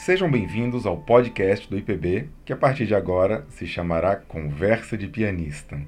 [0.00, 5.06] Sejam bem-vindos ao podcast do IPB, que a partir de agora se chamará Conversa de
[5.06, 5.78] Pianista.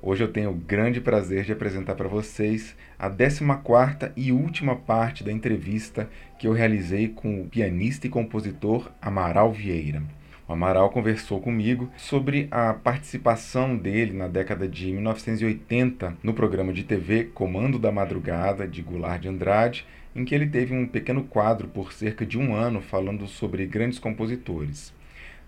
[0.00, 5.22] Hoje eu tenho o grande prazer de apresentar para vocês a 14 e última parte
[5.22, 6.08] da entrevista
[6.38, 10.02] que eu realizei com o pianista e compositor Amaral Vieira.
[10.48, 16.84] O Amaral conversou comigo sobre a participação dele na década de 1980 no programa de
[16.84, 19.84] TV Comando da Madrugada de Goulart de Andrade,
[20.16, 23.98] em que ele teve um pequeno quadro por cerca de um ano falando sobre grandes
[23.98, 24.94] compositores.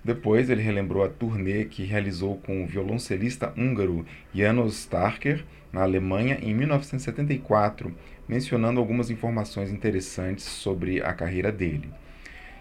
[0.05, 5.43] Depois ele relembrou a turnê que realizou com o violoncelista húngaro Janos Starker
[5.73, 7.95] na Alemanha em 1974,
[8.29, 11.89] mencionando algumas informações interessantes sobre a carreira dele.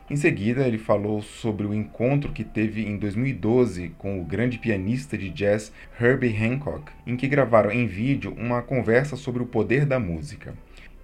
[0.09, 5.17] Em seguida, ele falou sobre o encontro que teve em 2012 com o grande pianista
[5.17, 9.99] de jazz Herbie Hancock, em que gravaram em vídeo uma conversa sobre o poder da
[9.99, 10.53] música.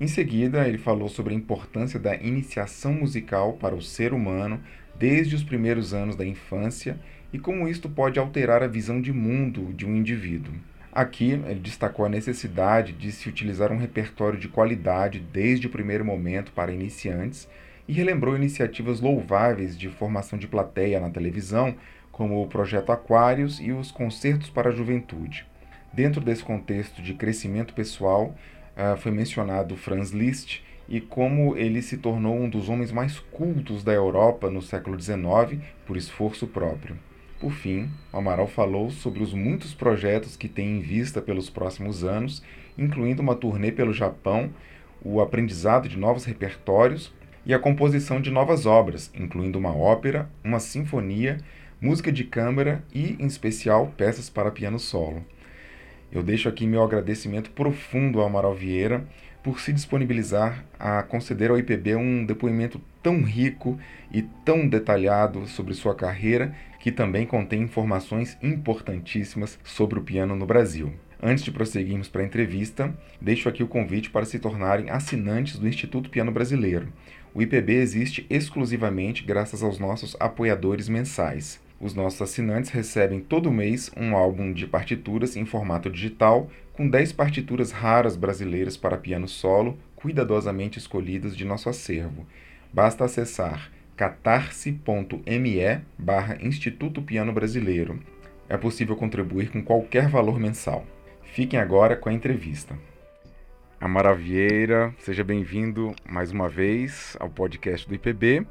[0.03, 4.59] Em seguida, ele falou sobre a importância da iniciação musical para o ser humano
[5.00, 7.00] desde os primeiros anos da infância
[7.31, 10.55] e como isto pode alterar a visão de mundo de um indivíduo.
[10.91, 16.03] Aqui, ele destacou a necessidade de se utilizar um repertório de qualidade desde o primeiro
[16.03, 17.47] momento para iniciantes
[17.88, 21.78] e relembrou iniciativas louváveis de formação de plateia na televisão,
[22.11, 25.45] como o Projeto Aquários e os Concertos para a Juventude.
[25.94, 28.35] Dentro desse contexto de crescimento pessoal,
[28.77, 33.83] uh, foi mencionado Franz Liszt e como ele se tornou um dos homens mais cultos
[33.83, 36.97] da Europa no século XIX por esforço próprio.
[37.39, 42.03] Por fim, o Amaral falou sobre os muitos projetos que tem em vista pelos próximos
[42.03, 42.44] anos,
[42.77, 44.49] incluindo uma turnê pelo Japão,
[45.03, 47.13] o aprendizado de novos repertórios
[47.45, 51.38] e a composição de novas obras, incluindo uma ópera, uma sinfonia,
[51.81, 55.25] música de câmara e, em especial, peças para piano solo.
[56.14, 59.03] Eu deixo aqui meu agradecimento profundo ao Amaral Vieira
[59.42, 63.80] por se disponibilizar a conceder ao IPB um depoimento tão rico
[64.11, 70.46] e tão detalhado sobre sua carreira, que também contém informações importantíssimas sobre o piano no
[70.46, 70.94] Brasil.
[71.22, 75.68] Antes de prosseguirmos para a entrevista, deixo aqui o convite para se tornarem assinantes do
[75.68, 76.94] Instituto Piano Brasileiro.
[77.34, 81.62] O IPB existe exclusivamente graças aos nossos apoiadores mensais.
[81.83, 87.11] Os nossos assinantes recebem todo mês um álbum de partituras em formato digital, com 10
[87.11, 92.25] partituras raras brasileiras para piano solo, cuidadosamente escolhidas de nosso acervo.
[92.71, 98.00] Basta acessar catarse.me barra Instituto Piano Brasileiro.
[98.47, 100.85] É possível contribuir com qualquer valor mensal.
[101.33, 102.79] Fiquem agora com a entrevista.
[103.77, 108.47] Amara Vieira, seja bem-vindo mais uma vez ao podcast do IPB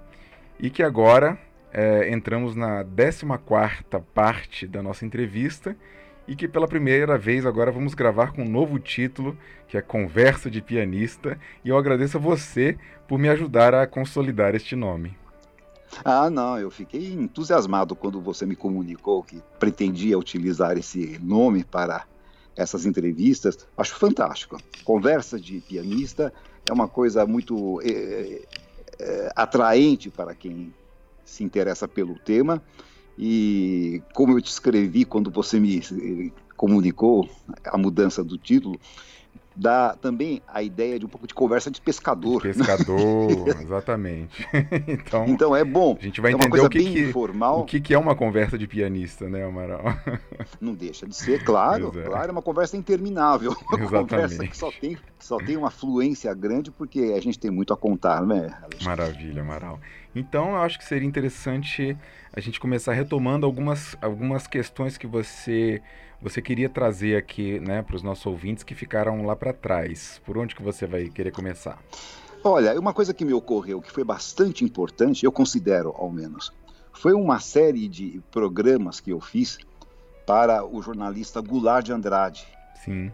[0.60, 1.38] e que agora
[1.72, 5.76] é, entramos na 14ª parte da nossa entrevista
[6.28, 10.50] e que pela primeira vez agora vamos gravar com um novo título, que é Conversa
[10.50, 12.78] de Pianista, e eu agradeço a você
[13.08, 15.16] por me ajudar a consolidar este nome.
[16.04, 22.06] Ah, não, eu fiquei entusiasmado quando você me comunicou que pretendia utilizar esse nome para
[22.56, 24.58] essas entrevistas, acho fantástico.
[24.84, 26.32] Conversa de pianista
[26.68, 28.42] é uma coisa muito é,
[28.98, 30.72] é, atraente para quem
[31.24, 32.62] se interessa pelo tema.
[33.18, 37.28] E como eu te escrevi quando você me comunicou
[37.64, 38.80] a mudança do título,
[39.54, 42.42] dá também a ideia de um pouco de conversa de pescador.
[42.42, 44.46] De pescador, exatamente.
[44.88, 45.96] então, então é bom.
[45.98, 47.60] A gente vai é entender o que, que, informal.
[47.60, 49.82] o que, que é uma conversa de pianista, né, Amaral?
[50.60, 51.92] Não deixa de ser, claro.
[51.98, 52.02] É.
[52.02, 53.56] Claro, é uma conversa interminável.
[53.68, 54.10] Uma exatamente.
[54.10, 57.76] conversa que só tem, só tem uma fluência grande porque a gente tem muito a
[57.76, 58.54] contar, né?
[58.62, 58.84] Alexandre?
[58.84, 59.80] Maravilha, Amaral.
[60.14, 61.96] Então, eu acho que seria interessante
[62.32, 65.82] a gente começar retomando algumas, algumas questões que você
[66.22, 70.20] você queria trazer aqui, né, para os nossos ouvintes que ficaram lá para trás.
[70.24, 71.78] Por onde que você vai querer começar?
[72.44, 76.52] Olha, uma coisa que me ocorreu que foi bastante importante, eu considero ao menos,
[76.92, 79.58] foi uma série de programas que eu fiz
[80.24, 82.46] para o jornalista Goulart de Andrade.
[82.84, 83.10] Sim.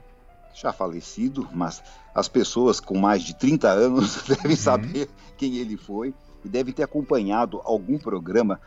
[0.54, 1.82] Já falecido, mas
[2.14, 4.56] as pessoas com mais de 30 anos devem uhum.
[4.56, 6.12] saber quem ele foi
[6.44, 8.60] e devem ter acompanhado algum programa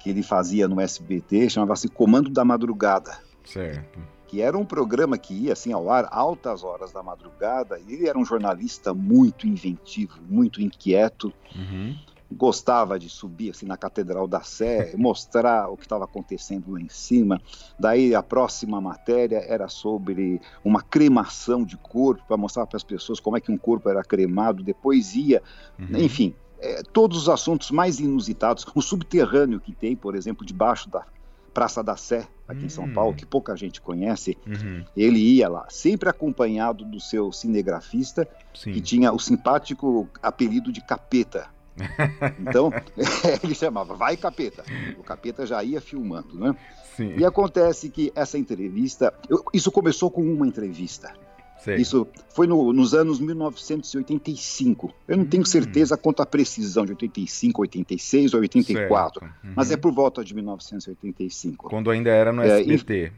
[0.00, 3.27] que ele fazia no SBT, chamava-se Comando da Madrugada.
[3.52, 3.98] Certo.
[4.26, 7.80] Que era um programa que ia assim ao ar altas horas da madrugada.
[7.88, 11.32] Ele era um jornalista muito inventivo, muito inquieto.
[11.54, 11.96] Uhum.
[12.30, 16.90] Gostava de subir assim na Catedral da Sé, mostrar o que estava acontecendo lá em
[16.90, 17.40] cima.
[17.78, 23.18] Daí a próxima matéria era sobre uma cremação de corpo para mostrar para as pessoas
[23.18, 24.62] como é que um corpo era cremado.
[24.62, 25.42] Depois ia,
[25.78, 25.96] uhum.
[25.96, 31.06] enfim, é, todos os assuntos mais inusitados, o subterrâneo que tem, por exemplo, debaixo da
[31.54, 32.92] Praça da Sé, aqui em São hum.
[32.94, 34.82] Paulo, que pouca gente conhece, uhum.
[34.96, 38.72] ele ia lá, sempre acompanhado do seu cinegrafista, Sim.
[38.72, 41.46] que tinha o simpático apelido de Capeta.
[42.40, 42.72] Então,
[43.44, 44.64] ele chamava Vai Capeta.
[44.98, 46.56] O Capeta já ia filmando, né?
[46.96, 47.14] Sim.
[47.16, 51.12] E acontece que essa entrevista, eu- isso começou com uma entrevista.
[51.58, 51.76] Sei.
[51.76, 54.92] Isso foi no- nos anos 1985.
[55.06, 55.46] Eu não tenho Hum.
[55.46, 59.34] certeza quanto à precisão de 85, 86 ou 84, Certo.
[59.44, 59.52] Uhum.
[59.56, 61.68] mas é por volta de 1985.
[61.68, 63.12] Quando ainda era no É, SBT.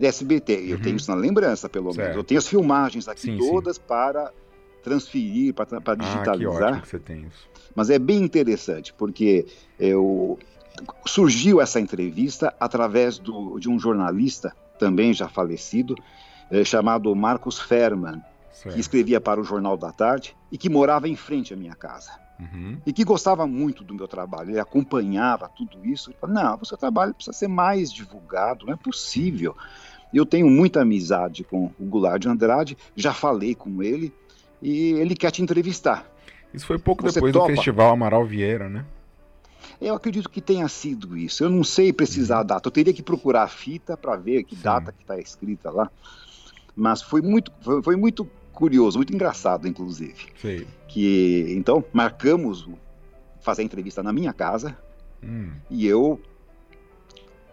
[0.00, 0.82] SBT, eu Uhum.
[0.82, 1.98] tenho isso na lembrança, pelo Certo.
[2.06, 2.16] menos.
[2.16, 3.50] Eu tenho as filmagens aqui Sim, sim.
[3.50, 4.32] todas para
[4.84, 6.62] transferir, para, para Ah, que digitalizar.
[6.68, 7.48] ótimo que você tem isso.
[7.74, 9.46] Mas é bem interessante, porque
[9.78, 10.38] eu...
[11.06, 15.96] surgiu essa entrevista através do- de um jornalista, também já falecido,
[16.50, 18.78] eh, chamado Marcos Ferman, que Certo.
[18.78, 22.10] escrevia para o Jornal da Tarde e que morava em frente à minha casa.
[22.40, 22.78] Uhum.
[22.86, 26.10] E que gostava muito do meu trabalho, ele acompanhava tudo isso.
[26.10, 29.56] Ele falou, não, o seu trabalho precisa ser mais divulgado, não é possível.
[30.14, 34.14] Eu tenho muita amizade com o Goulart de Andrade, já falei com ele,
[34.62, 36.06] e ele quer te entrevistar.
[36.54, 37.48] Isso foi pouco Você depois topa?
[37.48, 38.84] do Festival Amaral Vieira, né?
[39.80, 41.44] Eu acredito que tenha sido isso.
[41.44, 42.66] Eu não sei precisar a data.
[42.68, 44.62] Eu teria que procurar a fita para ver que Sim.
[44.62, 45.90] data que está escrita lá.
[46.80, 50.26] Mas foi muito, foi, foi muito curioso, muito engraçado, inclusive.
[50.40, 50.66] Sei.
[50.86, 52.68] Que então marcamos
[53.40, 54.76] fazer a entrevista na minha casa
[55.22, 55.50] Hum.
[55.68, 56.20] e eu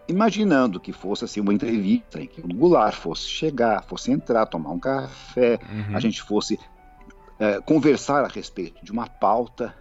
[0.08, 4.70] imaginando que fosse assim uma entrevista em que o Goulart fosse chegar, fosse entrar, tomar
[4.70, 5.96] um café, Uhum.
[5.96, 6.58] a gente fosse
[7.40, 9.74] eh, conversar a respeito de uma pauta,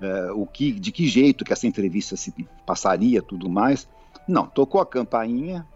[0.00, 2.32] eh, o que, de que jeito que essa entrevista se
[2.64, 3.86] passaria, tudo mais.
[4.26, 5.66] Não, tocou a campainha,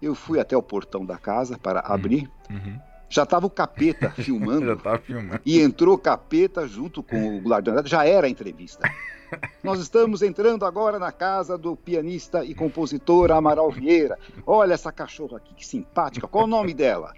[0.00, 2.78] eu fui até o portão da casa para abrir, Uhum.
[3.08, 4.66] já estava o capeta filmando.
[4.66, 5.40] Já tava filmando.
[5.44, 8.88] E entrou o capeta junto com o Goulart de Andrade, já era a entrevista.
[9.62, 14.18] Nós estamos entrando agora na casa do pianista e compositor Amaral Vieira.
[14.46, 16.26] Olha essa cachorra aqui, que simpática.
[16.26, 17.12] Qual o nome dela?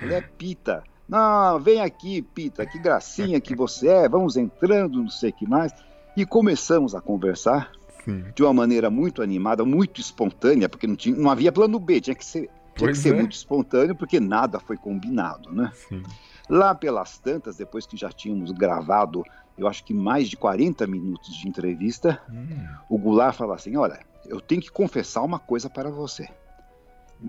[0.00, 0.82] Ela é Pita.
[1.06, 4.08] Não, vem aqui, Pita, que gracinha que você é.
[4.08, 5.72] Vamos entrando, não sei o que mais.
[6.16, 7.72] E começamos a conversar
[8.04, 8.24] Sim.
[8.34, 12.14] de uma maneira muito animada, muito espontânea, porque não, tinha, não havia plano B, tinha
[12.14, 13.16] que ser, tinha que ser é.
[13.18, 15.70] muito espontâneo, porque nada foi combinado, né?
[15.74, 16.02] Sim.
[16.48, 19.22] Lá pelas tantas, depois que já tínhamos gravado,
[19.56, 22.66] eu acho que mais de 40 minutos de entrevista, Hum.
[22.88, 26.28] o Goulart fala assim: Olha, eu tenho que confessar uma coisa para você.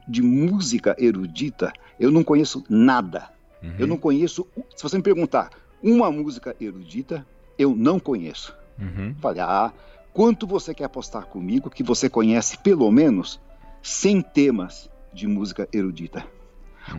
[0.07, 3.29] De música erudita, eu não conheço nada.
[3.61, 3.75] Uhum.
[3.77, 4.47] Eu não conheço.
[4.75, 5.49] Se você me perguntar
[5.83, 7.25] uma música erudita,
[7.57, 8.55] eu não conheço.
[8.79, 9.13] Uhum.
[9.19, 9.71] Falei, ah,
[10.13, 13.39] quanto você quer apostar comigo que você conhece pelo menos
[13.81, 16.25] 100 temas de música erudita?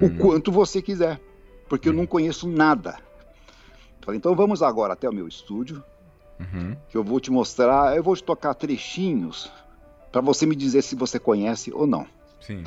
[0.00, 0.16] O Hum.
[0.18, 1.20] quanto você quiser,
[1.68, 1.96] porque eu Hum.
[1.96, 2.98] não conheço nada.
[4.00, 5.82] Falei, então vamos agora até o meu estúdio,
[6.40, 6.76] Uhum.
[6.88, 9.50] que eu vou te mostrar, eu vou te tocar trechinhos
[10.10, 12.06] para você me dizer se você conhece ou não.
[12.40, 12.64] Sim.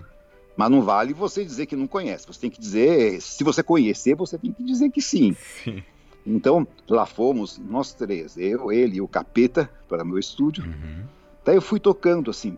[0.55, 2.25] Mas não vale você dizer que não conhece.
[2.25, 5.35] Você tem que dizer, se você conhecer, você tem que dizer que sim.
[5.63, 5.83] Sim.
[6.25, 10.63] Então, lá fomos nós três, eu, ele e o Capeta, para meu estúdio.
[10.65, 11.03] Uhum.
[11.43, 12.57] Daí eu fui tocando assim.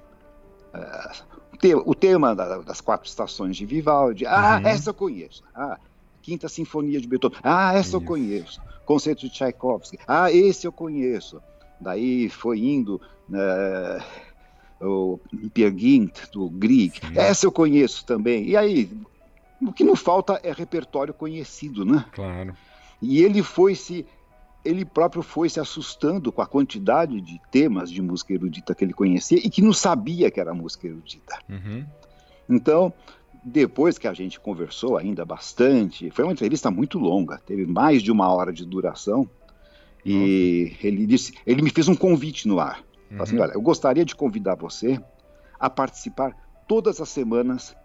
[0.73, 1.11] ah,
[1.53, 4.25] o te- o tema da- das quatro estações de Vivaldi.
[4.25, 4.67] Ah, Uhum.
[4.67, 5.43] essa eu conheço.
[5.55, 5.77] Ah,
[6.21, 7.39] Quinta Sinfonia de Beethoven.
[7.43, 8.07] Ah, essa eu Isso.
[8.07, 8.61] conheço.
[8.85, 9.97] Concerto de Tchaikovsky.
[10.07, 11.41] Ah, esse eu conheço.
[11.79, 13.01] Daí foi indo
[13.33, 13.99] eh,
[14.81, 15.19] o
[15.53, 16.99] Peer Gynt, do Grieg.
[16.99, 17.13] Sim.
[17.17, 18.45] Essa eu conheço também.
[18.47, 18.89] E aí,
[19.61, 22.05] o que não falta é repertório conhecido, né?
[22.13, 22.55] Claro.
[23.01, 24.05] E ele foi se
[24.65, 28.91] ele próprio foi se assustando com a quantidade de temas de música erudita que ele
[28.91, 31.39] conhecia e que não sabia que era música erudita.
[31.47, 31.85] Uhum.
[32.49, 32.91] Então,
[33.43, 38.11] depois que a gente conversou ainda bastante, foi uma entrevista muito longa, teve mais de
[38.11, 39.29] uma hora de duração.
[40.05, 42.83] E ele disse, ele me fez um convite no ar.
[43.19, 43.43] Assim, Uhum.
[43.43, 44.99] olha, eu gostaria de convidar você
[45.57, 46.35] a participar
[46.67, 47.75] todas as semanas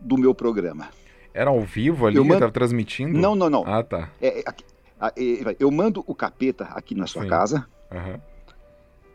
[0.00, 0.88] do meu programa.
[1.36, 2.16] Era ao vivo ali?
[2.16, 3.18] Eu mando- Tava transmitindo?
[3.18, 3.62] Não, não, não.
[3.66, 4.10] Ah, tá.
[4.20, 7.28] É, é, eu mando o capeta aqui na sua Sim.
[7.28, 8.18] casa Aham.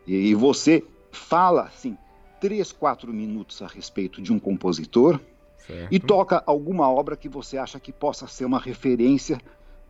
[0.06, 1.96] e você fala assim
[2.40, 5.20] três, quatro minutos a respeito de um compositor
[5.66, 5.88] Certo.
[5.92, 9.40] e toca alguma obra que você acha que possa ser uma referência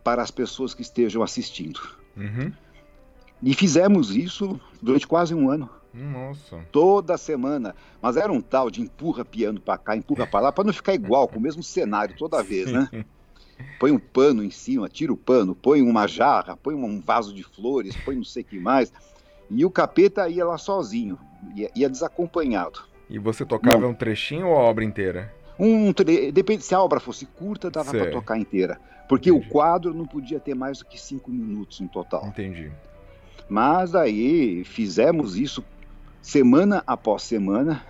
[0.03, 1.79] para as pessoas que estejam assistindo.
[2.17, 2.51] Uhum.
[3.41, 6.59] E fizemos isso durante quase um ano, Nossa.
[6.71, 7.75] toda semana.
[8.01, 10.93] Mas era um tal de empurra piano para cá, empurra para lá, para não ficar
[10.93, 12.89] igual, com o mesmo cenário toda vez, né?
[13.79, 17.43] Põe um pano em cima, tira o pano, põe uma jarra, põe um vaso de
[17.43, 18.91] flores, põe não sei o que mais.
[19.49, 21.19] E o capeta ia lá sozinho,
[21.55, 22.81] ia, ia desacompanhado.
[23.09, 25.31] E você tocava um trechinho ou a obra inteira?
[25.59, 29.47] Um tre- depende se a obra fosse curta, dava para tocar inteira, porque Entendi.
[29.47, 32.25] o quadro não podia ter mais do que cinco minutos no total.
[32.25, 32.71] Entendi.
[33.47, 35.63] Mas aí fizemos isso
[36.23, 37.85] semana após semana.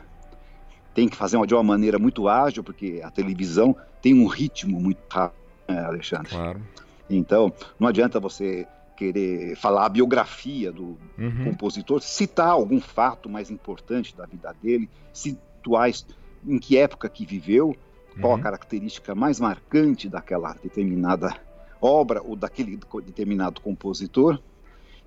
[0.94, 5.00] Tem que fazer de uma maneira muito ágil, porque a televisão tem um ritmo muito
[5.10, 6.30] rápido, né, Alexandre?
[6.30, 6.62] Claro.
[7.10, 11.46] Então, não adianta você querer falar a biografia do uhum.
[11.46, 15.90] compositor, citar algum fato mais importante da vida dele, situar
[16.46, 17.76] em que época que viveu,
[18.20, 18.40] qual uhum.
[18.40, 21.36] a característica mais marcante daquela determinada
[21.82, 24.40] obra ou daquele determinado compositor.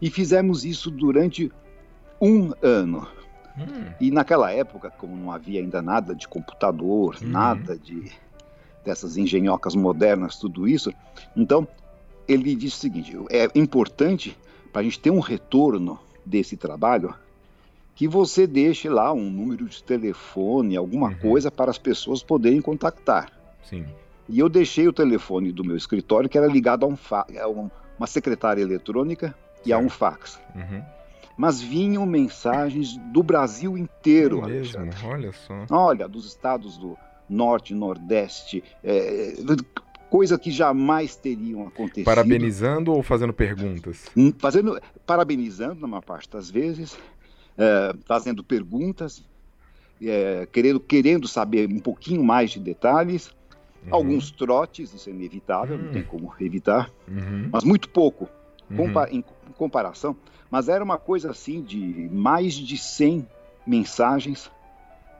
[0.00, 1.50] E fizemos isso durante
[2.20, 3.06] um ano.
[3.58, 3.92] Hum.
[4.00, 7.28] E naquela época, como não havia ainda nada de computador, uhum.
[7.28, 8.12] nada de
[8.84, 10.92] dessas engenhocas modernas, tudo isso,
[11.36, 11.66] então
[12.28, 14.36] ele disse o seguinte: é importante
[14.72, 17.14] para a gente ter um retorno desse trabalho
[17.94, 21.18] que você deixe lá um número de telefone, alguma uhum.
[21.18, 23.32] coisa para as pessoas poderem contactar.
[23.64, 23.86] Sim.
[24.28, 26.96] E eu deixei o telefone do meu escritório, que era ligado a, um
[27.40, 29.34] a uma secretária eletrônica
[29.64, 30.38] e a um fax.
[30.54, 30.82] Uhum.
[31.36, 34.42] Mas vinham mensagens do Brasil inteiro.
[34.44, 34.88] É mesmo?
[35.04, 35.66] Olha só.
[35.70, 36.96] Olha, dos estados do
[37.28, 39.34] Norte, Nordeste, é,
[40.08, 42.04] coisa que jamais teriam acontecido.
[42.04, 44.06] Parabenizando ou fazendo perguntas?
[44.16, 46.96] Hum, fazendo, parabenizando, na maior parte das vezes,
[47.58, 49.24] é, fazendo perguntas,
[50.00, 53.28] é, querendo, querendo saber um pouquinho mais de detalhes,
[53.84, 53.94] uhum.
[53.94, 55.84] alguns trotes, isso é inevitável, uhum.
[55.84, 56.06] não tem hum.
[56.08, 57.48] como evitar, uhum.
[57.52, 58.28] mas muito pouco
[58.74, 59.24] compa em
[59.56, 60.16] comparação.
[60.50, 63.26] Mas era uma coisa assim de mais de 100
[63.66, 64.50] mensagens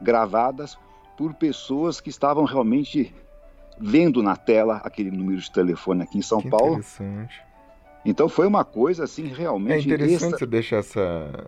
[0.01, 0.79] gravadas
[1.17, 3.13] por pessoas que estavam realmente
[3.79, 6.75] vendo na tela aquele número de telefone aqui em São que Paulo.
[6.75, 7.47] Interessante.
[8.05, 9.91] Então foi uma coisa assim realmente.
[9.91, 10.39] É interessante essa...
[10.39, 11.47] você deixar essa,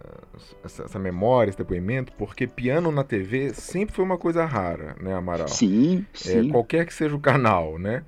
[0.64, 5.14] essa, essa, memória, esse depoimento, porque piano na TV sempre foi uma coisa rara, né,
[5.14, 5.46] Amaral?
[5.46, 6.48] Sim, é, sim.
[6.48, 8.02] É, qualquer que seja o canal, né?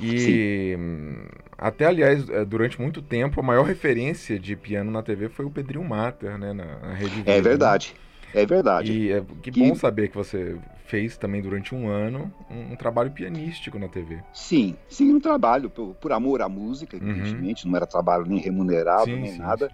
[0.00, 1.26] E sim.
[1.56, 5.50] até, aliás, é, durante muito tempo, a maior referência de piano na TV foi o
[5.50, 6.52] Pedrinho Mater, né?
[6.52, 7.94] Na, na Rede É verdade.
[7.94, 8.04] Né?
[8.34, 8.92] É verdade.
[8.92, 12.76] E é, que, que, bom saber que você fez também durante um ano um, um,
[12.76, 14.18] trabalho pianístico na TV.
[14.32, 17.08] Sim, sim, um trabalho por, por amor à música, uhum.
[17.08, 19.70] evidentemente, não era trabalho nem remunerado, sim, nem sim, nada.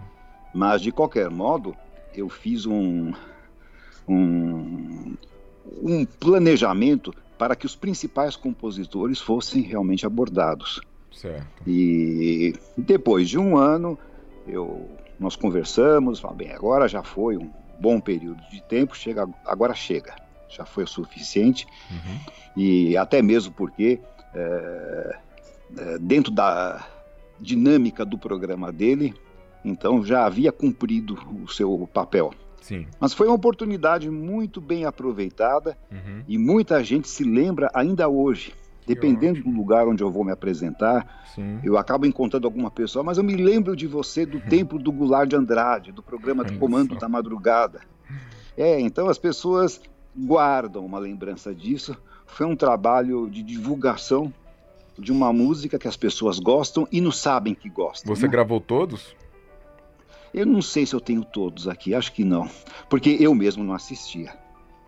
[0.53, 1.75] Mas, de qualquer modo,
[2.13, 3.11] eu fiz um,
[4.07, 5.15] um,
[5.81, 10.79] um planejamento para que os principais compositores fossem realmente abordados.
[11.11, 11.47] Certo.
[11.65, 13.97] E depois de um ano,
[14.47, 14.87] eu,
[15.19, 20.15] nós conversamos, falamos, bem, agora já foi um bom período de tempo, chega, agora chega,
[20.49, 22.19] já foi o suficiente, uhum.
[22.55, 23.99] e até mesmo porque
[24.35, 25.19] é,
[25.79, 26.87] é, dentro da
[27.39, 29.15] dinâmica do programa dele,
[29.65, 32.35] então já havia cumprido o seu papel.
[32.61, 32.87] Sim.
[32.99, 36.23] Mas foi uma oportunidade muito bem aproveitada uhum.
[36.27, 38.53] e muita gente se lembra ainda hoje
[38.85, 41.59] Dependendo do lugar onde eu vou me apresentar, Sim.
[41.63, 45.29] eu acabo encontrando alguma pessoa, mas eu me lembro de você do tempo do Goulart
[45.29, 47.81] de Andrade, do programa do Comando da Madrugada.
[48.57, 49.79] É, então as pessoas
[50.17, 51.95] guardam uma lembrança disso.
[52.25, 54.33] Foi um trabalho de divulgação
[54.97, 58.13] de uma música que as pessoas gostam e não sabem que gostam.
[58.13, 58.31] Você né?
[58.31, 59.15] gravou todos?
[60.33, 62.49] Eu não sei se eu tenho todos aqui, acho que não,
[62.89, 64.33] porque eu mesmo não assistia.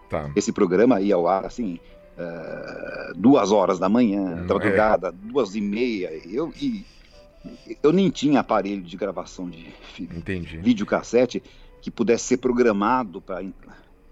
[0.10, 0.32] Tá.
[0.36, 1.80] Esse programa ia ao ar assim
[2.18, 5.12] uh, duas horas da manhã, hum, madrugada, é.
[5.12, 6.12] duas e meia.
[6.28, 6.86] Eu, e,
[7.82, 10.58] eu nem tinha aparelho de gravação de Entendi.
[10.58, 11.44] videocassete
[11.82, 13.44] que pudesse ser programado para.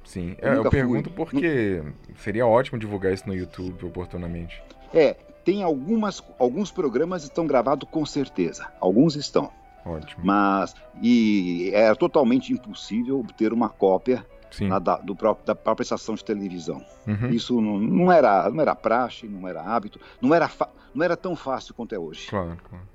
[0.03, 1.15] Sim, eu, é, eu pergunto fui.
[1.15, 1.83] porque
[2.17, 4.61] seria ótimo divulgar isso no YouTube oportunamente.
[4.93, 5.13] É,
[5.45, 9.51] tem algumas, alguns programas estão gravados com certeza, alguns estão.
[9.85, 10.23] Ótimo.
[10.23, 14.25] Mas e era totalmente impossível obter uma cópia
[14.59, 16.83] na, da, do próprio, da própria estação de televisão.
[17.07, 17.29] Uhum.
[17.29, 20.49] Isso não, não, era, não era praxe, não era hábito, não era,
[20.93, 22.27] não era tão fácil quanto é hoje.
[22.29, 22.85] Claro, claro.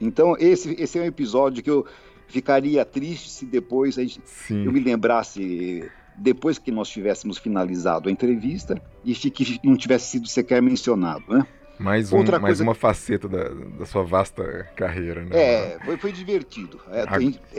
[0.00, 1.86] Então, esse, esse é um episódio que eu
[2.26, 8.80] ficaria triste se depois gente, eu me lembrasse, depois que nós tivéssemos finalizado a entrevista,
[9.04, 11.46] e que não tivesse sido sequer mencionado, né?
[11.78, 15.30] Mais, um, Outra mais uma faceta da, da, sua vasta carreira, né?
[15.36, 16.80] É, foi, foi divertido.
[16.90, 17.04] É,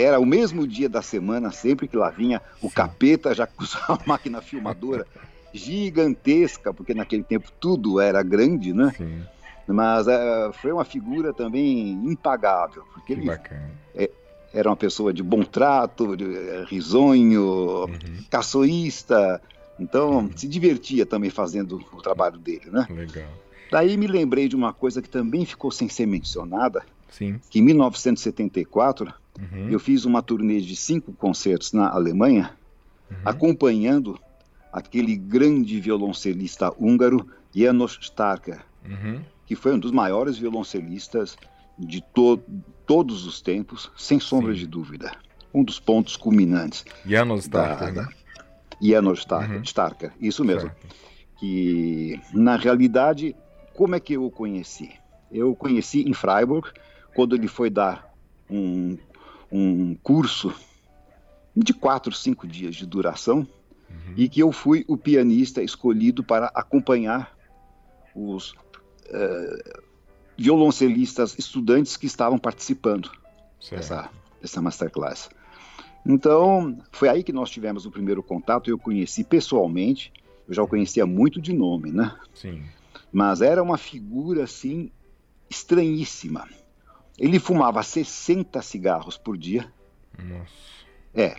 [0.02, 2.76] era o mesmo dia da semana, sempre que lá vinha o Sim.
[2.76, 5.06] capeta, já com sua máquina filmadora
[5.54, 8.94] gigantesca, porque naquele tempo tudo era grande, né?
[8.96, 9.24] Sim.
[9.68, 13.72] Mas é, foi uma figura também impagável, porque que ele bacana.
[13.96, 14.10] É,
[14.54, 18.24] era uma pessoa de bom trato, de, é, risonho, uhum.
[18.30, 19.42] caçoísta,
[19.80, 20.32] então uhum.
[20.36, 22.88] se divertia também fazendo o trabalho dele, né?
[22.90, 23.28] Legal.
[23.72, 27.40] Daí me lembrei de uma coisa que também ficou sem ser mencionada, Sim.
[27.50, 29.70] que em 1974 uhum.
[29.70, 32.52] eu fiz uma turnê de cinco concertos na Alemanha,
[33.10, 33.18] uhum.
[33.26, 34.20] acompanhando
[34.72, 39.22] aquele grande violoncelista húngaro Janos Starker, uhum.
[39.46, 41.38] que foi um dos maiores violoncelistas
[41.78, 42.42] de to
[42.86, 44.60] todos os tempos, sem sombra Sim.
[44.60, 45.12] de dúvida.
[45.54, 46.86] Um dos pontos culminantes.
[47.06, 48.08] Janos Starker, da, né?
[48.82, 49.64] Janos Starker, uhum.
[49.64, 50.70] Starker, isso mesmo.
[50.70, 50.96] Certo.
[51.40, 53.36] Que, na realidade,
[53.76, 54.92] como é que eu o conheci?
[55.32, 56.70] Eu o conheci em Freiburg,
[57.14, 58.14] quando ele foi dar
[58.50, 58.98] um,
[59.52, 60.54] um curso
[61.56, 63.48] de quatro, cinco dias de duração,
[63.90, 64.14] uhum.
[64.16, 67.36] e que eu fui o pianista escolhido para acompanhar
[68.16, 69.82] os uh,
[70.38, 73.10] violoncelistas estudantes que estavam participando
[73.72, 74.10] dessa,
[74.42, 75.30] dessa masterclass.
[76.06, 78.70] Então, foi aí que nós tivemos o primeiro contato.
[78.70, 80.14] Eu conheci pessoalmente,
[80.48, 82.16] eu já o conhecia muito de nome, né?
[82.34, 82.64] Sim.
[83.16, 84.92] Mas era uma figura assim
[85.50, 86.50] estranhíssima.
[87.18, 89.72] Ele fumava 60 cigarros por dia.
[90.22, 90.52] Nossa.
[91.14, 91.38] É.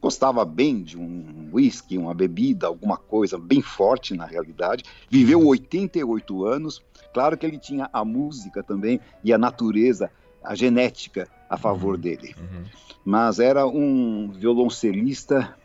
[0.00, 4.84] Gostava bem de um whisky, uma bebida, alguma coisa bem forte na realidade.
[5.10, 6.80] Viveu 88 anos.
[7.12, 10.12] Claro que ele tinha a música também e a natureza,
[10.44, 12.00] a genética a favor uhum.
[12.02, 12.36] dele.
[12.38, 12.64] Uhum.
[13.04, 15.56] Mas era um violoncelista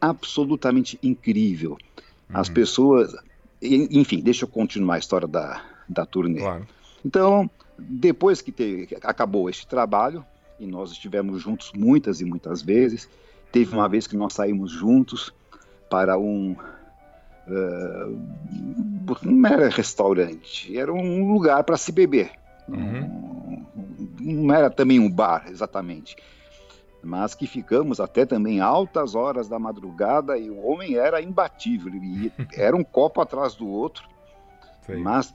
[0.00, 1.76] absolutamente incrível.
[2.32, 2.54] As uhum.
[2.54, 3.12] pessoas.
[3.62, 6.40] Enfim, deixa eu continuar a história da, da turnê.
[6.40, 6.66] Claro.
[7.04, 10.24] Então, depois que, te, acabou este trabalho,
[10.58, 13.08] e nós estivemos juntos muitas e muitas vezes,
[13.52, 15.32] teve uma vez que nós saímos juntos
[15.88, 16.56] para um.
[17.46, 18.20] Uh,
[19.22, 22.30] não era restaurante, era um lugar para se beber.
[22.68, 23.66] Uhum.
[24.20, 26.16] Não, não era também um bar, exatamente
[27.02, 31.92] mas que ficamos até também altas horas da madrugada e o homem era imbatível,
[32.56, 34.08] era um copo atrás do outro,
[34.98, 35.34] mas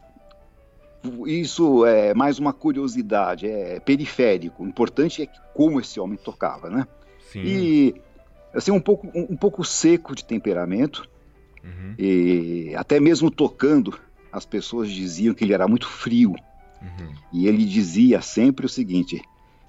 [1.26, 4.64] isso é mais uma curiosidade, é periférico.
[4.64, 6.88] O importante é como esse homem tocava, né?
[7.32, 7.44] Sim.
[7.44, 8.02] E
[8.54, 11.10] assim um pouco um, um pouco seco de temperamento
[11.64, 11.96] uhum.
[11.98, 14.00] e até mesmo tocando
[14.32, 16.36] as pessoas diziam que ele era muito frio.
[16.82, 17.14] Uhum.
[17.34, 19.22] E ele dizia sempre o seguinte: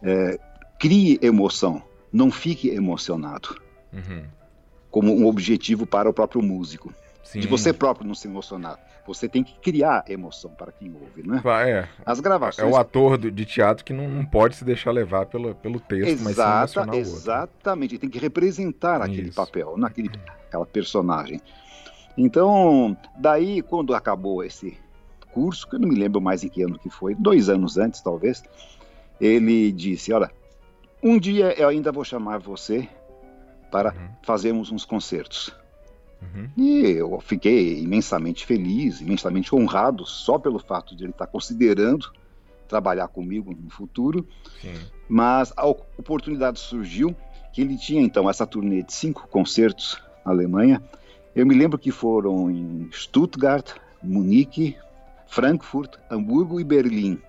[0.03, 0.39] é,
[0.79, 1.83] crie emoção,
[2.13, 3.61] não fique emocionado.
[3.93, 4.25] Uhum.
[4.91, 6.93] Como um objetivo para o próprio músico.
[7.23, 7.41] Sim.
[7.41, 8.79] De você próprio não se emocionar.
[9.07, 11.43] Você tem que criar emoção para quem ouve, né?
[11.67, 11.89] É.
[12.05, 12.67] As gravações.
[12.67, 16.11] É o ator de teatro que não, não pode se deixar levar pelo, pelo texto,
[16.11, 17.95] Exata, mas sim emocionar Exatamente.
[17.95, 20.11] Ele tem que representar aquele papel, naquele,
[20.47, 21.41] aquela personagem.
[22.17, 24.77] Então, daí, quando acabou esse
[25.33, 28.01] curso, que eu não me lembro mais em que ano que foi, dois anos antes,
[28.01, 28.43] talvez,
[29.21, 30.31] ele disse: Olha,
[31.03, 32.89] um dia eu ainda vou chamar você
[33.71, 34.09] para uhum.
[34.23, 35.53] fazermos uns concertos.
[36.21, 36.51] Uhum.
[36.57, 42.11] E eu fiquei imensamente feliz, imensamente honrado só pelo fato de ele estar considerando
[42.67, 44.27] trabalhar comigo no futuro.
[44.61, 44.75] Sim.
[45.09, 47.15] Mas a oportunidade surgiu
[47.53, 50.83] que ele tinha então essa turnê de cinco concertos na Alemanha.
[51.35, 54.77] Eu me lembro que foram em Stuttgart, Munique,
[55.29, 57.21] Frankfurt, Hamburgo e Berlim.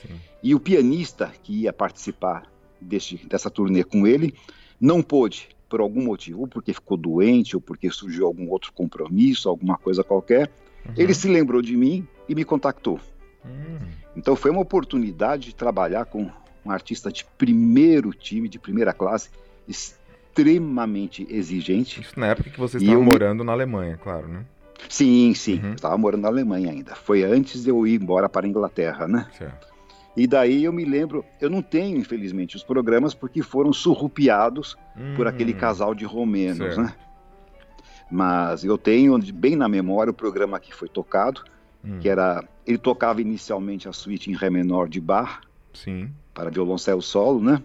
[0.00, 0.20] Sim.
[0.42, 2.51] E o pianista que ia participar
[2.82, 4.34] deste, dessa turnê com ele
[4.80, 9.48] não pôde por algum motivo, ou porque ficou doente, ou porque surgiu algum outro compromisso,
[9.48, 10.50] alguma coisa qualquer,
[10.84, 10.92] uhum.
[10.96, 13.00] ele se lembrou de mim e me contactou.
[13.42, 13.88] Uhum.
[14.14, 16.30] Então foi uma oportunidade de trabalhar com
[16.64, 19.30] um artista de primeiro time, de primeira classe,
[19.66, 22.02] extremamente exigente.
[22.02, 24.44] Isso na época que você estava morando na Alemanha, claro, né?
[24.88, 25.72] Sim, sim, uhum.
[25.72, 26.94] estava morando na Alemanha ainda.
[26.94, 29.26] Foi antes de eu ir embora para a Inglaterra, né?
[29.38, 29.71] Certo.
[30.16, 35.14] E daí eu me lembro, eu não tenho, infelizmente, os programas porque foram surrupiados hum,
[35.16, 36.82] por aquele casal de romenos, certo.
[36.82, 36.94] né?
[38.10, 41.42] Mas eu tenho bem na memória o programa que foi tocado,
[41.82, 41.98] hum.
[41.98, 42.44] que era.
[42.66, 45.40] Ele tocava inicialmente a suíte em Ré menor de Bach,
[45.72, 46.10] Sim.
[46.34, 47.60] para violoncelo solo, né?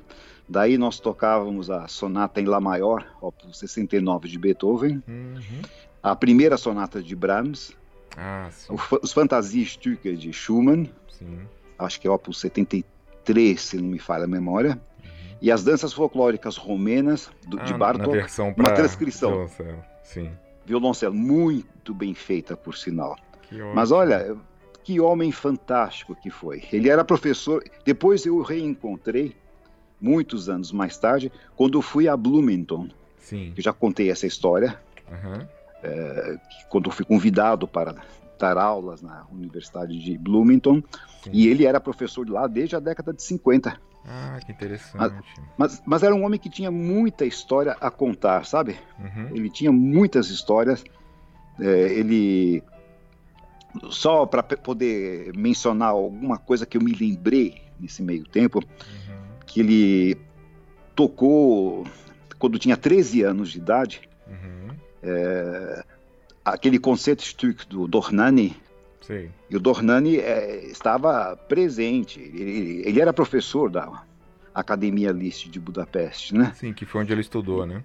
[0.50, 5.62] Daí nós tocávamos a sonata em Lá maior, opus 69 de Beethoven, uhum.
[6.02, 7.76] a primeira sonata de Brahms,
[8.16, 8.50] ah,
[9.02, 11.42] os Fantasiestücke de Schumann, sim
[11.78, 14.72] acho que é Opus 73, se não me falha a memória.
[14.72, 15.38] Uhum.
[15.42, 18.26] E as danças folclóricas romenas do, ah, de Bartók,
[18.58, 19.32] uma transcrição.
[19.32, 20.32] Violoncelo, sim.
[20.66, 23.16] Violoncelo, muito bem feita, por sinal.
[23.74, 24.36] Mas olha,
[24.84, 26.63] que homem fantástico que foi.
[26.72, 29.36] Ele era professor, depois eu o reencontrei,
[30.00, 32.90] muitos anos mais tarde, quando fui a Bloomington.
[33.18, 33.54] Sim.
[33.56, 34.80] Eu já contei essa história.
[35.10, 35.46] Uhum.
[35.84, 36.38] É,
[36.70, 37.96] quando fui convidado para
[38.38, 40.82] dar aulas na Universidade de Bloomington
[41.23, 41.32] Sim.
[41.34, 43.80] e ele era professor lá desde a década de 50.
[44.08, 44.97] Ah, que interessante.
[44.97, 45.13] Mas,
[45.58, 48.78] mas, mas era um homem que tinha muita história a contar, sabe?
[48.97, 49.36] Uhum.
[49.36, 50.84] Ele tinha muitas histórias.
[51.60, 52.63] É, ele.
[53.89, 59.39] Só para poder mencionar alguma coisa que eu me lembrei nesse meio tempo, uhum.
[59.45, 60.17] que ele
[60.95, 61.86] tocou
[62.39, 64.10] quando tinha 13 anos de idade.
[64.26, 64.76] Uhum.
[65.04, 65.86] É,
[66.48, 67.26] aquele concerto
[67.68, 68.56] do Dornani.
[69.02, 69.30] Sim.
[69.50, 72.20] E o Dornani é, estava presente.
[72.20, 74.04] Ele, ele, era professor da
[74.54, 76.54] Academia Liszt de Budapeste, né?
[76.56, 77.84] Sim, que foi onde ele estudou, né?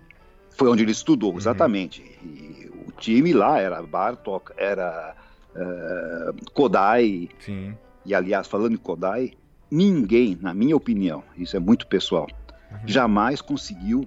[0.50, 1.38] Foi onde ele estudou, uhum.
[1.38, 2.02] exatamente.
[2.22, 5.14] E o time lá era Bartok, era
[5.54, 7.28] uh, Kodai.
[7.40, 7.76] Sim.
[8.04, 9.32] E aliás, falando em Kodai,
[9.70, 12.28] ninguém, na minha opinião, isso é muito pessoal,
[12.70, 12.78] uhum.
[12.84, 14.06] jamais conseguiu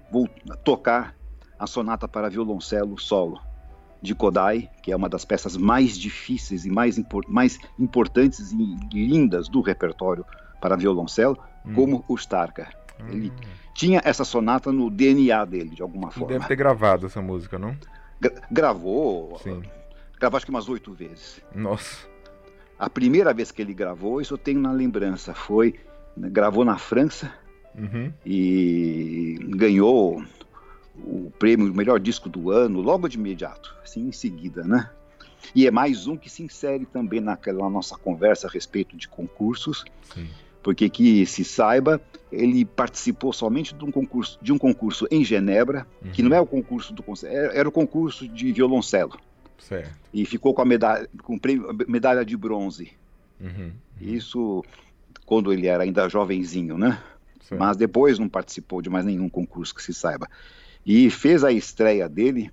[0.63, 1.15] tocar
[1.57, 3.39] a sonata para violoncelo solo
[4.05, 9.49] de Kodai, que é uma das peças mais difíceis e mais, mais importantes e lindas
[9.49, 10.25] do repertório
[10.61, 11.73] para violoncelo, uhum.
[11.73, 12.69] como o Starker.
[13.09, 13.35] Ele uhum.
[13.73, 16.33] tinha essa sonata no DNA dele, de alguma forma.
[16.33, 17.75] Deve ter gravado essa música, não?
[18.21, 19.37] Gra gravou.
[19.39, 19.61] Sim.
[20.17, 21.41] Gravou acho que umas oito vezes.
[21.53, 22.07] Nossa.
[22.79, 25.75] A primeira vez que ele gravou, isso eu tenho na lembrança, foi
[26.17, 27.33] gravou na França
[27.77, 28.11] uhum.
[28.25, 30.23] e ganhou
[30.97, 34.89] o prêmio melhor disco do ano logo de imediato, assim em seguida, né?
[35.53, 39.85] E é mais um que se insere também naquela nossa conversa a respeito de concursos,
[40.13, 40.27] Sim.
[40.63, 45.85] porque que se saiba, ele participou somente de um concurso, de um concurso em Genebra,
[46.03, 46.11] uhum.
[46.11, 49.19] que não é o concurso do era o concurso de violoncelo.
[49.59, 49.91] Certo.
[50.13, 51.39] E ficou com a medalha, com
[51.87, 52.91] medalha de bronze.
[53.39, 53.71] Uhum, uhum.
[54.01, 54.63] Isso
[55.25, 57.01] quando ele era ainda jovenzinho, né?
[57.41, 57.59] Certo.
[57.59, 60.27] Mas depois não participou de mais nenhum concurso que se saiba.
[60.85, 62.51] E fez a estreia dele.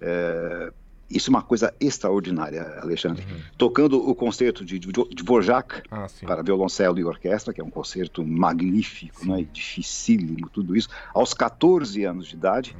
[0.00, 0.72] É,
[1.10, 3.24] isso é uma coisa extraordinária, Alexandre.
[3.24, 3.40] Uhum.
[3.58, 9.26] Tocando o concerto de, Dvorak ah, para violoncelo e orquestra, que é um concerto magnífico,
[9.26, 12.76] né, dificílimo, tudo isso, aos 14 anos de idade,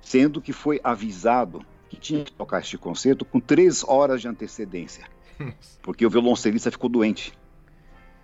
[0.00, 5.04] sendo que foi avisado que tinha que tocar este concerto com três horas de antecedência,
[5.82, 7.32] porque o violoncelista ficou doente.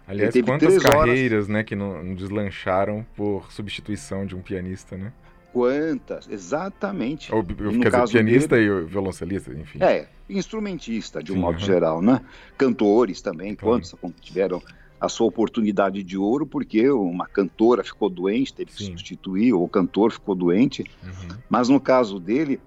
[0.09, 1.49] Aliás, quantas carreiras horas...
[1.49, 5.13] né, que não deslancharam por substituição de um pianista, né?
[5.57, 7.35] Quantas, exatamente.
[7.35, 9.79] Ou, no quer caso dizer, pianista dele, e violoncelista, enfim.
[9.83, 11.65] É, instrumentista, de um Sim, modo uhum.
[11.65, 12.21] geral, né?
[12.59, 13.81] Cantores também, claro.
[13.81, 14.63] quantos tiveram
[15.01, 18.91] a sua oportunidade de ouro porque uma cantora ficou doente, teve que Sim.
[18.91, 20.85] substituir, ou o cantor ficou doente.
[21.03, 21.39] Uhum.
[21.49, 22.61] Mas no caso dele,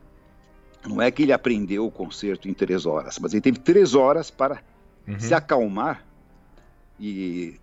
[0.84, 4.32] não é que ele aprendeu o concerto em três horas, mas ele teve três horas
[4.32, 4.64] para
[5.08, 5.20] uhum.
[5.20, 6.04] se acalmar
[7.00, 7.54] e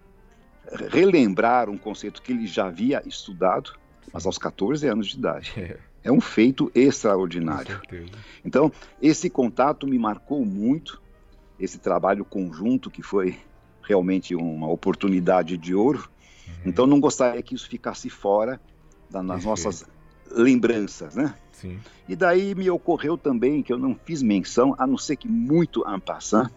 [0.88, 3.72] relembrar um conceito que ele já havia estudado,
[4.12, 5.52] mas aos 14 anos de idade.
[5.56, 7.80] É, é um feito extraordinário.
[8.44, 8.70] Então,
[9.02, 11.02] esse contato me marcou muito,
[11.58, 13.36] esse trabalho conjunto que foi
[13.82, 16.08] realmente uma oportunidade de ouro.
[16.46, 16.54] Uhum.
[16.66, 18.60] Então, não gostaria que isso ficasse fora
[19.10, 19.84] das nossas
[20.30, 21.34] lembranças, né?
[21.52, 21.78] Sim.
[22.08, 25.84] E daí me ocorreu também que eu não fiz menção, a não ser que muito
[25.88, 26.50] en passant,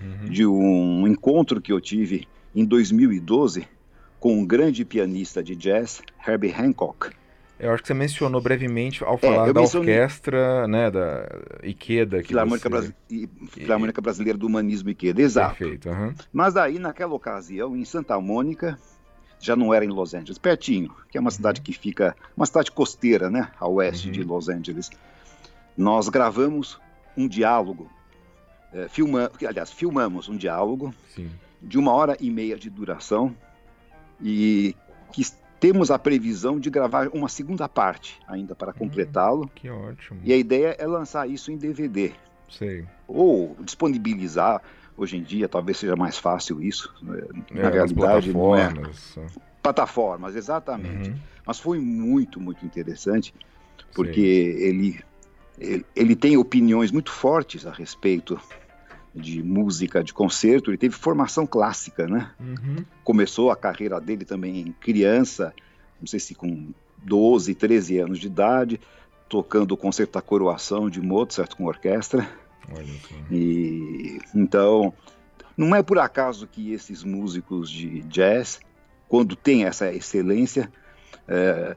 [0.00, 0.28] uhum.
[0.28, 3.66] de um encontro que eu tive em 2012
[4.20, 7.10] com um grande pianista de jazz, Herbie Hancock.
[7.58, 9.94] Eu acho que você mencionou brevemente ao é, falar é, da mencionei...
[9.94, 11.26] orquestra, né, da
[11.62, 12.22] Ikeda.
[12.22, 12.94] Filarmônica, você...
[13.48, 15.56] Filarmônica Brasileira do Humanismo Ikeda, exato.
[15.56, 15.88] Perfeito.
[15.88, 16.14] Uhum.
[16.32, 18.78] Mas aí, naquela ocasião, em Santa Mônica,
[19.38, 22.70] já não era em Los Angeles, pertinho, que é uma cidade que fica, uma cidade
[22.70, 24.12] costeira, né, a oeste uhum.
[24.12, 24.90] de Los Angeles.
[25.76, 26.78] Nós gravamos
[27.16, 27.90] um diálogo,
[28.72, 31.30] é, filma, aliás, filmamos um diálogo Sim.
[31.60, 33.34] de uma hora e meia de duração
[34.22, 34.76] e
[35.12, 35.24] que
[35.58, 39.44] temos a previsão de gravar uma segunda parte ainda para hum, completá-lo.
[39.44, 40.20] Hum, que ótimo.
[40.24, 42.12] E a ideia é lançar isso em DVD.
[42.48, 42.84] Sei.
[43.06, 44.62] Ou disponibilizar
[45.00, 46.92] Hoje em dia talvez seja mais fácil isso.
[47.00, 47.22] Né?
[47.50, 49.16] Na é, realidade, plataformas.
[49.16, 49.26] não é.
[49.62, 51.08] Plataformas, exatamente.
[51.08, 51.16] Uhum.
[51.46, 53.34] Mas foi muito, muito interessante,
[53.94, 55.00] porque ele,
[55.58, 58.38] ele, ele tem opiniões muito fortes a respeito
[59.14, 62.30] de música, de concerto, ele teve formação clássica, né?
[62.38, 62.84] Uhum.
[63.02, 65.52] Começou a carreira dele também criança,
[66.00, 66.68] não sei se com
[66.98, 68.80] 12, 13 anos de idade,
[69.28, 72.28] tocando o concerto da coroação de Mozart com orquestra.
[73.30, 74.92] E então
[75.56, 78.60] não é por acaso que esses músicos de jazz,
[79.08, 80.70] quando tem essa excelência,
[81.26, 81.76] é,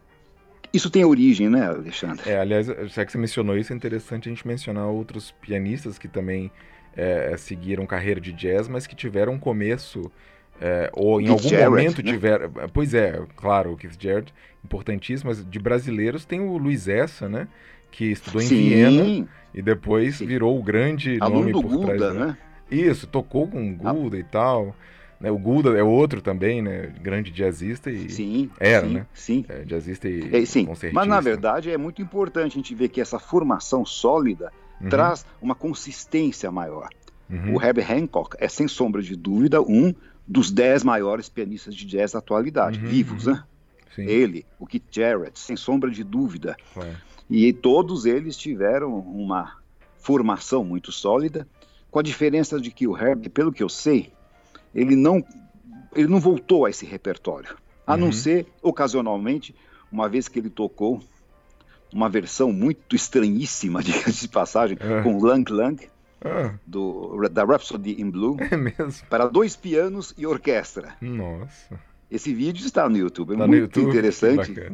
[0.73, 2.29] isso tem origem, né, Alexandre?
[2.29, 6.07] É, aliás, já que você mencionou isso, é interessante a gente mencionar outros pianistas que
[6.07, 6.51] também
[6.95, 10.11] é, seguiram carreira de jazz, mas que tiveram um começo
[10.61, 12.11] é, ou em Keith algum Jarrett, momento né?
[12.11, 12.51] tiveram.
[12.71, 17.47] Pois é, claro, o Keith Jarrett, importantíssimo, mas de brasileiros tem o Luiz Essa, né?
[17.91, 18.69] Que estudou em Sim.
[18.69, 20.25] Viena e depois Sim.
[20.25, 22.13] virou o grande Aluno nome por Gulda, trás.
[22.13, 22.37] Né?
[22.71, 23.93] Isso, tocou com o ah.
[23.93, 24.19] Gulda ah.
[24.19, 24.75] e tal.
[25.19, 25.31] Né?
[25.31, 26.91] O Gulda é outro também, né?
[27.01, 29.05] Grande jazzista e sim, era, sim, né?
[29.13, 29.45] Sim.
[29.47, 30.67] É, jazzista e é, sim.
[30.91, 34.89] Mas na verdade é muito importante a gente ver que essa formação sólida uhum.
[34.89, 36.89] traz uma consistência maior.
[37.29, 37.55] Uhum.
[37.55, 39.93] O Herbie Hancock é sem sombra de dúvida um
[40.27, 42.87] dos dez maiores pianistas de jazz da atualidade, uhum.
[42.87, 43.43] vivos, né?
[43.95, 44.05] Sim.
[44.05, 46.57] Ele, o Keith Jarrett, sem sombra de dúvida.
[47.29, 49.57] E todos eles tiveram uma
[49.99, 51.47] formação muito sólida,
[51.89, 54.11] com a diferença de que o Herbie, pelo que eu sei,
[54.73, 55.23] ele não,
[55.95, 57.55] ele não voltou a esse repertório,
[57.85, 57.99] a uhum.
[57.99, 59.55] não ser ocasionalmente,
[59.91, 61.01] uma vez que ele tocou
[61.93, 65.03] uma versão muito estranhíssima, de passagem, uhum.
[65.03, 65.87] com Lang Lang,
[66.23, 66.53] ah.
[66.65, 68.37] do, da Rhapsody in Blue.
[68.39, 68.93] É mesmo?
[69.09, 70.95] Para dois pianos e orquestra.
[71.01, 71.79] Nossa.
[72.09, 73.89] Esse vídeo está no YouTube, é tá muito YouTube?
[73.89, 74.71] interessante.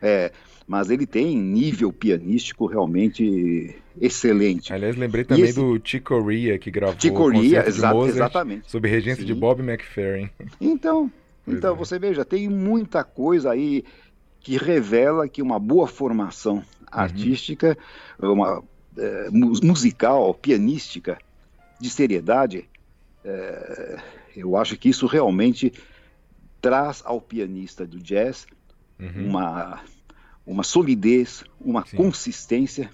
[0.00, 0.32] É,
[0.66, 4.72] mas ele tem nível pianístico realmente excelente.
[4.72, 5.54] Aliás, lembrei também esse...
[5.54, 8.70] do Chico Ria, que gravou Chico Ria, exa exatamente.
[8.70, 9.26] sob regência Sim.
[9.26, 10.28] de Bob McFerrin.
[10.60, 11.10] Então,
[11.46, 11.76] então é.
[11.76, 13.84] você veja, tem muita coisa aí
[14.42, 16.62] que revela que uma boa formação uhum.
[16.90, 17.78] artística,
[18.18, 18.62] uma
[18.96, 21.18] é, musical, pianística,
[21.80, 22.68] de seriedade,
[23.24, 23.98] é,
[24.36, 25.72] eu acho que isso realmente
[26.60, 28.46] traz ao pianista do jazz
[28.98, 29.28] uhum.
[29.28, 29.80] uma,
[30.46, 31.96] uma solidez, uma Sim.
[31.96, 32.90] consistência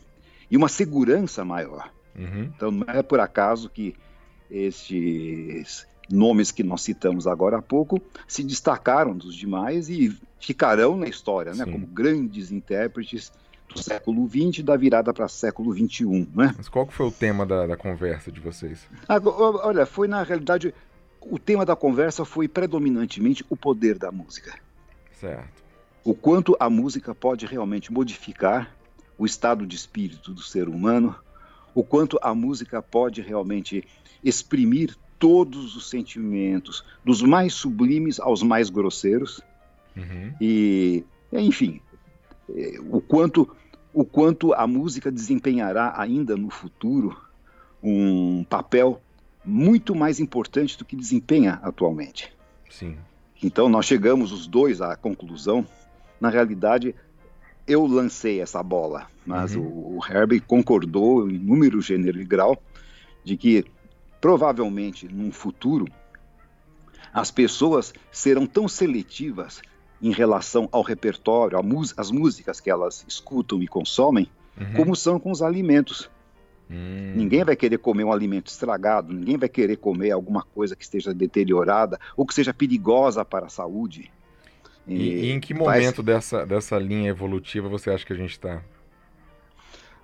[0.50, 1.90] e uma segurança maior.
[2.16, 2.44] Uhum.
[2.56, 3.94] Então não é por acaso que
[4.50, 11.08] estes nomes que nós citamos agora há pouco se destacaram dos demais e ficarão na
[11.08, 13.32] história, né, como grandes intérpretes
[13.68, 16.28] do século XX da virada para século XXI.
[16.34, 16.54] Né?
[16.56, 18.86] Mas qual foi o tema da, da conversa de vocês?
[19.08, 20.74] olha, foi na realidade
[21.20, 24.58] o tema da conversa foi predominantemente o poder da música.
[25.12, 25.62] Certo.
[26.04, 28.74] O quanto a música pode realmente modificar
[29.18, 31.14] o estado de espírito do ser humano,
[31.74, 33.84] o quanto a música pode realmente
[34.22, 39.42] exprimir todos os sentimentos, dos mais sublimes aos mais grosseiros.
[39.98, 40.34] Uhum.
[40.40, 41.80] E, enfim,
[42.54, 43.48] é, o quanto,
[43.92, 47.16] o quanto a música desempenhará ainda no futuro
[47.82, 49.00] um papel
[49.44, 52.32] muito mais importante do que desempenha atualmente.
[52.68, 52.96] Sim.
[53.42, 55.66] Então nós chegamos os dois à conclusão.
[56.20, 56.94] Na realidade,
[57.66, 59.62] eu lancei essa bola, mas uhum.
[59.62, 62.60] o, o Herbie concordou em número, gênero e grau
[63.24, 63.64] de que
[64.20, 65.86] provavelmente num futuro
[67.12, 69.62] as pessoas serão tão seletivas
[70.00, 71.58] em relação ao repertório,
[71.96, 74.72] às músicas que elas escutam e consomem, uhum.
[74.74, 76.08] como são com os alimentos.
[76.70, 77.14] Hum.
[77.16, 81.14] Ninguém vai querer comer um alimento estragado, ninguém vai querer comer alguma coisa que esteja
[81.14, 84.10] deteriorada ou que seja perigosa para a saúde.
[84.86, 88.62] E, e em que momento dessa, dessa linha evolutiva você acha que a gente está?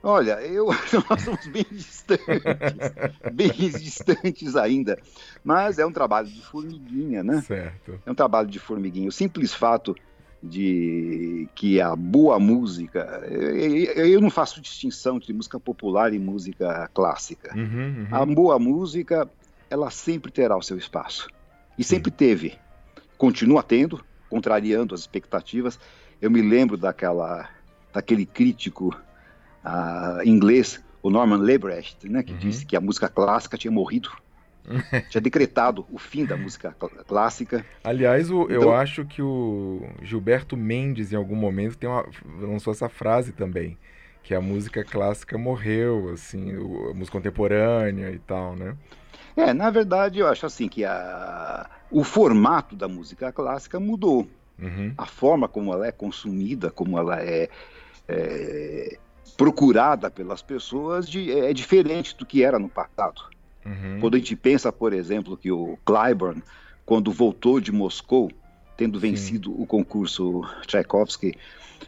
[0.05, 0.67] Olha, eu
[1.09, 2.93] nós somos bem distantes,
[3.33, 4.99] bem distantes ainda,
[5.43, 7.41] mas é um trabalho de formiguinha, né?
[7.41, 7.99] Certo.
[8.05, 9.09] É um trabalho de formiguinha.
[9.09, 9.95] O simples fato
[10.43, 16.87] de que a boa música, eu, eu não faço distinção entre música popular e música
[16.93, 17.57] clássica.
[17.57, 18.09] Uhum, uhum.
[18.11, 19.27] A boa música,
[19.71, 21.29] ela sempre terá o seu espaço
[21.79, 21.97] e Sim.
[21.97, 22.59] sempre teve,
[23.17, 25.79] continua tendo, contrariando as expectativas.
[26.21, 27.49] Eu me lembro daquela,
[27.91, 28.95] daquele crítico
[29.65, 32.39] uh, inglês, o Norman Lebrecht, né, que uhum.
[32.39, 34.11] disse que a música clássica tinha morrido.
[35.11, 37.67] tinha decretado o fim da música cl clássica.
[37.83, 42.07] Aliás, o, então, eu acho que o Gilberto Mendes, em algum momento, tem uma,
[42.41, 43.77] lançou essa frase também,
[44.23, 48.75] que a música clássica morreu, assim, o, a música contemporânea e tal, né?
[49.37, 54.27] É, na verdade, eu acho assim que a, o formato da música clássica mudou.
[54.59, 54.95] Uhum.
[54.97, 57.49] A forma como ela é consumida, como ela é,
[58.09, 58.99] é
[59.37, 63.23] procurada pelas pessoas de, é, é diferente do que era no passado.
[63.65, 63.99] Uhum.
[64.01, 66.43] Quando a gente pensa, por exemplo, que o Clyburn,
[66.85, 68.31] quando voltou de Moscou,
[68.77, 69.63] tendo vencido Sim.
[69.63, 71.35] o concurso Tchaikovsky,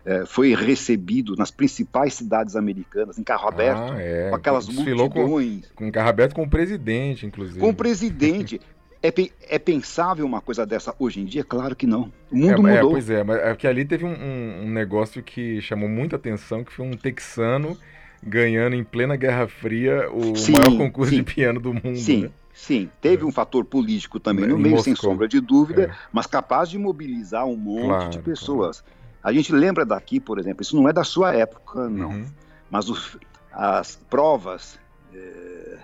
[0.05, 4.31] é, foi recebido nas principais cidades americanas, em carro aberto, ah, é.
[4.31, 5.66] com aquelas multidões.
[5.75, 7.61] Com, com carro aberto com o presidente, inclusive.
[7.61, 8.61] Com o presidente.
[9.06, 11.44] É, é, pensável uma coisa dessa hoje em dia?
[11.44, 12.12] Claro que não.
[12.30, 12.90] O mundo é, mudou.
[12.90, 16.64] É, pois é, mas é que ali teve um, um, negócio que chamou muita atenção,
[16.64, 17.76] que foi um texano
[18.22, 21.18] ganhando em plena Guerra Fria o sim, maior concurso sim.
[21.18, 21.96] de piano do mundo.
[21.96, 22.30] Sim, né?
[22.52, 22.90] sim.
[23.00, 23.26] Teve é.
[23.26, 24.84] um fator político também no meio, Moscou.
[24.84, 25.90] sem sombra de dúvida, é.
[26.12, 28.80] mas capaz de mobilizar um monte claro, de pessoas.
[28.80, 28.96] Claro.
[29.22, 32.10] A gente lembra daqui, por exemplo, isso não é da sua época, não.
[32.10, 32.26] Uhum.
[32.70, 33.16] Mas os,
[33.52, 34.78] as provas
[35.14, 35.78] eh,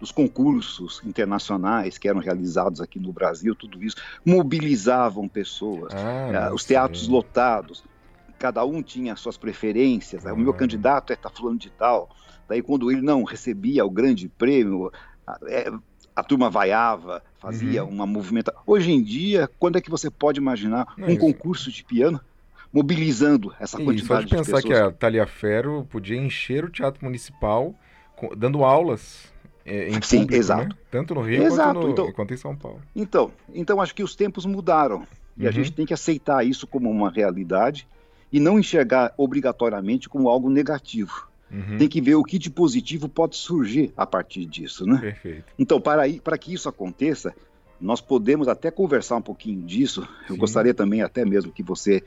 [0.00, 6.54] dos concursos internacionais que eram realizados aqui no Brasil, tudo isso, mobilizavam pessoas, ah, uh,
[6.54, 7.10] os teatros sim.
[7.10, 7.84] lotados,
[8.38, 12.08] cada um tinha suas preferências, o meu candidato é tá falando de tal,
[12.48, 14.92] daí quando ele não recebia o grande prêmio,
[15.26, 15.72] a, é,
[16.14, 17.90] a turma vaiava, fazia uhum.
[17.90, 18.60] uma movimentação.
[18.66, 22.20] Hoje em dia, quando é que você pode imaginar um concurso de piano
[22.72, 27.04] mobilizando essa quantidade Isso, pode de pensar que a Thalia Ferro podia encher o Teatro
[27.04, 27.74] Municipal
[28.36, 29.32] dando aulas
[29.68, 30.68] é, em Sim, público, exato.
[30.68, 30.74] Né?
[30.90, 31.74] Tanto no Rio exato.
[31.74, 32.80] Quanto, no, então, quanto, em São Paulo.
[32.94, 35.48] Então, então acho que os tempos mudaram e uhum.
[35.48, 37.86] a gente tem que aceitar isso como uma realidade
[38.32, 41.28] e não enxergar obrigatoriamente como algo negativo.
[41.50, 41.78] Uhum.
[41.78, 44.98] Tem que ver o que de positivo pode surgir a partir disso, né?
[44.98, 45.44] Perfeito.
[45.58, 47.34] Então, para, para que isso aconteça,
[47.80, 50.06] nós podemos até conversar um pouquinho disso.
[50.28, 50.40] Eu Sim.
[50.40, 52.02] gostaria também até mesmo que você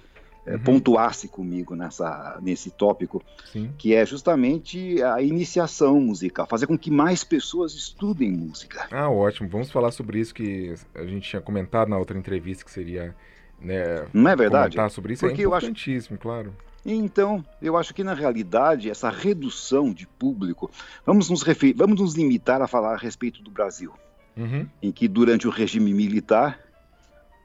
[0.46, 0.60] uhum.
[0.60, 3.72] pontuasse comigo nessa, nesse tópico, Sim.
[3.78, 8.88] que é justamente a iniciação musical, fazer com que mais pessoas estudem música.
[8.92, 9.50] Ah, ótimo.
[9.50, 13.16] Vamos falar sobre isso que a gente tinha comentado na outra entrevista, que seria.
[13.60, 14.76] Né, Não é verdade?
[14.76, 16.22] Comentar sobre isso é Porque é importantíssimo, acho...
[16.22, 16.54] claro.
[16.84, 20.72] Então, eu acho que na realidade essa redução de público,
[21.06, 21.76] vamos nos, refer...
[21.76, 23.94] vamos nos limitar a falar a respeito do Brasil,
[24.36, 24.68] uhum.
[24.82, 26.60] em que durante o regime militar,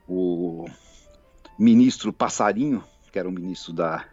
[0.08, 0.66] o
[1.58, 4.04] ministro Passarinho, que era o ministro da,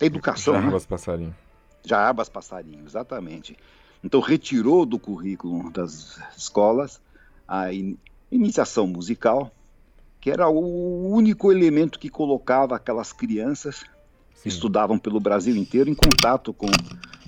[0.00, 0.54] Educação.
[0.54, 0.88] Jarbas né?
[0.88, 1.36] Passarinho.
[1.84, 3.56] Jarbas Passarinho, exatamente.
[4.02, 7.00] Então retirou do currículo das escolas
[7.46, 7.96] a in
[8.30, 9.52] iniciação musical,
[10.18, 13.80] que era o único elemento que colocava aquelas crianças
[14.34, 14.42] Sim.
[14.42, 16.68] que estudavam pelo Brasil inteiro em contato com,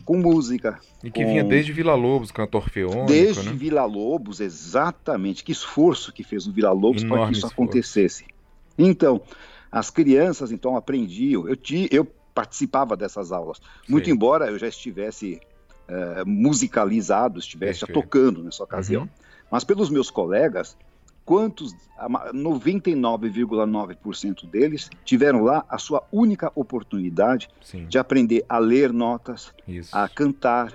[0.02, 0.80] com música.
[1.02, 1.28] E que com...
[1.28, 3.52] vinha desde Vila Lobos, cantor feônico, Desde né?
[3.52, 5.44] Vila Lobos, exatamente.
[5.44, 7.54] Que esforço que fez o Vila Lobos para que isso esforço.
[7.54, 8.24] acontecesse.
[8.78, 9.20] Então,
[9.70, 11.48] as crianças então aprendiam.
[11.48, 13.92] Eu, ti, eu participava dessas aulas, Sim.
[13.92, 15.40] muito embora eu já estivesse
[15.88, 19.02] uh, musicalizado, estivesse já tocando nessa ocasião.
[19.02, 19.08] Uhum.
[19.50, 20.74] Mas pelos meus colegas,
[21.24, 21.72] quantos
[22.32, 27.87] 99,9% deles tiveram lá a sua única oportunidade Sim.
[27.87, 29.96] de aprender a ler notas, Isso.
[29.96, 30.72] a cantar,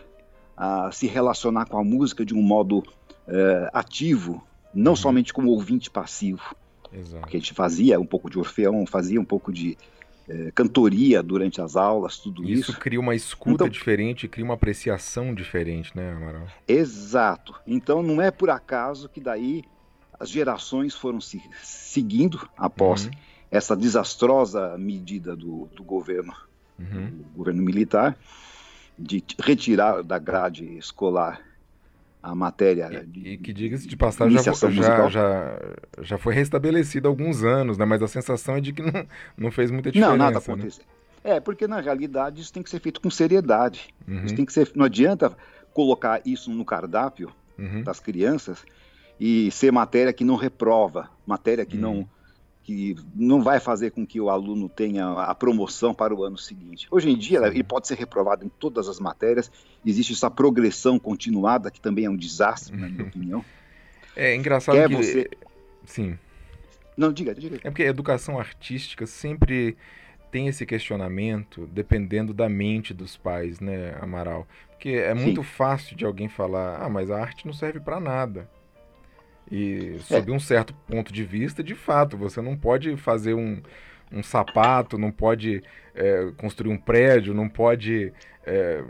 [0.56, 2.86] a se relacionar com a música de um modo uh,
[3.74, 4.42] ativo,
[4.74, 4.96] não uhum.
[4.96, 6.56] somente como ouvinte passivo.
[6.94, 7.22] Exato.
[7.22, 9.78] Porque a gente fazia um pouco de orfeão, fazia um pouco de
[10.28, 12.72] é, cantoria durante as aulas, tudo isso.
[12.72, 16.48] Isso cria uma escuta então, diferente, cria uma apreciação diferente, né, Amaral?
[16.68, 17.56] Exato.
[17.66, 19.64] Então não é por acaso que daí
[20.20, 23.12] as gerações foram se seguindo após uhum.
[23.50, 26.36] essa desastrosa medida do, do governo,
[26.78, 27.10] uhum.
[27.10, 28.18] do governo militar,
[28.98, 31.42] de retirar da grade escolar
[32.22, 32.90] a matéria.
[33.06, 35.60] De, e que diga-se de passagem, já, já, já,
[36.02, 37.86] já, foi restabelecido há alguns anos, né?
[37.86, 40.12] mas a sensação é de que não, não fez muita diferença.
[40.12, 40.38] Não, nada né?
[40.38, 40.84] aconteceu.
[40.84, 41.36] Né?
[41.36, 43.94] É, porque na realidade isso tem que ser feito com seriedade.
[44.08, 44.26] Uhum.
[44.26, 45.36] Isso tem que ser, não adianta
[45.74, 47.84] colocar isso no cardápio uhum.
[47.84, 48.64] das crianças
[49.20, 51.82] e ser matéria que não reprova, matéria que uhum.
[51.82, 52.10] não
[52.70, 56.88] que não vai fazer com que o aluno tenha a promoção para o ano seguinte.
[56.92, 59.52] Hoje em dia, ele pode ser reprovado em todas as matérias,
[59.84, 63.44] existe essa progressão continuada, que também é um desastre, na minha opinião.
[64.16, 64.96] É engraçado Quer que...
[64.96, 65.30] Você...
[65.84, 66.16] Sim.
[66.96, 67.56] Não, diga, diga.
[67.64, 69.76] É porque a educação artística sempre
[70.32, 74.48] tem esse questionamento dependendo da mente dos pais, né, Amaral?
[74.70, 75.50] Porque é muito Sim.
[75.50, 78.48] fácil de alguém falar, ah, mas a arte não serve para nada.
[79.52, 80.36] E sob é.
[80.36, 83.62] um certo ponto de vista, de fato, você não pode fazer um,
[84.12, 85.64] um sapato, não pode
[85.96, 88.14] é, construir um prédio, não pode,
[88.46, 88.84] é,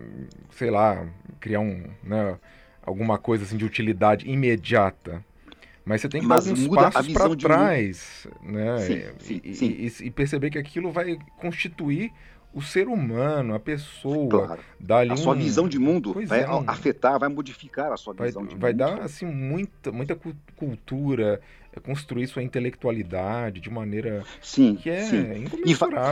[0.52, 1.08] sei lá,
[1.40, 2.38] criar um, né,
[2.82, 5.24] alguma coisa assim de utilidade imediata.
[5.86, 8.78] Mas você tem que Mas dar alguns passos para trás, né?
[8.80, 9.76] Sim, sim, e, sim.
[9.80, 12.12] E, e, perceber que aquilo vai constituir
[12.54, 14.62] o ser humano, a pessoa, claro.
[14.80, 15.18] dá a um...
[15.18, 16.64] sua visão de mundo pois vai é, um...
[16.68, 18.88] afetar, vai modificar a sua vai, visão de vai mundo.
[18.88, 20.18] Vai dar assim muita, muita
[20.56, 21.40] cultura,
[21.72, 25.46] é, construir sua intelectualidade de maneira sim, que é sim.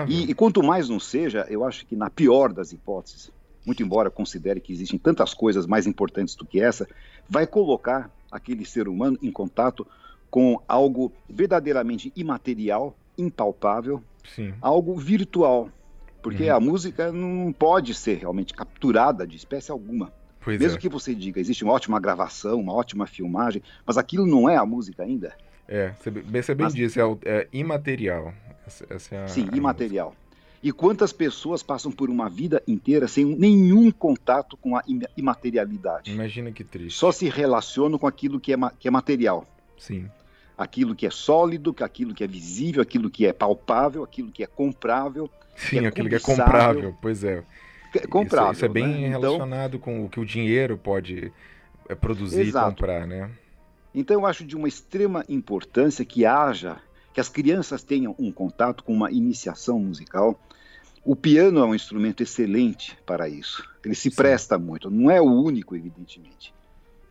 [0.08, 3.32] E, e, quanto mais não seja, eu acho que na pior das hipóteses,
[3.66, 6.88] muito embora considere que existem tantas coisas mais importantes do que essa,
[7.28, 9.88] vai colocar aquele ser humano em contato
[10.30, 14.04] com algo verdadeiramente imaterial, impalpável,
[14.36, 14.54] Sim.
[14.62, 15.70] algo virtual,
[16.28, 16.56] porque uhum.
[16.58, 20.12] a música não pode ser realmente capturada de espécie alguma.
[20.42, 20.82] Pois Mesmo é.
[20.82, 24.66] que você diga, existe uma ótima gravação, uma ótima filmagem, mas aquilo não é a
[24.66, 25.34] música ainda.
[25.70, 28.34] É, você, bem mas, disse, é, é, imaterial.
[28.90, 30.08] É a, sim, a imaterial.
[30.08, 30.28] Música.
[30.62, 34.84] E quantas pessoas passam por uma vida inteira sem nenhum contato com a
[35.16, 36.12] imaterialidade?
[36.12, 36.98] Imagina que triste.
[36.98, 39.48] Só se relacionam com aquilo que é, que é material.
[39.78, 40.10] Sim.
[40.58, 44.48] Aquilo que é sólido, aquilo que é visível, aquilo que é palpável, aquilo que é
[44.48, 47.44] comprável, Sim, é aquilo que é comprável, pois é.
[47.96, 48.52] é comprável.
[48.52, 49.08] Isso, isso é bem né?
[49.08, 51.32] Então relacionado então, com o que o dinheiro pode
[51.90, 52.68] é, produzir exato.
[52.68, 53.30] e comprar, né?
[53.94, 56.78] Então eu acho de uma extrema importância que haja,
[57.14, 60.40] que as crianças tenham um contato com uma iniciação musical.
[61.04, 63.68] O piano é um instrumento excelente para isso.
[63.84, 64.16] Ele se Sim.
[64.16, 64.92] presta muito.
[64.92, 66.54] Não é o único, evidentemente.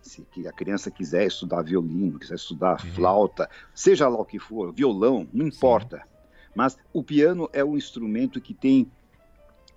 [0.09, 2.92] Se que a criança quiser estudar violino, quiser estudar uhum.
[2.92, 5.98] flauta, seja lá o que for, violão, não importa.
[5.98, 6.16] Sim
[6.57, 8.90] mas o piano é um instrumento que tem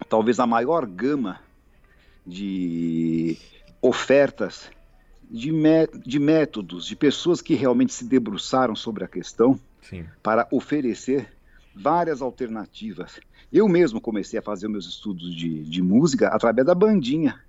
[0.07, 1.41] talvez a maior gama
[2.25, 3.37] de
[3.81, 4.71] ofertas,
[5.29, 5.51] de,
[6.05, 10.05] de métodos, de pessoas que realmente se debruçaram sobre a questão Sim.
[10.23, 11.33] para oferecer
[11.75, 13.19] várias alternativas.
[13.51, 17.43] Eu mesmo comecei a fazer meus estudos de, de música através da bandinha.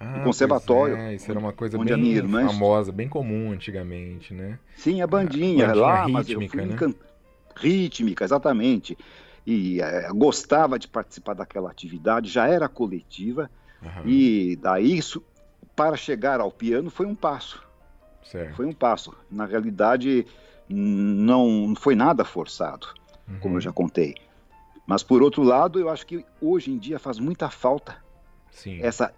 [0.00, 0.96] Ah, conservatório.
[0.96, 4.58] É, isso era uma coisa bem irmã famosa, bem comum antigamente, né?
[4.74, 6.94] Sim, a bandinha, a bandinha lá, rítmica, né?
[7.54, 8.96] rítmica, exatamente.
[9.46, 13.50] e é, gostava de participar daquela atividade, já era coletiva,
[13.82, 14.08] uhum.
[14.08, 15.22] e daí isso,
[15.76, 17.62] para chegar ao piano, foi um passo.
[18.24, 18.56] Certo.
[18.56, 19.14] Foi um passo.
[19.30, 20.26] Na realidade,
[20.66, 22.86] não foi nada forçado,
[23.28, 23.38] uhum.
[23.40, 24.14] como eu já contei.
[24.86, 27.96] Mas, por outro lado, eu acho que hoje em dia faz muita falta
[28.80, 29.12] essa,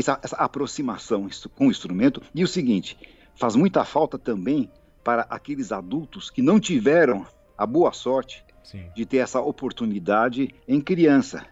[0.00, 2.22] essa, essa aproximação com o instrumento.
[2.34, 2.96] E o seguinte,
[3.34, 4.70] faz muita falta também
[5.02, 7.26] para aqueles adultos que não tiveram
[7.56, 8.84] a boa sorte Sim.
[8.94, 11.44] de ter essa oportunidade em criança.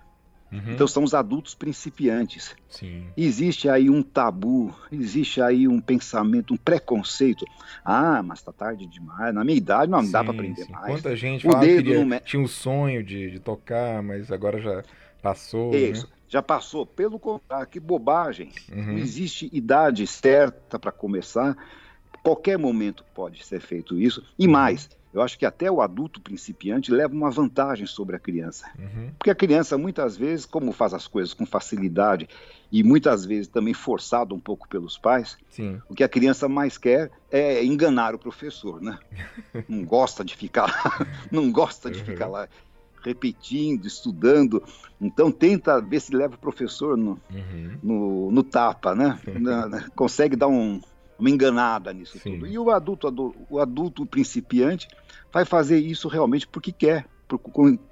[0.50, 0.72] Uhum.
[0.72, 2.56] Então são os adultos principiantes.
[2.68, 3.06] Sim.
[3.16, 7.44] Existe aí um tabu, existe aí um pensamento, um preconceito.
[7.84, 9.34] Ah, mas tá tarde demais.
[9.34, 10.72] Na minha idade não sim, dá para aprender sim.
[10.72, 10.86] mais.
[10.86, 12.20] Quanta gente o dedo queria, não...
[12.20, 14.82] tinha um sonho de, de, tocar, mas agora já
[15.22, 15.72] passou.
[15.72, 15.78] Né?
[15.78, 16.06] Isso.
[16.06, 16.12] Né?
[16.28, 16.84] Já passou.
[16.84, 18.52] Pelo contrário, que bobagem.
[18.70, 18.86] Uhum.
[18.86, 21.56] Não existe idade certa para começar.
[22.22, 24.22] Qualquer momento pode ser feito isso.
[24.38, 24.52] E uhum.
[24.52, 28.70] mais, eu acho que até o adulto principiante leva uma vantagem sobre a criança.
[28.78, 29.10] Uhum.
[29.18, 32.28] Porque a criança, muitas vezes, como faz as coisas com facilidade
[32.70, 35.80] e muitas vezes também forçado um pouco pelos pais, Sim.
[35.88, 38.98] o que a criança mais quer é enganar o professor, né?
[39.66, 42.04] não gosta de ficar lá, não gosta de uhum.
[42.04, 42.48] ficar lá
[43.02, 44.62] repetindo, estudando.
[45.00, 47.78] Então tenta ver se leva o professor no, uhum.
[47.82, 49.20] no, no, tapa, né?
[49.94, 50.80] Consegue dar um,
[51.18, 52.32] uma enganada nisso Sim.
[52.32, 52.46] tudo.
[52.46, 54.88] E o adulto, o adulto principiante
[55.32, 57.38] vai fazer isso realmente porque quer, por,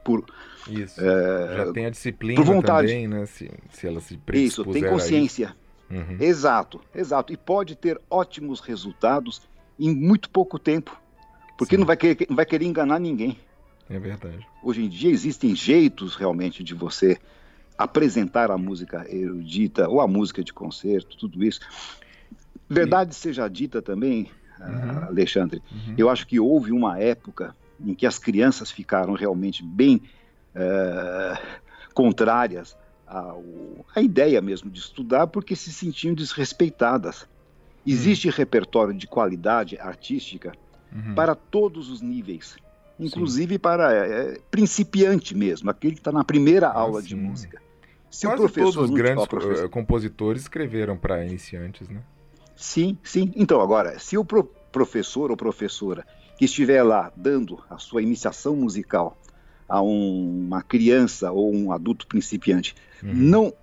[0.04, 0.24] por
[0.68, 1.00] isso.
[1.00, 2.88] É, Já tem a disciplina por vontade.
[2.88, 3.26] também, né?
[3.26, 5.56] Se, se ela se Isso, tem consciência.
[5.90, 6.16] Uhum.
[6.18, 7.32] Exato, exato.
[7.32, 9.42] E pode ter ótimos resultados
[9.78, 11.00] em muito pouco tempo.
[11.56, 13.38] Porque não vai, querer, não vai querer enganar ninguém.
[13.88, 14.46] É verdade.
[14.62, 17.18] Hoje em dia existem jeitos realmente de você
[17.78, 21.60] apresentar a música erudita ou a música de concerto, tudo isso.
[22.68, 24.28] Verdade seja dita também,
[24.58, 25.04] uhum.
[25.04, 25.94] Alexandre, uhum.
[25.96, 30.02] eu acho que houve uma época em que as crianças ficaram realmente bem
[30.54, 31.60] uh,
[31.94, 32.76] contrárias
[33.06, 33.44] ao,
[33.94, 37.28] à ideia mesmo de estudar porque se sentiam desrespeitadas.
[37.86, 38.34] Existe uhum.
[38.34, 40.52] repertório de qualidade artística
[40.92, 41.14] uhum.
[41.14, 42.56] para todos os níveis,
[42.98, 43.58] inclusive sim.
[43.58, 47.60] para é, principiante mesmo, aquele que está na primeira ah, aula de música.
[48.10, 49.68] Se Quase o professor todos os grandes professor...
[49.68, 52.00] compositores escreveram para iniciantes, né?
[52.54, 53.30] Sim, sim.
[53.36, 56.06] Então, agora, se o pro professor ou professora
[56.38, 59.16] que estiver lá dando a sua iniciação musical
[59.68, 63.12] a um, uma criança ou um adulto principiante, uhum.
[63.14, 63.54] não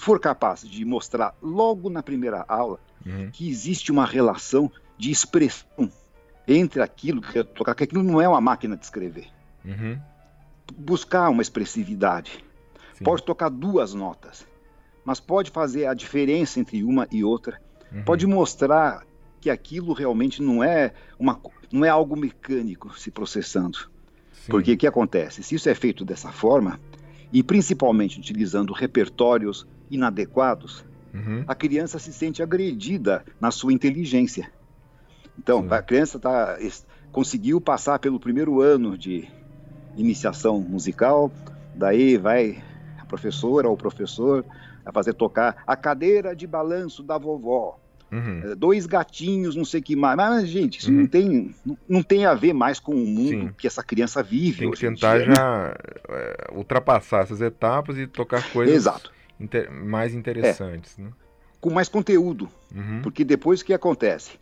[0.00, 3.30] for capaz de mostrar logo na primeira aula uhum.
[3.30, 5.90] que existe uma relação de expressão
[6.56, 9.28] entre aquilo que é tocar, que aquilo não é uma máquina de escrever.
[9.64, 9.98] Uhum.
[10.76, 12.44] Buscar uma expressividade.
[12.94, 13.04] Sim.
[13.04, 14.46] Pode tocar duas notas,
[15.04, 17.60] mas pode fazer a diferença entre uma e outra
[17.92, 18.02] Uhum.
[18.02, 19.04] Pode mostrar
[19.40, 21.40] que aquilo realmente não é, uma,
[21.72, 23.78] não é algo mecânico se processando.
[24.32, 24.50] Sim.
[24.50, 25.42] Porque o que acontece?
[25.42, 26.78] Se isso é feito dessa forma,
[27.32, 31.44] e principalmente utilizando repertórios inadequados, uhum.
[31.46, 34.50] a criança se sente agredida na sua inteligência.
[35.38, 35.72] Então, Sim.
[35.72, 36.58] a criança tá,
[37.12, 39.28] conseguiu passar pelo primeiro ano de
[39.96, 41.30] iniciação musical,
[41.74, 42.62] daí vai
[42.98, 44.44] a professora ou o professor
[44.84, 47.78] a fazer tocar a cadeira de balanço da vovó.
[48.12, 48.42] Uhum.
[48.44, 50.16] É, dois gatinhos, não sei o que mais.
[50.16, 51.00] Mas, gente, isso uhum.
[51.00, 51.54] não, tem,
[51.88, 53.54] não, tem a ver mais com o mundo Sim.
[53.56, 54.60] que essa criança vive.
[54.60, 55.74] Tem que tentar dia, já né?
[56.08, 59.12] É, ultrapassar essas etapas e tocar coisas Exato.
[59.38, 60.98] Inter mais interessantes.
[60.98, 61.02] É.
[61.02, 61.10] Né?
[61.60, 62.48] Com mais conteúdo.
[62.74, 63.00] Uhum.
[63.02, 64.32] Porque depois o que acontece?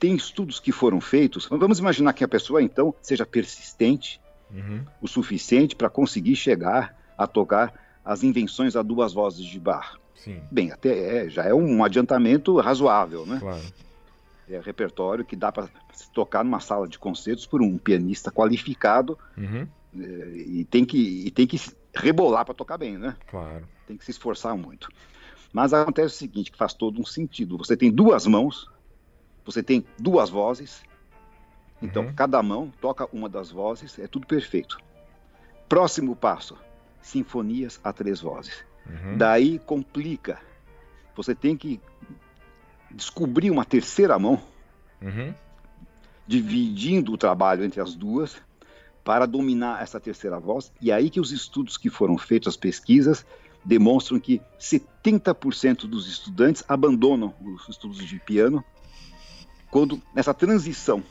[0.00, 1.46] Tem estudos que foram feitos.
[1.46, 4.20] Vamos imaginar que a pessoa, então, seja persistente
[4.50, 4.82] uhum.
[5.00, 7.72] o suficiente para conseguir chegar a tocar
[8.04, 10.00] as invenções a duas vozes de bar.
[10.14, 10.40] Sim.
[10.50, 13.38] Bem, até é, já é um adiantamento razoável, né?
[13.38, 13.62] Claro.
[14.48, 15.68] É repertório que dá para
[16.12, 19.66] tocar numa sala de concertos por um pianista qualificado uhum.
[19.96, 20.02] é,
[20.34, 21.60] e, tem que, e tem que
[21.94, 23.16] rebolar para tocar bem, né?
[23.30, 23.68] Claro.
[23.86, 24.88] Tem que se esforçar muito.
[25.52, 27.58] Mas acontece o seguinte, que faz todo um sentido.
[27.58, 28.68] Você tem duas mãos,
[29.44, 30.82] você tem duas vozes,
[31.82, 32.14] então uhum.
[32.14, 34.78] cada mão toca uma das vozes, é tudo perfeito.
[35.68, 36.56] Próximo passo,
[37.00, 38.64] sinfonias a três vozes.
[38.86, 39.16] Uhum.
[39.16, 40.40] Daí complica.
[41.14, 41.80] Você tem que
[42.90, 44.42] descobrir uma terceira mão,
[45.00, 45.34] uhum.
[46.26, 48.40] dividindo o trabalho entre as duas
[49.04, 50.72] para dominar essa terceira voz.
[50.80, 53.24] E aí que os estudos que foram feitos, as pesquisas,
[53.64, 58.64] demonstram que 70% dos estudantes abandonam os estudos de piano
[59.70, 61.02] quando nessa transição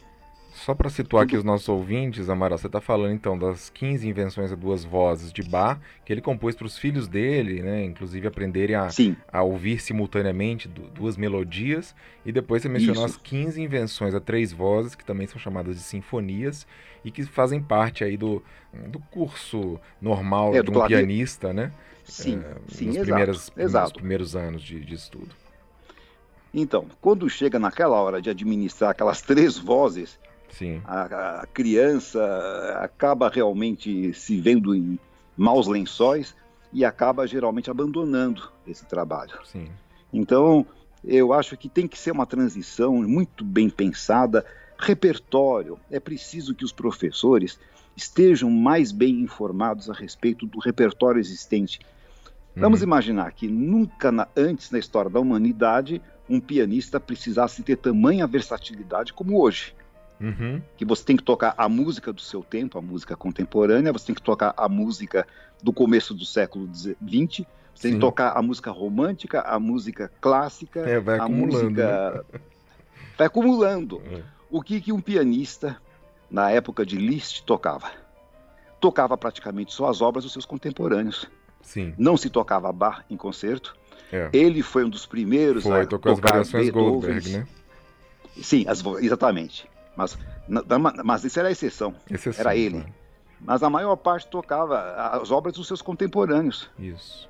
[0.60, 4.52] só para situar aqui os nossos ouvintes, Amaral, você está falando então das 15 invenções
[4.52, 8.76] a duas vozes de Bach, que ele compôs para os filhos dele, né, inclusive aprenderem
[8.76, 8.90] a,
[9.32, 11.96] a ouvir simultaneamente duas melodias,
[12.26, 13.16] e depois você mencionou Isso.
[13.16, 16.68] as 15 invenções a três vozes, que também são chamadas de sinfonias,
[17.06, 18.44] e que fazem parte aí do,
[18.90, 21.72] do curso normal é, de um pianista, né?
[22.04, 23.84] Sim, é, sim, nos, exato, primeiros, exato.
[23.86, 25.34] nos primeiros anos de, de estudo.
[26.54, 30.20] Então, quando chega naquela hora de administrar aquelas três vozes,
[30.84, 32.20] a, a, criança
[32.82, 35.00] acaba realmente se vendo em
[35.38, 36.36] maus lençóis
[36.74, 39.40] e acaba geralmente abandonando esse trabalho.
[39.46, 39.70] Sim.
[40.12, 40.66] Então,
[41.04, 44.46] eu acho que tem que ser uma transição muito bem pensada.
[44.78, 47.60] Repertório, é preciso que os professores
[47.96, 51.80] estejam mais bem informados a respeito do repertório existente.
[52.60, 52.88] Vamos uhum.
[52.88, 59.14] imaginar que nunca na, antes na história da humanidade um pianista precisasse ter tamanha versatilidade
[59.14, 59.74] como hoje.
[60.22, 60.62] Uhum.
[60.78, 64.16] Que você tem que tocar a música do seu tempo, a música contemporânea, você tem
[64.16, 65.26] que tocar a música
[65.64, 70.82] do começo do século XX, você tem que tocar a música romântica, a música clássica,
[70.82, 72.24] é, vai a música.
[72.32, 72.40] Né?
[73.18, 74.02] Vai acumulando.
[74.10, 74.22] É.
[74.50, 75.76] O que, que um pianista,
[76.32, 77.92] na época de Liszt, tocava?
[78.80, 81.30] Tocava praticamente só as obras dos seus contemporâneos.
[81.70, 81.94] Sim.
[82.00, 83.76] Não se tocava bar em concerto,
[84.12, 84.28] é.
[84.34, 87.48] Ele foi um dos primeiros foi, a tocar as variações Goldberg, né?
[88.42, 89.70] Sim, as, exatamente.
[89.96, 90.18] Mas,
[91.04, 91.94] mas isso era a exceção.
[92.10, 92.80] exceção era ele.
[92.80, 92.94] Claro.
[93.42, 94.80] Mas a maior parte tocava
[95.12, 96.70] as obras dos seus contemporâneos.
[96.80, 97.30] Isso.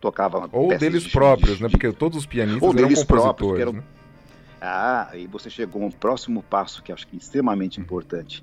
[0.00, 1.68] Tocava Ou deles de, próprios, de, né?
[1.68, 3.72] Porque todos os pianistas ou eram compositores, eram...
[3.74, 3.82] né?
[4.60, 8.42] Ah, e você chegou a um próximo passo que acho que é extremamente importante.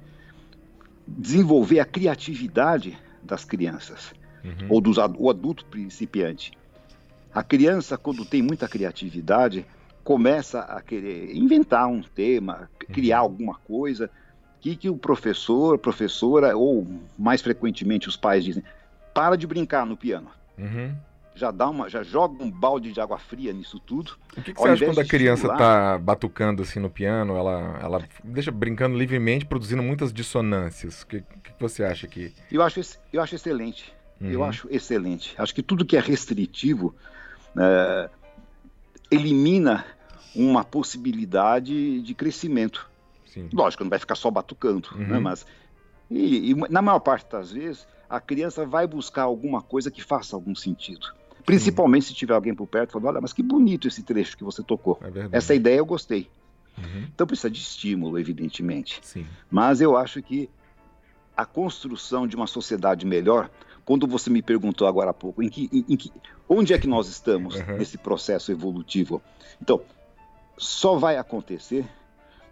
[1.08, 4.14] Desenvolver a criatividade das crianças.
[4.46, 4.68] Uhum.
[4.70, 6.52] Ou do adulto principiante.
[7.34, 9.66] A criança, quando tem muita criatividade,
[10.04, 13.24] começa a querer inventar um tema, criar uhum.
[13.24, 14.10] alguma coisa
[14.62, 16.88] que, que o professor, professora, ou
[17.18, 18.64] mais frequentemente os pais dizem,
[19.14, 20.30] para de brincar no piano.
[20.58, 20.96] Uhum.
[21.36, 24.14] Já dá uma, já joga um balde de água fria nisso tudo.
[24.38, 28.04] O que, que você acha quando a criança está batucando assim no piano, ela, ela
[28.24, 31.02] deixa brincando livremente, produzindo muitas dissonâncias?
[31.02, 32.34] O que, que você acha que?
[32.50, 32.80] Eu acho,
[33.12, 33.94] eu acho excelente.
[34.20, 34.30] Uhum.
[34.30, 35.34] Eu acho excelente.
[35.38, 36.96] Acho que tudo que é restritivo
[37.58, 38.10] é,
[39.12, 39.86] elimina
[40.36, 42.90] uma possibilidade de crescimento.
[43.26, 43.50] Sim.
[43.52, 45.12] Lógico, não vai ficar só batucando, né, uhum.
[45.14, 45.20] né?
[45.20, 45.46] mas
[46.10, 50.36] e, e, na maior parte das vezes a criança vai buscar alguma coisa que faça
[50.36, 51.08] algum sentido.
[51.46, 52.10] Principalmente Sim.
[52.10, 55.00] se tiver alguém por perto falando, olha, mas que bonito esse trecho que você tocou.
[55.32, 56.30] É Essa ideia eu gostei.
[56.78, 57.08] Uhum.
[57.14, 59.00] Então precisa de estímulo, evidentemente.
[59.04, 59.26] Sim.
[59.50, 60.50] Mas eu acho que
[61.36, 63.50] a construção de uma sociedade melhor
[63.86, 66.12] quando você me perguntou agora há pouco, em que, em, em que,
[66.50, 67.78] onde é que nós estamos uhum.
[67.78, 69.22] nesse processo evolutivo?
[69.62, 69.82] Então,
[70.58, 71.86] só vai acontecer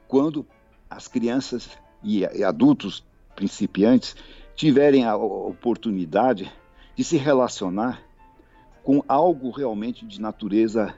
[0.07, 0.45] quando
[0.89, 1.69] as crianças
[2.03, 3.03] e, adultos
[3.35, 4.15] principiantes
[4.55, 6.51] tiverem a oportunidade
[6.95, 8.03] de se relacionar
[8.83, 10.93] com algo realmente de natureza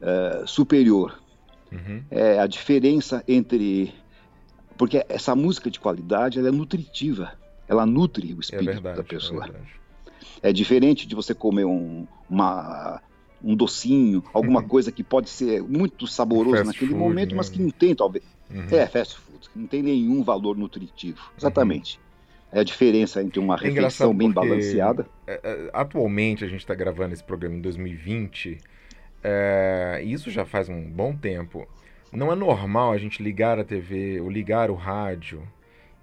[0.00, 1.20] uh, superior.
[1.72, 2.04] Uhum.
[2.08, 3.92] É a diferença entre.
[4.76, 7.32] Porque essa música de qualidade ela é nutritiva
[7.72, 9.50] ela nutre o é espírito é verdade, da pessoa.
[10.42, 13.00] É, é, diferente de você comer um, uma,
[13.42, 17.36] um docinho, alguma coisa que pode ser muito saboroso fast naquele food, momento, né?
[17.36, 18.24] mas que não tem, talvez.
[18.50, 18.66] Uhum.
[18.70, 21.18] É, fast food, que não tem nenhum valor nutritivo.
[21.18, 21.38] Uhum.
[21.38, 21.96] Exatamente.
[21.96, 22.02] Uhum.
[22.58, 25.08] É a diferença entre uma é refeição bem balanceada.
[25.72, 28.58] Atualmente, a gente está gravando esse programa em 2020,
[29.24, 31.66] é, isso já faz um bom tempo.
[32.12, 35.42] Não é normal a gente ligar a TV ou ligar o rádio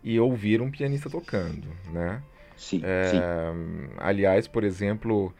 [0.03, 2.21] e ouvir um pianista tocando, né?
[2.55, 3.19] Sim, é, sim.
[3.97, 5.33] Aliás, por exemplo,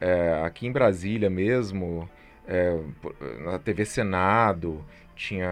[0.00, 2.08] é, aqui em Brasília mesmo,
[2.46, 2.78] é,
[3.44, 4.84] na TV Senado,
[5.14, 5.48] tinha.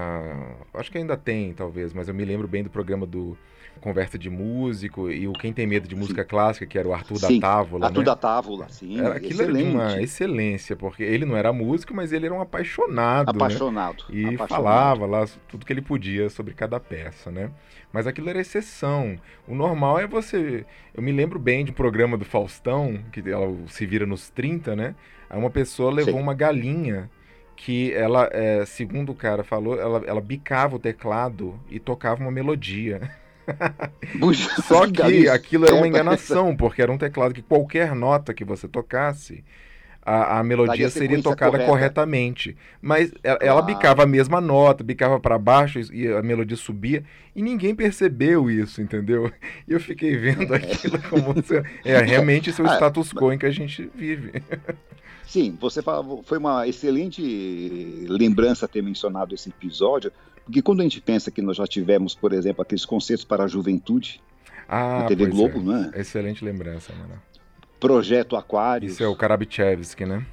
[0.75, 3.37] Acho que ainda tem, talvez, mas eu me lembro bem do programa do
[3.81, 6.29] Conversa de Músico e o Quem Tem Medo de Música sim.
[6.29, 7.87] Clássica, que era o Arthur sim, da Távola.
[7.87, 8.05] Arthur né?
[8.05, 8.99] da Távola, sim.
[8.99, 9.61] Era, aquilo excelente.
[9.61, 13.27] era de uma excelência, porque ele não era músico, mas ele era um apaixonado.
[13.27, 13.33] Né?
[13.37, 14.05] Apaixonado.
[14.09, 14.17] Né?
[14.17, 14.49] E apaixonado.
[14.49, 17.51] falava lá tudo que ele podia sobre cada peça, né?
[17.93, 19.19] Mas aquilo era exceção.
[19.47, 20.67] O normal é você.
[20.95, 24.77] Eu me lembro bem de um programa do Faustão, que ela se vira nos 30,
[24.77, 24.95] né?
[25.31, 26.21] Aí uma pessoa levou sim.
[26.21, 27.11] uma galinha
[27.57, 32.31] que ela, é, segundo o cara falou, ela, ela bicava o teclado e tocava uma
[32.31, 33.11] melodia.
[34.67, 38.67] Só que aquilo era uma enganação, porque era um teclado que qualquer nota que você
[38.69, 39.45] tocasse,
[40.07, 41.71] a, a melodia seria tocada correta.
[41.71, 42.57] corretamente.
[42.81, 47.03] Mas ela, ela, bicava a mesma nota, bicava para baixo e a melodia subia,
[47.35, 49.33] e ninguém percebeu isso, entendeu?
[49.67, 50.59] E eu fiquei vendo é.
[50.59, 51.35] aquilo como.
[51.85, 54.43] é, realmente isso é o ah, status quo em que a gente vive.
[55.27, 60.13] Sim, você fala, foi uma excelente lembrança ter mencionado esse episódio,
[60.47, 63.47] Porque quando a gente pensa que nós já tivemos, por exemplo, aqueles concertos para a
[63.49, 64.23] juventude,
[64.69, 65.63] ah, na TV Globo, é.
[65.63, 66.01] não é?
[66.01, 67.21] Excelente lembrança, mano.
[67.79, 68.87] Projeto Aquário.
[68.87, 70.25] Isso é o Karabichevski, né?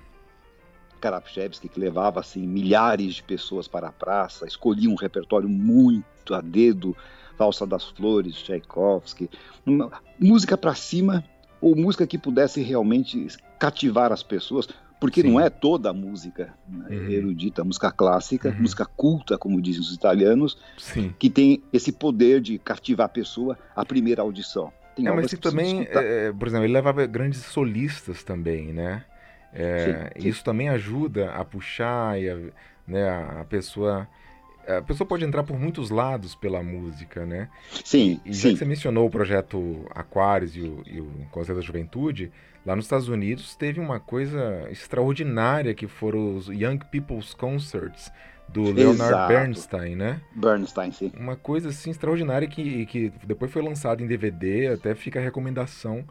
[1.03, 6.39] Karapchevski, que levava assim, milhares de pessoas para a praça, escolhia um repertório muito a
[6.39, 6.95] dedo,
[7.37, 9.29] Valsa das Flores, Tchaikovsky,
[9.65, 11.21] uma, música para cima
[11.59, 13.27] ou música que pudesse realmente
[13.59, 14.69] cativar as pessoas,
[15.03, 15.31] porque Sim.
[15.31, 17.09] não é toda a música né, uhum.
[17.09, 18.61] erudita, música clássica, uhum.
[18.61, 21.13] música culta, como dizem os italianos, Sim.
[21.19, 24.71] que tem esse poder de cativar a pessoa à primeira audição.
[24.95, 29.03] Tem é, mas também, é, por exemplo, ele levava grandes solistas também, né?
[29.51, 30.29] É, sim, sim.
[30.29, 32.37] Isso também ajuda a puxar e a,
[32.87, 33.09] né,
[33.41, 34.07] a pessoa
[34.65, 37.49] a pessoa pode entrar por muitos lados pela música, né?
[37.83, 38.21] Sim.
[38.23, 42.31] E, já que você mencionou o projeto Aquários e o, e o Conselho da Juventude,
[42.65, 48.11] lá nos Estados Unidos teve uma coisa extraordinária que foram os Young People's Concerts
[48.47, 49.27] do Leonard Exato.
[49.27, 50.21] Bernstein, né?
[50.35, 51.11] Bernstein, sim.
[51.17, 56.05] Uma coisa assim extraordinária que, que depois foi lançado em DVD, até fica a recomendação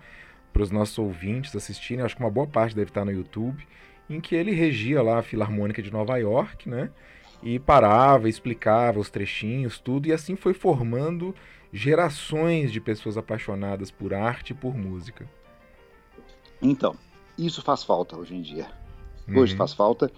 [0.52, 3.66] para os nossos ouvintes assistirem, acho que uma boa parte deve estar no YouTube,
[4.08, 6.90] em que ele regia lá a Filarmônica de Nova York, né?
[7.42, 11.34] E parava, explicava os trechinhos, tudo, e assim foi formando
[11.72, 15.26] gerações de pessoas apaixonadas por arte e por música.
[16.62, 16.94] Então,
[17.36, 18.68] isso faz falta hoje em dia.
[19.28, 19.58] Hoje uhum.
[19.58, 20.10] faz falta.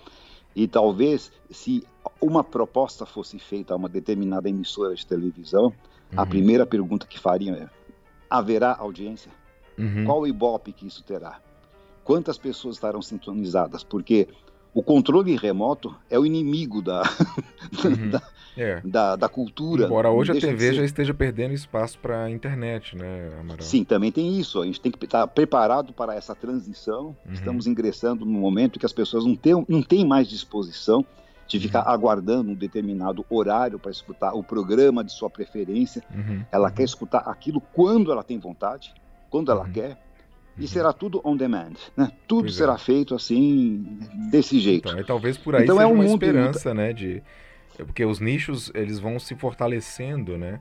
[0.55, 1.85] E talvez, se
[2.21, 6.21] uma proposta fosse feita a uma determinada emissora de televisão, uhum.
[6.21, 7.69] a primeira pergunta que fariam é:
[8.29, 9.33] haverá audiência?
[9.79, 10.05] Uhum.
[10.05, 11.41] Qual o ibope que isso terá?
[12.05, 13.83] Quantas pessoas estarão sintonizadas?
[13.83, 14.29] Porque
[14.75, 17.03] o controle remoto é o inimigo da,
[17.85, 18.11] uhum.
[18.11, 18.23] da,
[18.57, 18.81] é.
[18.85, 19.85] da, da, cultura.
[19.85, 23.63] Embora hoje a TV já esteja perdendo espaço para a internet, né, Amaral?
[23.63, 24.61] Sim, também tem isso.
[24.61, 27.17] A gente tem que estar preparado para essa transição.
[27.25, 27.33] Uhum.
[27.33, 31.07] Estamos ingressando num momento que as pessoas não têm, não têm mais disposição
[31.47, 31.93] de ficar uhum.
[31.93, 36.03] aguardando um determinado horário para escutar o programa de sua preferência.
[36.13, 36.43] Uhum.
[36.51, 38.93] Ela quer escutar aquilo quando ela tem vontade
[39.35, 39.73] quando ela uhum.
[39.73, 39.99] quer,
[40.57, 40.67] e uhum.
[40.69, 42.11] será tudo on demand, né?
[42.27, 42.79] Tudo pois será é.
[42.79, 43.99] feito assim,
[44.31, 44.89] desse jeito.
[44.89, 46.79] Então, e talvez por aí então, seja é um uma esperança, muito...
[46.79, 47.23] né, de
[47.79, 50.61] porque os nichos eles vão se fortalecendo, né?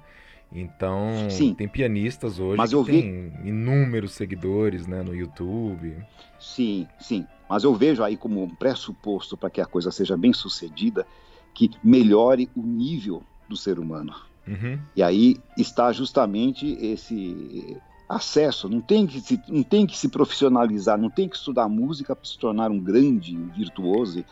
[0.52, 1.54] Então, Sim.
[1.54, 3.32] tem pianistas hoje Mas que eu vi...
[3.44, 5.96] inúmeros seguidores, né, no YouTube.
[6.40, 7.26] Sim, sim.
[7.50, 11.08] Mas eu vejo aí como um pressuposto para que a coisa seja bem sucedida,
[11.54, 14.14] que melhore o nível do ser humano.
[14.48, 14.80] Uhum.
[14.96, 17.78] E aí está justamente esse
[18.16, 22.16] acesso, não tem que se, não tem que se profissionalizar, não tem que estudar música
[22.16, 24.24] para se tornar um grande virtuoso,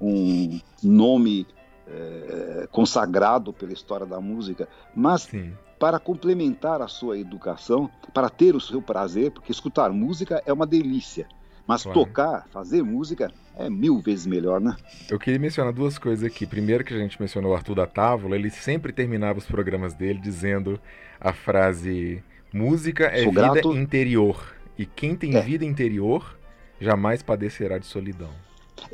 [0.00, 1.46] um nome
[1.86, 5.52] é, consagrado pela história da música, mas Sim.
[5.78, 10.66] para complementar a sua educação, para ter o seu prazer, porque escutar música é uma
[10.66, 11.26] delícia.
[11.66, 12.00] Mas claro.
[12.00, 14.74] tocar, fazer música é mil vezes melhor, né?
[15.10, 16.46] Eu queria mencionar duas coisas aqui.
[16.46, 20.18] Primeiro que a gente mencionou o Arthur da Távola, ele sempre terminava os programas dele
[20.18, 20.80] dizendo
[21.20, 22.22] a frase
[22.52, 23.76] Música é Sou vida grato.
[23.76, 24.56] interior.
[24.78, 25.40] E quem tem é.
[25.40, 26.38] vida interior
[26.80, 28.30] jamais padecerá de solidão.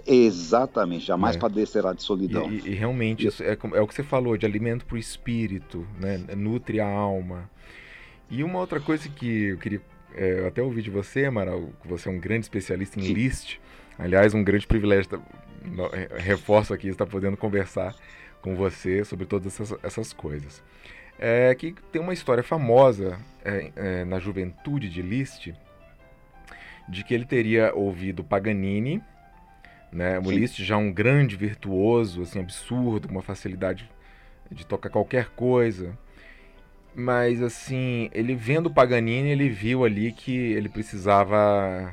[0.06, 1.38] Exatamente, jamais é.
[1.38, 2.50] padecerá de solidão.
[2.50, 5.86] E, e realmente, isso é, é, o que você falou, de alimento para o espírito,
[6.00, 6.24] né?
[6.36, 7.50] nutre a alma.
[8.30, 9.80] E uma outra coisa que eu queria
[10.14, 13.12] é, eu até ouvi de você, Amaral, que você é um grande especialista em Sim.
[13.12, 13.58] list.
[13.98, 15.20] Aliás, um grande privilégio, tá,
[16.16, 17.94] reforço aqui, estar podendo conversar
[18.40, 20.62] com você sobre todas essas, essas coisas
[21.18, 25.52] é, que tem uma história famosa é, é, na juventude de Liszt,
[26.88, 29.02] de que ele teria ouvido Paganini,
[29.92, 30.18] né?
[30.18, 33.88] O Liszt já um grande virtuoso, assim, absurdo, com uma facilidade
[34.50, 35.96] de tocar qualquer coisa.
[36.94, 41.92] Mas, assim, ele vendo Paganini, ele viu ali que ele precisava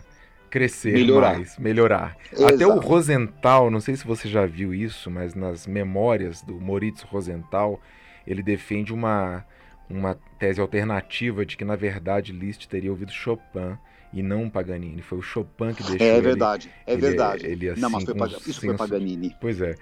[0.50, 1.36] crescer melhorar.
[1.36, 2.18] mais, melhorar.
[2.32, 2.56] Exato.
[2.56, 7.02] Até o Rosenthal, não sei se você já viu isso, mas nas memórias do Moritz
[7.04, 7.82] Rosenthal,
[8.26, 9.46] ele defende uma,
[9.90, 13.78] uma tese alternativa de que, na verdade, Liszt teria ouvido Chopin
[14.14, 15.02] e não Paganini.
[15.02, 16.08] Foi o Chopin que deixou.
[16.08, 17.46] É ele, verdade, é ele, verdade.
[17.46, 18.18] Ele, assim, não, mas foi,
[18.48, 19.36] isso foi Paganini.
[19.40, 19.76] Pois é.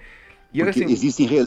[0.52, 0.92] E Porque assim...
[0.92, 1.46] existem re...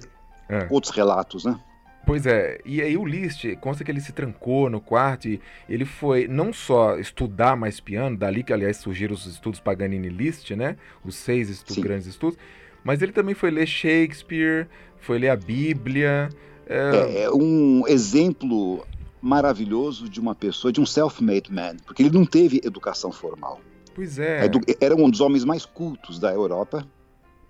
[0.50, 0.68] é.
[0.70, 1.60] outros relatos, né?
[2.06, 5.40] Pois é, e aí o Liszt, consta que ele se trancou no quarto e
[5.70, 10.52] ele foi não só estudar mais piano, dali que aliás surgiram os estudos Paganini Liszt,
[10.52, 10.76] né?
[11.04, 12.38] Os seis estudos, grandes estudos,
[12.84, 14.68] mas ele também foi ler Shakespeare,
[14.98, 16.28] foi ler a Bíblia,
[16.68, 17.24] é...
[17.24, 18.86] é um exemplo
[19.22, 23.62] maravilhoso de uma pessoa, de um self-made man, porque ele não teve educação formal.
[23.96, 24.50] Pois é.
[24.82, 26.86] Era um dos homens mais cultos da Europa,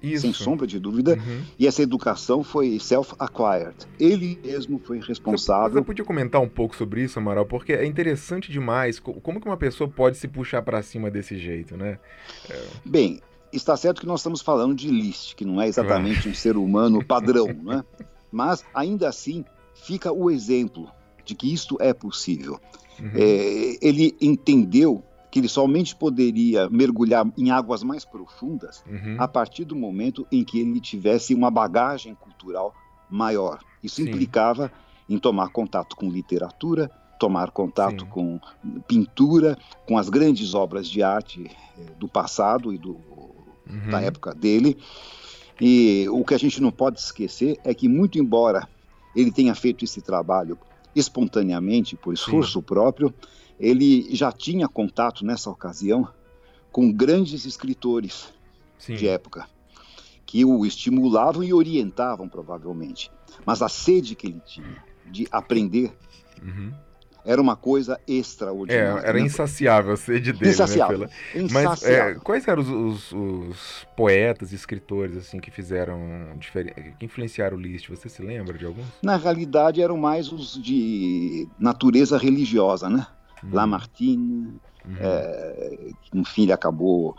[0.01, 0.21] Isso.
[0.21, 1.41] sem sombra de dúvida, uhum.
[1.57, 3.75] e essa educação foi self-acquired.
[3.99, 5.69] Ele mesmo foi responsável.
[5.71, 9.47] Você, você podia comentar um pouco sobre isso, Amaral, porque é interessante demais como que
[9.47, 11.97] uma pessoa pode se puxar para cima desse jeito, né?
[12.49, 12.61] É...
[12.85, 13.19] Bem,
[13.51, 17.03] está certo que nós estamos falando de Liszt, que não é exatamente um ser humano
[17.03, 17.83] padrão, né?
[18.33, 20.89] Mas, ainda assim, fica o exemplo
[21.23, 22.59] de que isto é possível.
[22.99, 23.11] Uhum.
[23.15, 29.15] É, ele entendeu que ele somente poderia mergulhar em águas mais profundas uhum.
[29.17, 32.73] a partir do momento em que ele tivesse uma bagagem cultural
[33.09, 33.59] maior.
[33.83, 34.09] Isso Sim.
[34.09, 34.71] implicava
[35.09, 38.09] em tomar contato com literatura, tomar contato Sim.
[38.09, 38.39] com
[38.87, 39.57] pintura,
[39.87, 42.91] com as grandes obras de arte eh, do passado e do,
[43.69, 43.89] uhum.
[43.89, 44.77] da época dele.
[45.61, 48.67] E o que a gente não pode esquecer é que, muito embora
[49.15, 50.57] ele tenha feito esse trabalho
[50.95, 52.65] espontaneamente, por esforço Sim.
[52.65, 53.13] próprio,
[53.59, 56.07] ele já tinha contato nessa ocasião
[56.71, 58.33] com grandes escritores
[58.77, 58.95] Sim.
[58.95, 59.47] de época
[60.25, 63.11] que o estimulavam e orientavam provavelmente.
[63.45, 65.95] Mas a sede que ele tinha de aprender
[66.41, 66.73] uhum.
[67.25, 69.01] Era uma coisa extraordinária.
[69.01, 69.25] É, era né?
[69.25, 70.45] insaciável a sede dele.
[70.45, 70.97] Né, insaciável.
[70.99, 71.49] Né, pela...
[71.51, 75.99] Mas é, quais eram os, os, os, poetas e escritores assim que fizeram
[76.99, 77.89] que influenciaram o Liszt?
[77.89, 78.85] Você se lembra de alguns?
[79.01, 83.07] Na realidade eram mais os de natureza religiosa, né?
[83.43, 83.49] Uhum.
[83.53, 84.95] Lamartine, uhum.
[84.99, 85.77] é,
[86.13, 87.15] enfim, ele acabou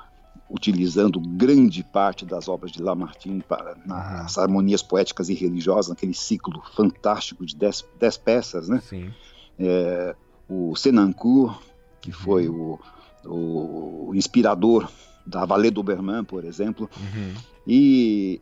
[0.48, 4.42] utilizando grande parte das obras de Lamartine para, nas uhum.
[4.42, 8.80] harmonias poéticas e religiosas, naquele ciclo fantástico de dez, dez peças, né?
[8.80, 9.12] Sim.
[9.58, 10.14] É,
[10.48, 11.58] o Senancourt,
[12.00, 12.16] que uhum.
[12.16, 12.78] foi o,
[13.24, 14.90] o, inspirador
[15.26, 17.34] da Vallée d'Obermann, por exemplo, uhum.
[17.66, 18.40] e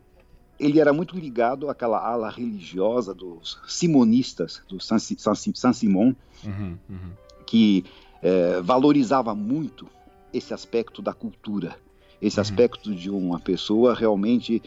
[0.59, 7.11] ele era muito ligado àquela ala religiosa dos simonistas, do Saint-Simon, uhum, uhum
[7.45, 7.85] que
[8.21, 9.87] é, valorizava muito
[10.33, 11.77] esse aspecto da cultura,
[12.21, 12.41] esse uhum.
[12.41, 14.61] aspecto de uma pessoa realmente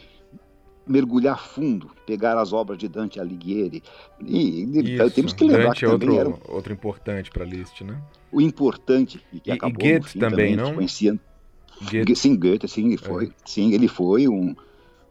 [0.87, 3.83] mergulhar fundo, pegar as obras de Dante Alighieri.
[4.21, 5.11] E, Isso.
[5.11, 8.01] temos que lembrar Dante que é outro, era outro importante para a lista, né?
[8.31, 10.73] O importante e que e, acabou e Goethe fim, também, não?
[10.73, 11.19] Conhecia...
[11.81, 12.15] Goethe.
[12.15, 13.25] Sim, Goethe, sim, ele foi.
[13.25, 13.29] É.
[13.45, 14.55] Sim, ele foi um,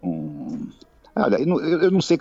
[0.02, 0.68] um...
[1.14, 2.18] Olha, eu não, eu não sei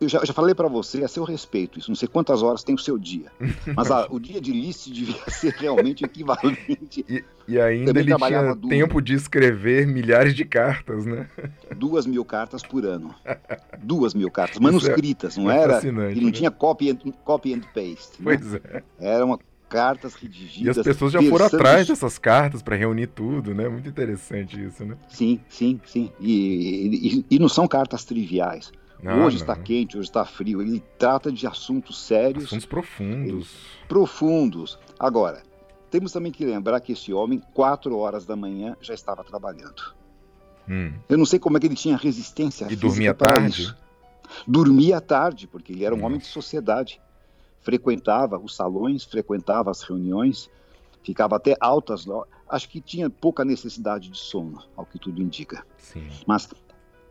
[0.00, 2.74] eu já, já falei para você, a seu respeito, isso não sei quantas horas tem
[2.74, 3.30] o seu dia,
[3.76, 7.04] mas a, o dia de Liszt devia ser realmente equivalente.
[7.08, 11.28] E, e ainda Também ele tinha duas, tempo de escrever milhares de cartas, né?
[11.76, 13.14] Duas mil cartas por ano.
[13.82, 15.80] Duas mil cartas, manuscritas, é, não é era?
[15.86, 16.32] E não né?
[16.32, 18.20] tinha copy and, copy and paste.
[18.20, 18.24] Né?
[18.24, 18.82] Pois é.
[18.98, 19.38] Era uma
[19.68, 20.76] cartas redigidas.
[20.76, 23.68] E as pessoas já foram atrás dessas cartas para reunir tudo, né?
[23.68, 24.96] Muito interessante isso, né?
[25.08, 26.12] Sim, sim, sim.
[26.20, 28.70] E, e, e não são cartas triviais.
[29.04, 29.42] Não, hoje não.
[29.42, 30.62] está quente, hoje está frio.
[30.62, 32.44] Ele trata de assuntos sérios.
[32.46, 33.50] Assuntos profundos.
[33.86, 34.78] Profundos.
[34.98, 35.42] Agora,
[35.90, 39.94] temos também que lembrar que esse homem, quatro horas da manhã, já estava trabalhando.
[40.68, 40.94] Hum.
[41.08, 43.62] Eu não sei como é que ele tinha resistência E dormia tarde?
[43.62, 43.76] Isso.
[44.46, 46.06] Dormia tarde, porque ele era um Nossa.
[46.06, 46.98] homem de sociedade.
[47.60, 50.50] Frequentava os salões, frequentava as reuniões,
[51.02, 52.06] ficava até altas.
[52.48, 55.64] Acho que tinha pouca necessidade de sono, ao que tudo indica.
[55.76, 56.08] Sim.
[56.26, 56.48] Mas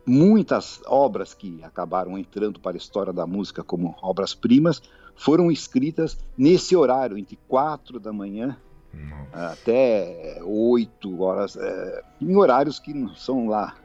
[0.06, 4.82] Muitas obras que acabaram entrando para a história da música como obras-primas
[5.16, 8.56] foram escritas nesse horário, entre quatro da manhã
[8.92, 9.52] Nossa.
[9.52, 13.76] até oito horas, é, em horários que não são lá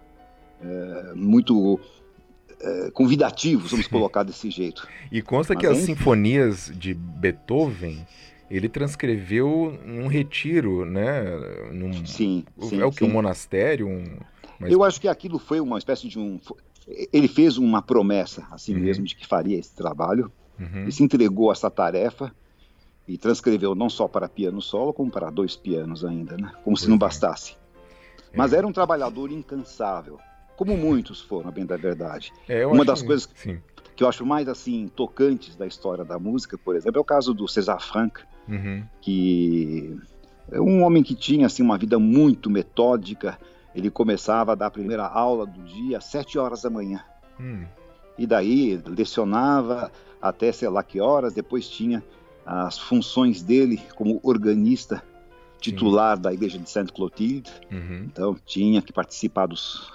[0.61, 1.79] é, muito
[2.59, 4.87] é, convidativos, vamos colocar desse jeito.
[5.11, 8.05] E consta Mas que as sinfonias de Beethoven
[8.49, 11.23] ele transcreveu num retiro, né?
[11.71, 12.81] Num, sim, sim.
[12.81, 13.03] É o que?
[13.03, 13.87] Um monastério?
[13.87, 14.17] Um...
[14.59, 14.71] Mas...
[14.71, 16.39] Eu acho que aquilo foi uma espécie de um.
[17.13, 18.79] Ele fez uma promessa a si uhum.
[18.79, 20.87] mesmo de que faria esse trabalho uhum.
[20.87, 22.33] e se entregou a essa tarefa
[23.07, 26.51] e transcreveu não só para piano solo, como para dois pianos ainda, né?
[26.63, 26.99] Como pois se não é.
[26.99, 27.53] bastasse.
[28.31, 28.37] É.
[28.37, 30.19] Mas era um trabalhador incansável,
[30.55, 32.31] como muitos foram, bem da verdade.
[32.47, 33.59] É, uma das coisas sim.
[33.95, 37.33] que eu acho mais assim tocantes da história da música, por exemplo, é o caso
[37.33, 38.83] do César Franck, uhum.
[39.01, 39.97] que
[40.51, 43.39] é um homem que tinha assim uma vida muito metódica,
[43.73, 47.03] ele começava a dar a primeira aula do dia às sete horas da manhã.
[47.39, 47.65] Hum.
[48.17, 49.91] E daí lecionava
[50.21, 52.03] até sei lá que horas, depois tinha
[52.45, 55.03] as funções dele como organista
[55.59, 56.23] titular Sim.
[56.23, 57.51] da igreja de Sainte Clotilde.
[57.71, 58.05] Uhum.
[58.05, 59.91] Então tinha que participar dos,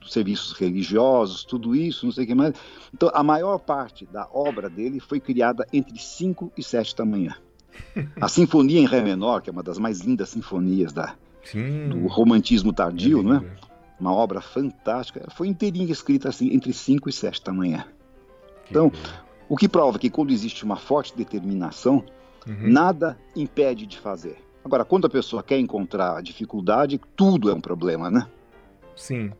[0.00, 2.54] dos, serviços religiosos, tudo isso, não sei o que mais.
[2.92, 7.34] Então a maior parte da obra dele foi criada entre 5 e 7 da manhã.
[8.20, 11.88] A Sinfonia em Ré menor, que é uma das mais lindas sinfonias da, Sim.
[11.88, 13.44] do romantismo tardio, é né?
[13.98, 15.26] Uma obra fantástica.
[15.30, 17.86] Foi inteirinha escrita assim entre 5 e 7 da manhã.
[18.68, 18.90] Então,
[19.48, 22.04] o que prova que quando existe uma forte determinação,
[22.46, 22.70] uhum.
[22.70, 24.36] nada impede de fazer.
[24.64, 28.26] Agora, quando a pessoa quer encontrar dificuldade, tudo é um problema, né?
[28.96, 29.30] Sim.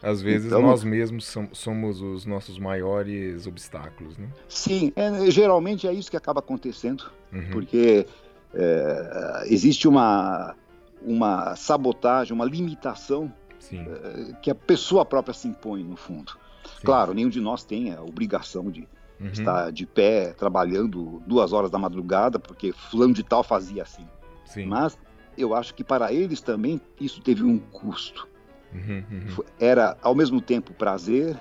[0.00, 4.28] Às vezes então, nós mesmos somos os nossos maiores obstáculos, né?
[4.48, 7.50] Sim, é, geralmente é isso que acaba acontecendo, uhum.
[7.50, 8.06] porque
[8.54, 10.54] é, existe uma
[11.02, 13.32] uma sabotagem, uma limitação
[13.72, 16.32] uh, que a pessoa própria se impõe, no fundo.
[16.64, 16.84] Sim.
[16.84, 18.88] Claro, nenhum de nós tem a obrigação de
[19.20, 19.28] uhum.
[19.28, 24.06] estar de pé trabalhando duas horas da madrugada, porque fulano de tal fazia assim.
[24.44, 24.66] Sim.
[24.66, 24.98] Mas
[25.36, 28.26] eu acho que para eles também isso teve um custo.
[28.72, 29.44] Uhum, uhum.
[29.58, 31.38] Era ao mesmo tempo prazer,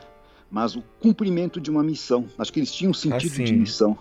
[0.49, 2.25] mas o cumprimento de uma missão.
[2.37, 3.97] Acho que eles tinham sentido assim, de missão.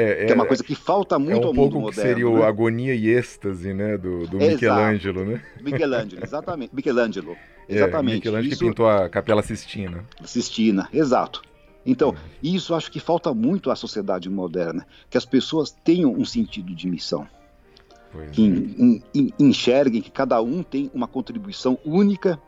[0.00, 2.02] É, que é uma coisa que falta muito é um ao mundo pouco moderno.
[2.02, 2.44] seria né?
[2.44, 5.42] agonia e êxtase, né, do, do Michelangelo, né?
[5.60, 6.74] Michelangelo, exatamente.
[6.74, 7.36] Michelangelo,
[7.68, 8.12] é, exatamente.
[8.12, 8.58] É, Michelangelo isso...
[8.62, 10.04] que pintou a Capela Sistina.
[10.24, 11.42] Sistina, exato.
[11.84, 12.16] Então, uhum.
[12.42, 16.88] isso acho que falta muito à sociedade moderna, que as pessoas tenham um sentido de
[16.88, 17.26] missão.
[18.32, 19.42] que é.
[19.42, 22.38] enxerguem que cada um tem uma contribuição única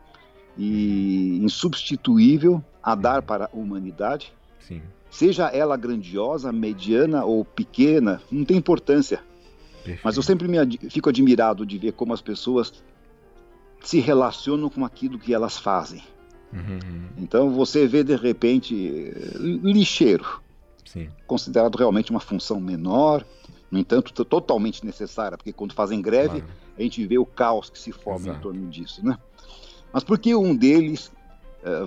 [0.57, 4.33] e insubstituível a dar para a humanidade.
[4.59, 4.81] Sim.
[5.13, 9.21] Seja ela grandiosa, mediana ou pequena, não tem importância.
[9.75, 10.01] Perfeito.
[10.03, 12.73] Mas eu sempre me ad fico admirado de ver como as pessoas
[13.83, 16.01] se relacionam com aquilo que elas fazem.
[16.51, 17.09] Uhum.
[17.15, 18.73] Então você vê de repente
[19.35, 20.41] lixeiro,
[20.83, 21.11] Sim.
[21.27, 23.23] considerado realmente uma função menor,
[23.69, 26.53] no entanto totalmente necessária, porque quando fazem greve claro.
[26.75, 28.39] a gente vê o caos que se forma Exato.
[28.39, 29.15] em torno disso, né?
[29.91, 31.11] Mas por que um deles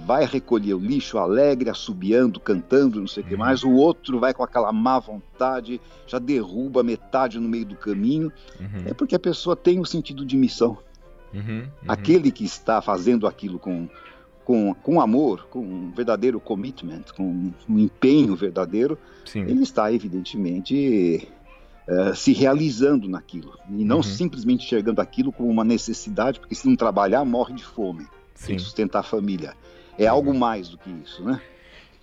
[0.04, 3.30] vai recolher o lixo alegre, assobiando, cantando, não sei o uhum.
[3.30, 7.76] que mais, o outro vai com aquela má vontade, já derruba metade no meio do
[7.76, 8.32] caminho?
[8.58, 8.84] Uhum.
[8.86, 10.78] É porque a pessoa tem o um sentido de missão.
[11.34, 11.68] Uhum, uhum.
[11.86, 13.88] Aquele que está fazendo aquilo com,
[14.44, 19.40] com, com amor, com um verdadeiro commitment, com um empenho verdadeiro, Sim.
[19.40, 21.28] ele está evidentemente
[21.88, 24.02] uh, se realizando naquilo e não uhum.
[24.02, 28.06] simplesmente enxergando aquilo como uma necessidade, porque se não trabalhar morre de fome,
[28.36, 28.46] Sim.
[28.48, 29.54] tem que sustentar a família.
[29.98, 30.16] É uhum.
[30.16, 31.40] algo mais do que isso, né?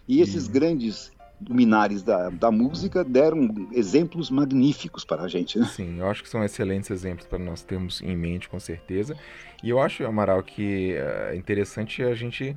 [0.07, 1.11] E esses grandes
[1.47, 5.59] luminares da, da música deram exemplos magníficos para a gente.
[5.59, 5.65] Né?
[5.65, 9.15] Sim, eu acho que são excelentes exemplos para nós termos em mente, com certeza.
[9.63, 12.55] E eu acho, Amaral, que é interessante a gente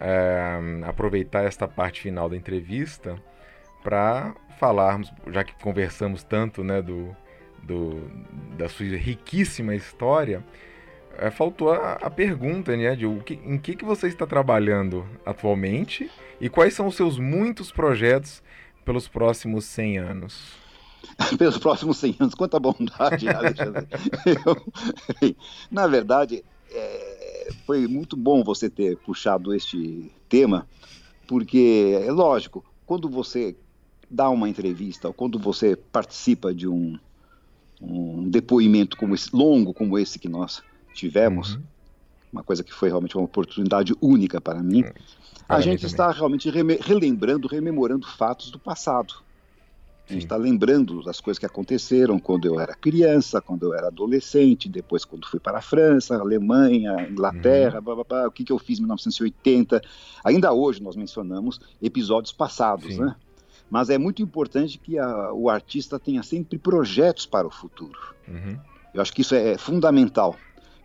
[0.00, 3.16] é, aproveitar esta parte final da entrevista
[3.82, 7.14] para falarmos, já que conversamos tanto né, do,
[7.62, 8.10] do,
[8.56, 10.42] da sua riquíssima história,
[11.18, 15.06] é, faltou a, a, pergunta, né, de o que, em que, que você está trabalhando
[15.24, 16.10] atualmente
[16.40, 18.42] e quais são os seus muitos projetos
[18.84, 20.66] pelos próximos 100 anos?
[21.38, 23.86] pelos próximos 100 anos, quanta bondade, Alexandre.
[24.26, 25.34] Eu,
[25.70, 30.66] na verdade, é, foi muito bom você ter puxado este tema,
[31.26, 33.56] porque é lógico, quando você
[34.10, 36.98] dá uma entrevista, ou quando você participa de um,
[37.80, 40.62] um depoimento como esse, longo como esse que nós
[40.96, 41.62] tivemos, uhum.
[42.32, 44.92] uma coisa que foi realmente uma oportunidade única para mim, é,
[45.46, 49.14] para a gente está realmente relembrando, rememorando fatos do passado.
[50.08, 53.88] A gente está lembrando das coisas que aconteceram quando eu era criança, quando eu era
[53.88, 57.84] adolescente, depois quando fui para a França, Alemanha, Inglaterra, uhum.
[57.84, 59.82] blá, blá, blá, o que, que eu fiz em 1980.
[60.24, 63.00] Ainda hoje nós mencionamos episódios passados, Sim.
[63.00, 63.16] né?
[63.68, 67.98] Mas é muito importante que a, o artista tenha sempre projetos para o futuro.
[68.28, 68.56] Uhum.
[68.94, 70.36] Eu acho que isso é fundamental.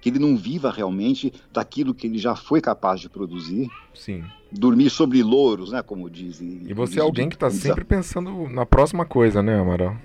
[0.02, 3.70] Que ele não viva realmente daquilo que ele já foi capaz de produzir.
[3.94, 4.24] Sim.
[4.52, 5.82] Dormir sobre louros, né?
[5.82, 6.64] Como dizem.
[6.66, 9.96] E você é alguém que está sempre pensando na próxima coisa, né, Amaral?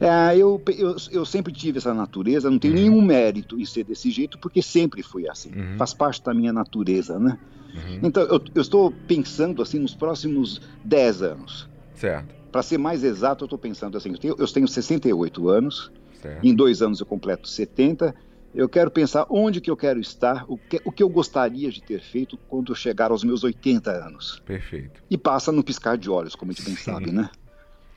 [0.00, 2.80] É, eu, eu, eu, sempre tive essa natureza, não tenho uhum.
[2.80, 5.50] nenhum mérito em ser desse jeito, porque sempre fui assim.
[5.50, 5.76] Uhum.
[5.78, 7.38] Faz parte da minha natureza, né?
[7.74, 8.00] Uhum.
[8.02, 11.68] Então, eu, eu, estou pensando assim nos próximos 10 anos.
[11.94, 12.34] Certo.
[12.50, 16.44] Para ser mais exato, eu estou pensando assim: eu tenho, eu tenho 68 anos, certo.
[16.44, 18.14] em dois anos eu completo 70.
[18.54, 21.82] Eu quero pensar onde que eu quero estar, o que, o que eu gostaria de
[21.82, 24.42] ter feito quando eu chegar aos meus 80 anos.
[24.44, 25.02] Perfeito.
[25.10, 27.30] E passa no piscar de olhos, como a gente bem sabe, né?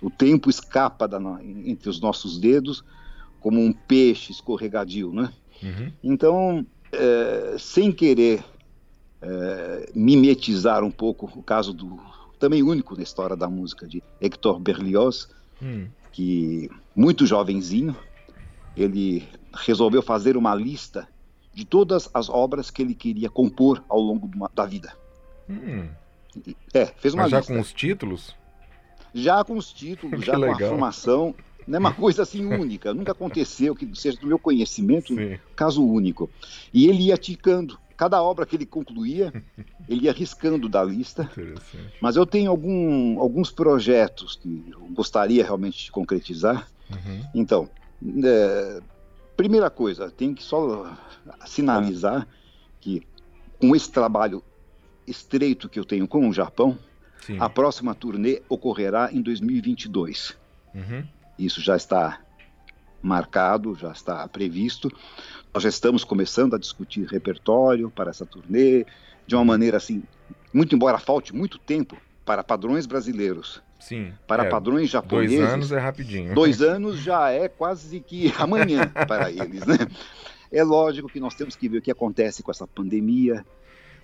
[0.02, 1.20] O tempo escapa da,
[1.66, 2.84] entre os nossos dedos
[3.40, 5.32] como um peixe escorregadio, né?
[5.64, 5.92] Uhum.
[6.04, 8.44] Então, é, sem querer
[9.22, 12.00] é, mimetizar um pouco o caso do
[12.40, 15.30] também único na história da música, de Hector Berlioz,
[15.62, 15.88] hum.
[16.12, 17.96] que muito jovenzinho,
[18.76, 19.24] ele
[19.54, 21.08] resolveu fazer uma lista
[21.54, 24.94] de todas as obras que ele queria compor ao longo da vida.
[25.50, 25.90] Hum.
[26.74, 27.54] É, fez uma Mas já lista.
[27.54, 28.36] com os títulos?
[29.14, 30.58] Já com os títulos, já legal.
[30.58, 31.36] com a formação.
[31.68, 35.38] Não é uma coisa assim única, nunca aconteceu que seja do meu conhecimento, Sim.
[35.56, 36.30] caso único.
[36.74, 39.32] E ele ia ticando cada obra que ele concluía,
[39.88, 41.30] ele ia riscando da lista.
[42.02, 46.68] Mas eu tenho algum, alguns projetos que eu gostaria realmente de concretizar.
[46.90, 47.24] Uhum.
[47.36, 47.70] Então,
[48.24, 48.82] é,
[49.42, 50.96] primeira coisa, tenho que só
[51.48, 52.28] sinalizar
[52.80, 53.02] que
[53.60, 54.44] com esse trabalho
[55.08, 56.78] estreito que eu tenho com o Japão,
[57.26, 57.40] Sim.
[57.40, 60.38] a próxima turnê ocorrerá em 2022.
[60.76, 61.04] Uhum.
[61.40, 62.22] Isso já está
[63.02, 64.92] marcado, já está previsto.
[65.52, 68.86] Nós já estamos começando a discutir repertório para essa turnê
[69.26, 70.04] de uma maneira assim
[70.54, 74.14] muito embora falte muito tempo para padrões brasileiros, Sim.
[74.26, 75.38] para é, padrões japoneses.
[75.38, 76.34] Dois anos é rapidinho.
[76.34, 79.78] Dois anos já é quase que amanhã para eles, né?
[80.52, 83.46] É lógico que nós temos que ver o que acontece com essa pandemia,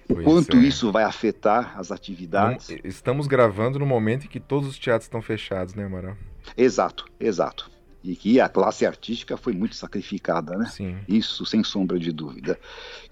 [0.10, 0.62] o quanto é.
[0.62, 2.70] isso vai afetar as atividades.
[2.70, 6.16] Não, estamos gravando no momento em que todos os teatros estão fechados, né, Amaral?
[6.56, 7.70] Exato, exato.
[8.04, 10.66] E que a classe artística foi muito sacrificada, né?
[10.68, 10.98] Sim.
[11.08, 12.58] Isso sem sombra de dúvida.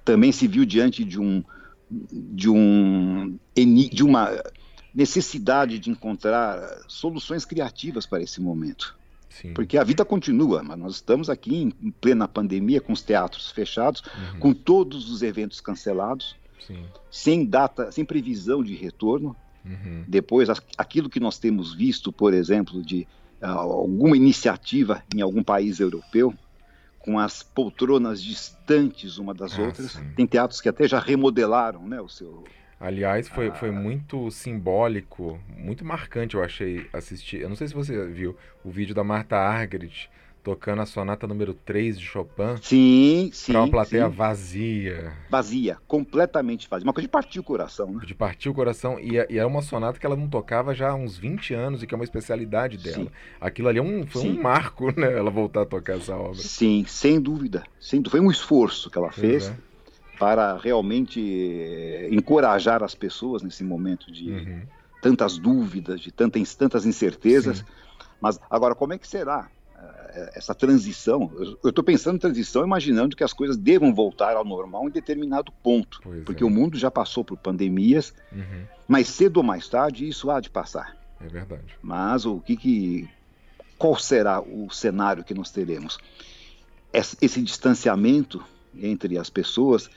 [0.06, 1.44] Também se viu diante de um
[1.92, 4.32] de um de uma
[4.96, 8.96] necessidade de encontrar soluções criativas para esse momento.
[9.30, 9.54] Sim.
[9.54, 14.02] Porque a vida continua, mas nós estamos aqui em plena pandemia, com os teatros fechados,
[14.34, 14.40] Uhum.
[14.40, 16.86] com todos os eventos cancelados, Sim.
[17.12, 19.36] sem data, sem previsão de retorno.
[19.66, 20.06] Uhum.
[20.08, 23.06] Depois, aquilo que nós temos visto, por exemplo, de
[23.42, 26.34] ah, alguma iniciativa em algum país europeu,
[27.00, 29.92] com as poltronas distantes uma das Ah, outras.
[29.92, 30.10] sim.
[30.16, 32.46] Tem teatros que até já remodelaram né, o seu.
[32.80, 33.54] Aliás, foi, Ah.
[33.54, 37.42] foi muito simbólico, muito marcante, eu achei assistir.
[37.42, 40.10] Eu não sei se você viu o vídeo da Marta Argerich
[40.44, 43.52] tocando a sonata número 3 de Chopin Sim, sim.
[43.52, 44.16] para uma plateia sim.
[44.16, 46.86] vazia, Vazia, completamente vazia.
[46.86, 48.02] Uma coisa de partir o coração, né?
[48.06, 49.00] de partir o coração.
[49.00, 51.82] E, é- e é uma sonata que ela não tocava já há uns 20 anos
[51.82, 53.06] e que é uma especialidade dela.
[53.06, 53.10] Sim.
[53.42, 54.38] Aquilo ali é um, foi Sim.
[54.38, 55.18] um marco, né?
[55.18, 56.36] Ela voltar a tocar essa obra.
[56.38, 57.64] Sim, sem dúvida.
[57.80, 58.12] Sem dúvida.
[58.12, 59.56] Foi um esforço que ela fez é.
[60.20, 64.62] Para realmente eh, encorajar as pessoas nesse momento de Uhum.
[65.02, 67.60] tantas dúvidas, de tantas, tantas incertezas.
[67.60, 67.64] Sim.
[68.22, 69.48] Mas agora, como é que será
[69.78, 71.32] eh, essa transição?
[71.64, 75.52] Eu estou pensando em transição, imaginando que as coisas devam voltar ao normal em determinado
[75.64, 76.00] ponto.
[76.02, 76.46] Pois Porque é.
[76.46, 78.64] o mundo já passou por pandemias, Uhum.
[78.88, 80.96] mas cedo ou mais tarde isso há de passar.
[81.22, 81.64] É verdade.
[81.82, 83.10] Mas o que, que
[83.78, 85.98] qual será o cenário que nós teremos?
[87.22, 88.42] Esse distanciamento
[88.82, 89.90] entre as pessoas.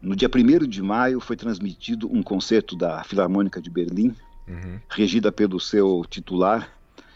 [0.00, 4.14] No dia 1 de maio foi transmitido um concerto da Filarmônica de Berlim,
[4.48, 4.80] Uhum.
[4.88, 6.72] regida pelo seu titular,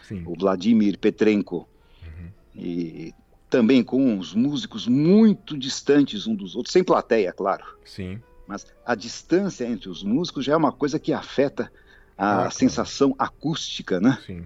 [0.07, 0.23] Sim.
[0.27, 1.67] o Vladimir Petrenko,
[2.03, 2.29] Uhum.
[2.55, 3.15] e
[3.51, 7.65] também com os músicos muito distantes um dos outros, sem plateia, claro.
[7.85, 8.21] Sim.
[8.47, 11.73] Mas a distância entre os músicos já é uma coisa que afeta
[12.17, 12.55] a Ah, claro.
[12.55, 14.19] sensação acústica, né?
[14.27, 14.45] Sim.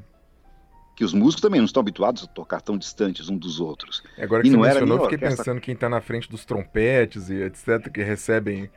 [0.98, 4.02] Que os músicos também não estão habituados a tocar tão distantes um dos outros.
[4.18, 6.44] Agora E que você não era mencionou, fiquei orquestra- pensando quem está na frente dos
[6.44, 8.68] trompetes e etc, que recebem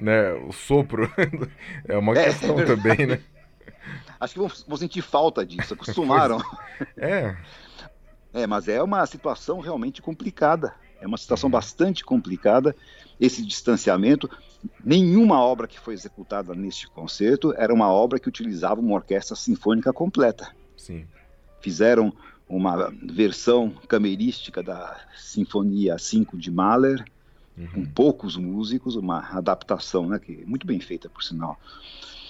[0.00, 1.10] né, o sopro.
[1.86, 3.20] é uma É, questão é também, né?
[4.18, 6.38] Acho que vão, vão sentir falta disso, acostumaram.
[6.96, 7.36] É,
[8.32, 10.74] É, mas é uma situação realmente complicada.
[11.00, 12.74] É uma situação bastante complicada
[13.20, 14.28] esse distanciamento.
[14.84, 19.92] Nenhuma obra que foi executada neste concerto era uma obra que utilizava uma orquestra sinfônica
[19.92, 20.54] completa.
[20.76, 21.08] sim.
[21.66, 22.12] Fizeram
[22.48, 27.04] uma versão camerística da Sinfonia 5 de Mahler,
[27.72, 27.86] com Uhum.
[27.86, 31.58] poucos músicos, uma adaptação, né, que muito bem feita por sinal.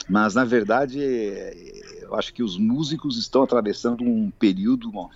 [0.08, 5.10] Mas na verdade, é, eu acho que os músicos estão atravessando um período bom,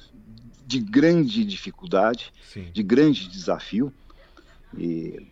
[0.67, 2.71] de grande dificuldade, Sim.
[2.71, 3.91] de grande desafio.
[4.77, 5.27] E,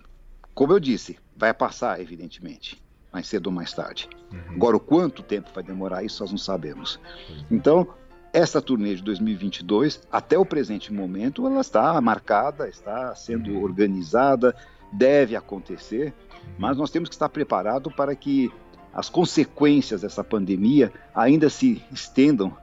[0.55, 2.81] como eu disse, vai passar, evidentemente,
[3.13, 4.09] mais cedo ou mais tarde.
[4.33, 4.55] Uhum.
[4.55, 6.99] Agora, o quanto tempo vai demorar, isso nós não sabemos.
[7.05, 7.45] É.
[7.51, 7.87] Então,
[8.33, 13.63] essa turnê de 2022, até o presente momento, ela está marcada, está sendo Uhum.
[13.63, 14.55] organizada,
[14.93, 16.13] deve acontecer,
[16.59, 18.51] mas nós temos que estar preparados para que
[18.93, 22.57] as consequências dessa pandemia ainda se estendam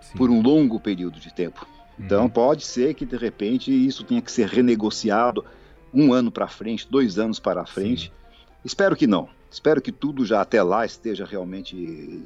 [0.00, 0.16] Sim.
[0.18, 1.66] por um longo período de tempo.
[1.98, 2.28] Então, Uhum.
[2.30, 5.44] pode ser que, de repente, isso tenha que ser renegociado
[5.94, 8.12] um ano para frente, dois anos para frente.
[8.64, 9.28] Espero que não.
[9.50, 12.22] Espero que tudo já até lá esteja realmente.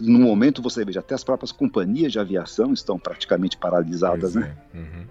[0.00, 4.56] No momento, você veja, até as próprias companhias de aviação estão praticamente paralisadas, né?
[4.74, 4.78] é.
[4.78, 5.04] Uhum.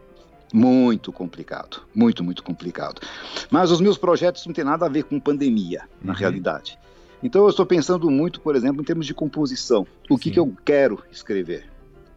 [0.53, 1.81] Muito complicado.
[1.95, 3.01] Muito, muito complicado.
[3.49, 6.19] Mas os meus projetos não têm nada a ver com pandemia, na Uhum.
[6.19, 6.77] realidade.
[7.23, 9.88] Então, eu estou pensando muito, por exemplo, em termos de composição.
[10.09, 11.65] O que, que eu quero escrever?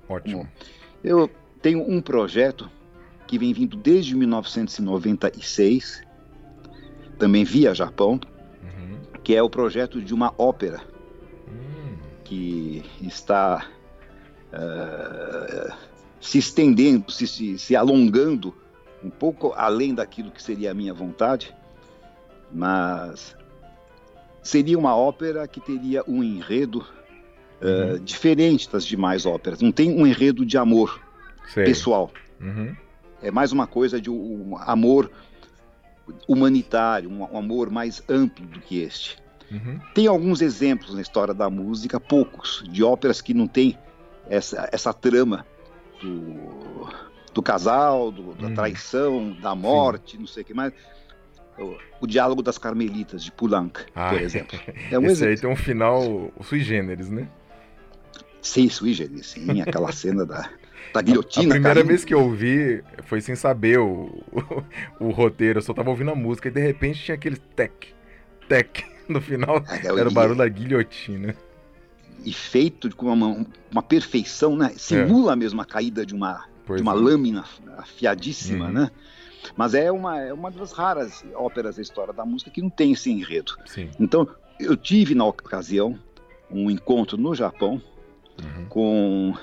[0.08, 0.46] Ótimo.
[1.02, 1.30] Eu
[1.62, 2.68] tenho um projeto
[3.26, 6.02] que vem vindo desde 1996,
[7.18, 8.20] também via Japão,
[8.62, 8.98] Uhum.
[9.22, 10.80] que é o projeto de uma ópera.
[12.26, 13.64] Que está
[14.52, 15.72] eh,
[16.20, 18.52] se estendendo, se, se, se alongando
[19.02, 21.54] um pouco além daquilo que seria a minha vontade,
[22.52, 23.36] mas
[24.42, 26.84] seria uma ópera que teria um enredo
[27.60, 28.04] eh, Uhum.
[28.04, 29.62] diferente das demais óperas.
[29.62, 31.00] Não tem um enredo de amor
[31.54, 31.64] Sei.
[31.64, 32.10] pessoal.
[32.40, 32.74] Uhum.
[33.22, 35.10] É mais uma coisa de um amor
[36.28, 39.16] humanitário, um, um amor mais amplo do que este.
[39.50, 39.78] Uhum.
[39.94, 43.78] Tem alguns exemplos na história da música, poucos, de óperas que não tem
[44.28, 45.46] essa, essa trama
[46.02, 46.88] do,
[47.32, 48.54] do casal, do- da Uhum.
[48.54, 50.72] traição, da morte, não sei o que mais.
[51.58, 54.58] o, o Diálogo das Carmelitas, de Poulenc, Ah, por exemplo.
[54.90, 55.40] É um Esse aí exemplo.
[55.42, 57.28] tem um final sui generis, né?
[58.42, 60.50] Sim, sui generis, sim, aquela cena da,
[60.92, 61.48] da A guilhotina.
[61.48, 61.88] primeira caindo.
[61.88, 64.22] vez que eu ouvi foi sem saber o,
[65.00, 67.72] o, o roteiro, eu só tava ouvindo a música e de repente tinha aquele tec,
[68.48, 69.62] tec no final.
[69.68, 71.34] É, Era o barulho da guilhotina.
[72.24, 74.72] E feito com uma, uma perfeição, né?
[74.76, 76.96] Simula mesmo a caída de uma, Pois de uma é.
[76.96, 77.44] lâmina
[77.76, 78.72] afiadíssima, Uhum.
[78.72, 78.90] né?
[79.56, 82.92] Mas é uma, é uma das raras óperas da história da música que não tem
[82.92, 83.56] esse enredo.
[83.64, 83.90] Sim.
[84.00, 84.26] Então,
[84.58, 85.96] eu tive na ocasião
[86.50, 87.80] um encontro no Japão
[88.42, 88.66] Uhum.
[88.68, 89.34] com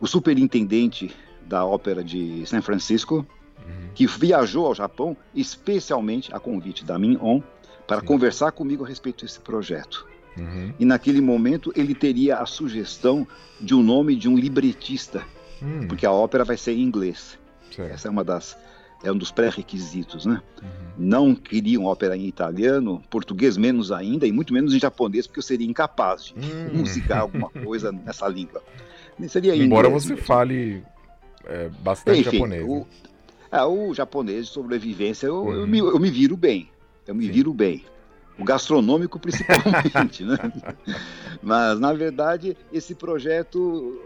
[0.00, 1.14] o superintendente
[1.46, 3.24] da ópera de São Francisco,
[3.58, 3.88] Uhum.
[3.94, 7.42] que viajou ao Japão especialmente a convite da Min On
[7.88, 8.06] para Sim.
[8.06, 10.06] conversar comigo a respeito desse projeto.
[10.36, 10.72] Uhum.
[10.78, 13.26] E naquele momento ele teria a sugestão
[13.60, 15.26] de um nome de um libretista,
[15.60, 17.36] Hum, porque a ópera vai ser em inglês.
[17.74, 17.92] certo.
[17.92, 18.56] Essa é uma das
[19.02, 20.42] é um dos pré-requisitos, né?
[20.62, 20.68] Uhum.
[20.98, 25.42] Não queriam ópera em italiano, português menos ainda e muito menos em japonês, porque eu
[25.42, 26.70] seria incapaz de Hum.
[26.78, 28.62] musicar alguma coisa nessa língua.
[29.28, 30.26] Seria em Embora inglês você mesmo.
[30.26, 30.82] fale
[31.46, 32.64] é, bastante Enfim, japonês.
[32.68, 32.84] o, né?
[33.52, 35.66] é, o japonês de sobrevivência, eu, eu Uhum.
[35.66, 36.68] me, eu me viro bem.
[37.08, 37.32] Eu me Sim.
[37.32, 37.84] viro bem.
[38.38, 40.36] O gastronômico principalmente, né?
[41.42, 43.98] Mas, na verdade, esse projeto,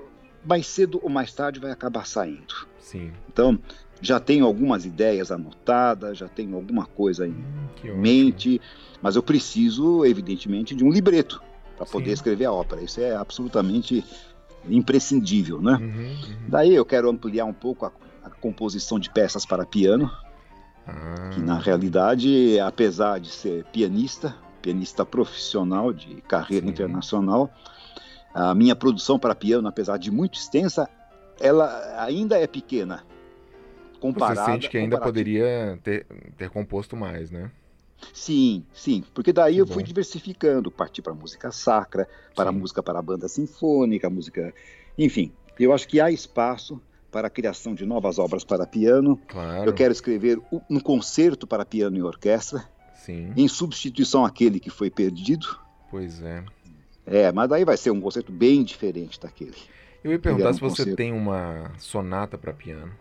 [0.44, 2.54] mais cedo ou mais tarde, vai acabar saindo.
[2.78, 3.12] Sim.
[3.28, 3.58] Então,
[4.00, 7.32] já tenho algumas ideias anotadas, já tenho alguma coisa em
[7.84, 8.60] Hum, mente,
[9.02, 11.42] mas eu preciso, evidentemente, de um libreto
[11.76, 12.14] para poder Sim.
[12.14, 12.82] escrever a ópera.
[12.82, 14.04] Isso é absolutamente
[14.68, 15.78] imprescindível, né?
[15.80, 16.36] Uhum, uhum.
[16.46, 17.92] Daí eu quero ampliar um pouco a,
[18.22, 20.10] a composição de peças para piano,
[20.86, 26.70] Ah, que na realidade, apesar de ser pianista, pianista profissional de carreira Sim.
[26.70, 27.52] internacional,
[28.34, 30.88] a minha produção para piano, apesar de muito extensa,
[31.40, 33.04] ela ainda é pequena.
[34.00, 36.06] Comparada, você sente que ainda poderia ter,
[36.36, 37.50] ter composto mais, né?
[38.12, 42.58] Sim, sim, porque daí eu fui diversificando, parti para música sacra, para Sim.
[42.58, 44.52] música para a banda sinfônica, música,
[44.98, 45.32] enfim.
[45.58, 46.80] Eu acho que há espaço
[47.12, 49.20] para a criação de novas obras para piano.
[49.28, 49.68] Claro.
[49.68, 54.90] Eu quero escrever um concerto para piano e orquestra, Sim, em substituição àquele que foi
[54.90, 55.46] perdido.
[55.90, 56.42] pois é.
[57.04, 59.56] É, mas daí vai ser um concerto bem diferente daquele.
[60.02, 60.96] Eu ia perguntar um se você concerto.
[60.96, 62.92] tem uma sonata para piano.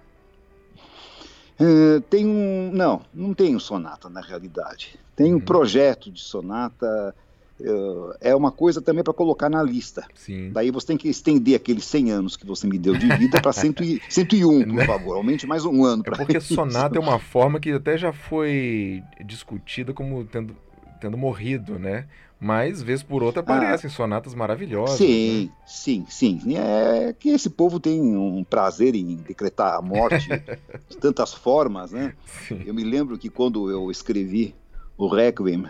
[1.60, 2.72] Eh, tem um.
[2.74, 5.00] Não, não tenho sonata na realidade.
[5.16, 5.42] Tem um Uhum.
[5.46, 7.16] projeto de sonata.
[7.64, 10.06] Eh, é uma coisa também para colocar na lista.
[10.16, 10.52] Sim.
[10.52, 13.54] Daí você tem que estender aqueles 100 anos que você me deu de vida para
[13.54, 14.00] 101,
[14.76, 15.18] por favor.
[15.18, 19.94] Aumente mais um ano É porque sonata é uma forma que até já foi discutida
[19.94, 20.56] como tendo,
[21.00, 22.08] tendo morrido, né?
[22.44, 24.96] Mas, vez por outra, aparecem sonatas maravilhosas.
[24.96, 24.98] Ah.
[24.98, 25.52] Sim, né?
[25.64, 26.58] sim, sim.
[26.58, 30.28] É que esse povo tem um prazer em decretar a morte
[30.90, 32.16] de tantas formas, né?
[32.48, 32.64] Sim.
[32.66, 34.56] Eu me lembro que quando eu escrevi
[34.98, 35.66] o Requiem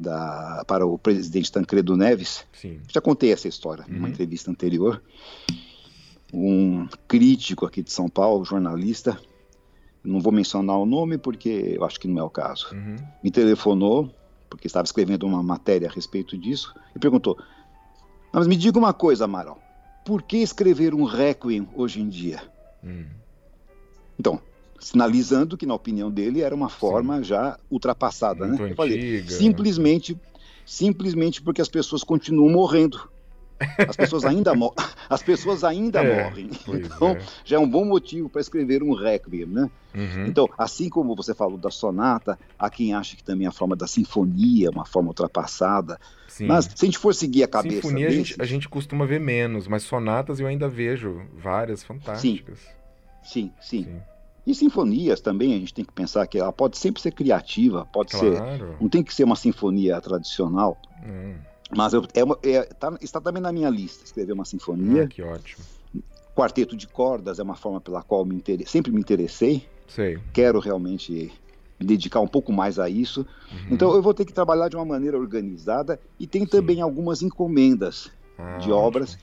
[0.00, 2.80] da, para o presidente Tancredo Neves, Sim.
[2.90, 4.08] já contei essa história numa Uhum.
[4.08, 5.02] entrevista anterior.
[6.32, 9.20] Um crítico aqui de São Paulo, jornalista,
[10.02, 12.96] não vou mencionar o nome porque eu acho que não é o caso, Uhum.
[13.22, 14.14] me telefonou,
[14.48, 17.36] porque estava escrevendo uma matéria a respeito disso, e perguntou:
[18.32, 19.60] Mas me diga uma coisa, Amaral,
[20.04, 22.40] por que escrever um Requiem hoje em dia?
[22.82, 23.04] Hum.
[24.18, 24.40] Então,
[24.80, 28.70] sinalizando que, na opinião dele, era uma forma já ultrapassada, Muito né?
[28.72, 30.18] Eu falei, simplesmente,
[30.64, 33.08] simplesmente porque as pessoas continuam morrendo.
[33.86, 34.74] As pessoas ainda, mo
[35.08, 36.48] as pessoas ainda É, morrem.
[36.66, 37.22] Então, é.
[37.44, 39.70] já é um bom motivo para escrever um requiem, né?
[39.94, 40.24] Uhum.
[40.26, 43.86] Então, assim como você falou da sonata, há quem acha que também a forma da
[43.86, 46.00] sinfonia é uma forma ultrapassada.
[46.26, 46.46] Sim.
[46.46, 49.04] Mas se a gente for seguir a cabeça Sinfonia a desses, gente, a gente costuma
[49.04, 52.60] ver menos, mas sonatas eu ainda vejo várias fantásticas.
[53.22, 54.00] sim, sim, Sim.
[54.50, 58.10] E sinfonias também, a gente tem que pensar que ela pode sempre ser criativa, pode
[58.16, 58.76] ser, Claro.
[58.80, 60.76] não tem que ser uma sinfonia tradicional.
[61.06, 61.34] Hum.
[61.76, 65.04] Mas eu, é, uma- é- tá- está também na minha lista escrever uma sinfonia.
[65.04, 65.64] Ah, que ótimo.
[66.34, 68.68] Quarteto de cordas é uma forma pela qual me inter...
[68.68, 69.68] sempre me interessei.
[69.86, 70.18] Sei.
[70.32, 71.32] Quero realmente
[71.78, 73.20] me dedicar um pouco mais a isso.
[73.52, 73.58] Uhum.
[73.70, 76.48] Então eu vou ter que trabalhar de uma maneira organizada e tem Sim.
[76.50, 79.16] também algumas encomendas Ah, de obras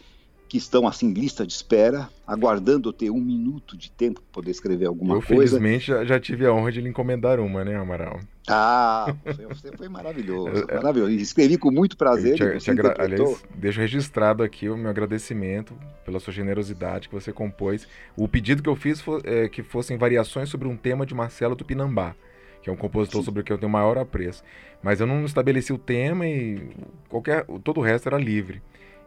[0.48, 4.52] que estão assim lista de espera, aguardando eu ter um minuto de tempo para poder
[4.52, 5.57] escrever alguma eu, coisa.
[5.57, 8.19] felizmente, já, já tive a honra de lhe encomendar uma, né, Amaral?
[8.48, 11.11] Ah, você- foi maravilhoso, maravilhoso.
[11.11, 12.40] E Escrevi com muito prazer.
[12.40, 12.95] Eu te- te agra-.
[12.98, 15.74] Aliás, deixo registrado aqui o meu agradecimento
[16.06, 17.86] pela sua generosidade que você compôs.
[18.15, 21.57] O pedido que eu fiz foi é, que fossem variações sobre um tema de Marcelo
[21.57, 22.15] Tupinambá,
[22.61, 23.26] que é um compositor Sim.
[23.26, 24.41] sobre o que eu tenho maior apreço.
[24.82, 26.69] Mas eu não estabeleci o tema e
[27.10, 28.61] qualquer, todo o resto era livre.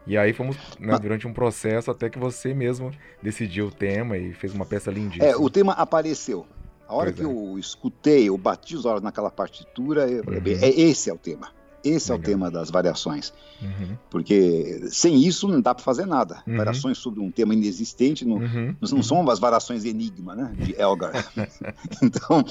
[0.07, 2.91] E aí fomos né, durante um processo até que você mesmo
[3.23, 5.27] decidiu o tema e fez uma peça lindíssima.
[5.27, 6.47] É, o tema apareceu.
[6.89, 7.25] A hora pois que é.
[7.25, 10.43] eu escutei, eu bati os olhos naquela partitura, eu, uhum.
[10.61, 11.49] é, esse é o tema.
[11.85, 12.17] Esse Legal.
[12.17, 13.33] é o tema das variações.
[13.63, 13.97] Uhum.
[14.11, 16.43] Porque sem isso não dá para fazer nada.
[16.47, 16.57] Uhum.
[16.57, 18.75] Variações sobre um tema inexistente não, uhum.
[18.81, 20.53] não são as variações enigma, né?
[20.59, 21.13] De Elgar.
[22.03, 22.45] então,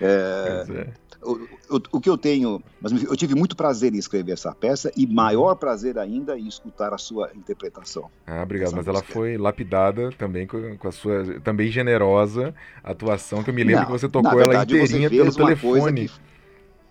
[0.00, 0.92] é, é.
[1.24, 2.62] O, o, o, que eu tenho.
[2.80, 6.92] Mas eu tive muito prazer em escrever essa peça e maior prazer ainda em escutar
[6.92, 8.10] a sua interpretação.
[8.26, 8.74] Ah, obrigado.
[8.74, 8.90] Mas música.
[8.90, 13.80] ela foi lapidada também com, com, a sua também generosa atuação, que eu me lembro
[13.80, 16.08] não, que você tocou verdade, ela inteirinha pelo telefone.
[16.08, 16.14] Que,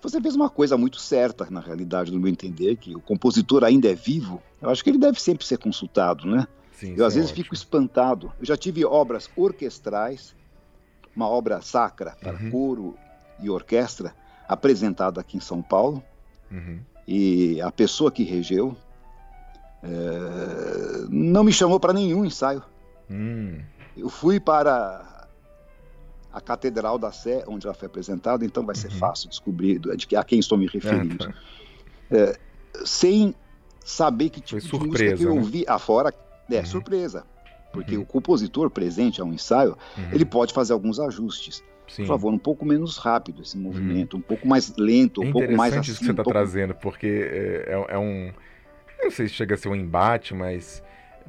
[0.04, 3.90] você fez uma coisa muito certa, na realidade, no meu entender, que o compositor ainda
[3.90, 4.42] é vivo.
[4.62, 6.46] Eu acho que ele deve sempre ser consultado, né?
[6.74, 7.44] Sim, eu às é vezes ótimo.
[7.44, 8.34] fico espantado.
[8.38, 10.36] Eu já tive obras orquestrais,
[11.16, 12.52] uma obra sacra para uhum.
[12.52, 12.98] coro
[13.42, 14.14] e orquestra,
[14.48, 16.04] apresentada aqui em São Paulo.
[16.52, 16.80] Uhum.
[17.08, 18.76] E a pessoa que regeu
[19.84, 22.64] é, não me chamou para nenhum ensaio.
[23.10, 23.60] Hum.
[23.98, 25.28] Eu fui para
[26.32, 28.98] a Catedral da Sé, onde ela foi apresentada, então vai ser uhum.
[28.98, 31.32] fácil descobrir de a quem estou me referindo.
[32.10, 32.40] É, é,
[32.86, 33.36] sem
[33.84, 35.40] saber que tipo foi de música que eu né?
[35.40, 36.14] ouvi afora,
[36.50, 36.66] é uhum.
[36.66, 37.26] surpresa.
[37.72, 38.04] Porque uhum.
[38.04, 40.10] o compositor presente a um ensaio, uhum.
[40.12, 41.64] ele pode fazer alguns ajustes.
[41.88, 42.04] Sim.
[42.04, 43.64] Por favor, um pouco menos rápido esse uhum.
[43.64, 45.92] movimento, um pouco mais lento, um é pouco mais assim.
[45.92, 46.38] isso que você está pouco...
[46.38, 48.32] trazendo, porque é, é, é um.
[49.00, 50.82] Eu não sei se chega a ser um embate, mas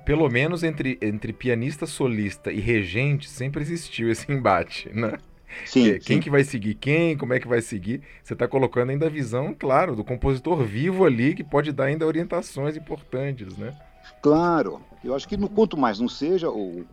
[0.04, 5.18] pelo menos entre, entre pianista solista e regente, sempre existiu esse embate, né?
[5.64, 6.20] Sim, que, quem sim.
[6.20, 8.02] que vai seguir quem, como é que vai seguir.
[8.22, 12.06] Você está colocando ainda a visão, claro, do compositor vivo ali, que pode dar ainda
[12.06, 13.72] orientações importantes, né?
[14.20, 14.80] Claro.
[15.02, 16.84] Eu acho que no quanto mais não seja, o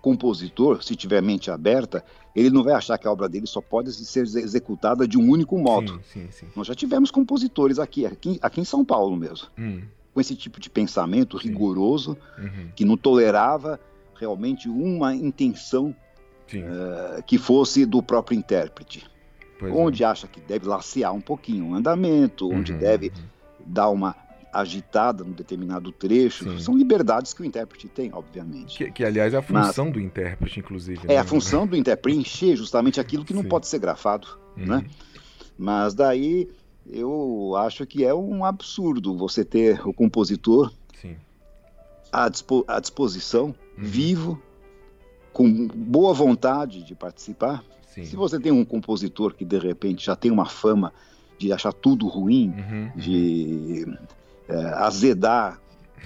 [0.00, 2.04] compositor, se tiver mente aberta,
[2.34, 5.58] ele não vai achar que a obra dele só pode ser executada de um único
[5.58, 6.00] modo.
[6.12, 9.48] Sim, sim, Nós já tivemos compositores aqui, aqui, aqui em São Paulo mesmo.
[9.58, 9.82] Hum
[10.16, 11.48] com esse tipo de pensamento Sim.
[11.48, 12.70] rigoroso, uhum.
[12.74, 13.78] que não tolerava
[14.18, 15.94] realmente uma intenção
[16.54, 19.06] uh, que fosse do próprio intérprete.
[19.58, 20.06] Pois onde é.
[20.06, 23.24] acha que deve lacear um pouquinho o andamento, uhum, onde deve uhum.
[23.66, 24.16] dar uma
[24.60, 26.44] agitada num determinado trecho.
[26.44, 26.58] Sim.
[26.58, 28.78] São liberdades que o intérprete tem, obviamente.
[28.78, 31.00] Que, que aliás, é a função Mas, do intérprete, inclusive.
[31.04, 31.16] É né?
[31.18, 33.48] a função do intérprete, preencher justamente aquilo que não Sim.
[33.48, 34.28] pode ser grafado.
[34.56, 34.76] Né?
[34.76, 34.84] Uhum.
[35.58, 36.48] Mas daí
[36.88, 40.72] eu acho que é um absurdo você ter o compositor
[42.12, 43.54] à, dispo à, disposição, uhum.
[43.84, 44.42] vivo,
[45.32, 47.62] com boa vontade de participar.
[47.88, 48.04] Sim.
[48.04, 50.92] Se você tem um compositor que de repente já tem uma fama
[51.38, 52.90] de achar tudo ruim, uhum.
[52.96, 53.86] de
[54.48, 55.60] é, azedar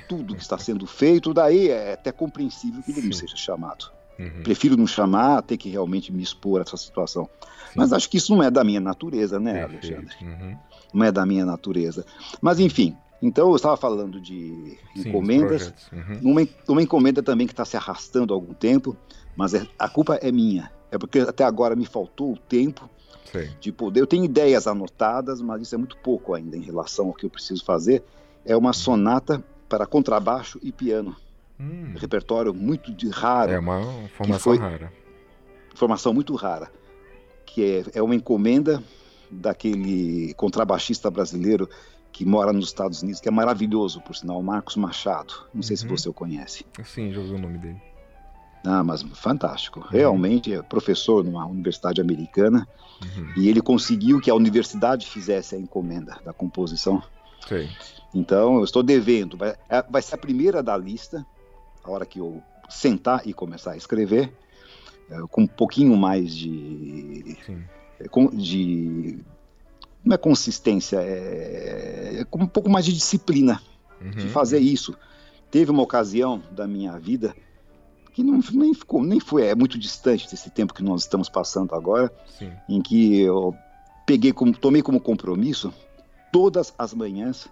[0.09, 3.07] tudo que está sendo feito, daí é até compreensível que ele Sim.
[3.07, 3.93] não seja chamado.
[4.19, 4.43] Uhum.
[4.43, 7.25] Prefiro não chamar, ter que realmente me expor a essa situação.
[7.25, 7.75] Sim.
[7.77, 9.97] Mas acho que isso não é da minha natureza, né, Perfeito.
[9.97, 10.17] Alexandre?
[10.21, 10.57] Uhum
[10.93, 12.05] não é da minha natureza.
[12.41, 16.33] Mas enfim, então eu estava falando de encomendas, Sim, uhum.
[16.33, 18.97] uma, uma encomenda também que está se arrastando há algum tempo,
[19.37, 20.71] mas é, a culpa é minha.
[20.91, 22.89] É porque até agora me faltou o tempo
[23.31, 23.49] Sim.
[23.61, 24.01] de poder.
[24.01, 27.31] Eu tenho ideias anotadas, mas isso é muito pouco ainda em relação ao que eu
[27.31, 28.03] preciso fazer.
[28.45, 31.17] É uma sonata para contrabaixo e piano.
[31.59, 31.95] Hum.
[31.97, 33.53] Repertório muito de raro.
[33.53, 33.83] É uma
[34.17, 34.93] formação rara.
[35.75, 36.71] Formação muito rara.
[37.45, 38.83] Que é, é uma encomenda
[39.31, 41.69] daquele contrabaixista brasileiro
[42.13, 45.33] que mora nos Estados Unidos, que é maravilhoso, por sinal, Marcos Machado.
[45.55, 45.79] Não sei uhum.
[45.79, 46.67] se você o conhece.
[46.85, 47.81] Sim, já ouvi o nome dele.
[48.65, 49.81] Ah, mas fantástico.
[49.81, 49.87] Uhum.
[49.91, 52.69] Realmente é professor numa universidade americana
[53.03, 53.33] uhum.
[53.37, 57.03] e ele conseguiu que a universidade fizesse a encomenda da composição.
[57.49, 57.69] Sim.
[58.15, 59.37] Então, eu estou devendo.
[59.37, 61.25] Vai, é, vai ser a primeira da lista,
[61.85, 64.33] a hora que eu sentar e começar a escrever,
[65.11, 67.37] é, com um pouquinho mais de.
[67.47, 67.65] Sim
[68.33, 69.19] de
[70.05, 73.61] não é consistência, é, é com um pouco mais de disciplina
[74.01, 74.11] uhum.
[74.11, 74.97] de fazer isso.
[75.51, 77.35] Teve uma ocasião da minha vida
[78.13, 81.75] que não, nem ficou, nem foi, é muito distante desse tempo que nós estamos passando
[81.75, 82.51] agora, Sim.
[82.69, 83.55] em que eu
[84.07, 85.73] peguei como, tomei como compromisso
[86.33, 87.49] todas as manhãs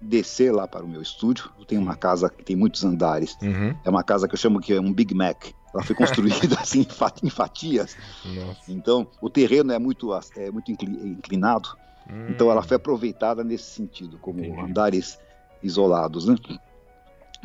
[0.00, 1.50] descer lá para o meu estúdio.
[1.58, 3.36] Eu tenho uma casa que tem muitos andares.
[3.42, 3.74] Uhum.
[3.84, 5.46] É uma casa que eu chamo que é um Big Mac.
[5.72, 6.86] Ela foi construída assim
[7.22, 7.96] em fatias.
[8.24, 8.72] Nossa.
[8.72, 11.76] Então, o terreno é muito, é muito inclinado.
[12.08, 12.28] Hum.
[12.30, 14.60] Então, ela foi aproveitada nesse sentido, como Entendi.
[14.60, 15.18] andares
[15.62, 16.26] isolados.
[16.26, 16.36] Né?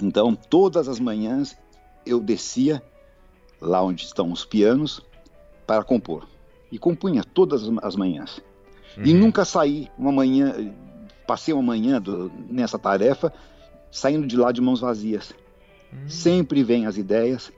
[0.02, 1.58] Então, todas as manhãs
[2.06, 2.82] eu descia
[3.62, 5.02] lá onde estão os pianos
[5.66, 6.28] para compor.
[6.72, 8.42] E compunha todas as manhãs.
[8.98, 9.06] Uhum.
[9.06, 10.74] E nunca saí uma manhã,
[11.26, 13.34] passei uma manhã do, nessa tarefa,
[13.92, 15.34] saindo de lá de mãos vazias.
[15.92, 16.10] Uhum.
[16.10, 17.52] Sempre vêm as ideias,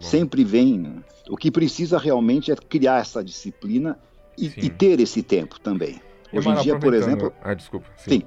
[0.00, 1.04] sempre vem.
[1.28, 3.98] O que precisa realmente é criar essa disciplina
[4.36, 6.00] e, e ter esse tempo também.
[6.32, 7.32] Hoje em dia, por exemplo.
[7.42, 7.86] Ah, desculpa.
[7.96, 8.10] Sim.
[8.10, 8.22] sim.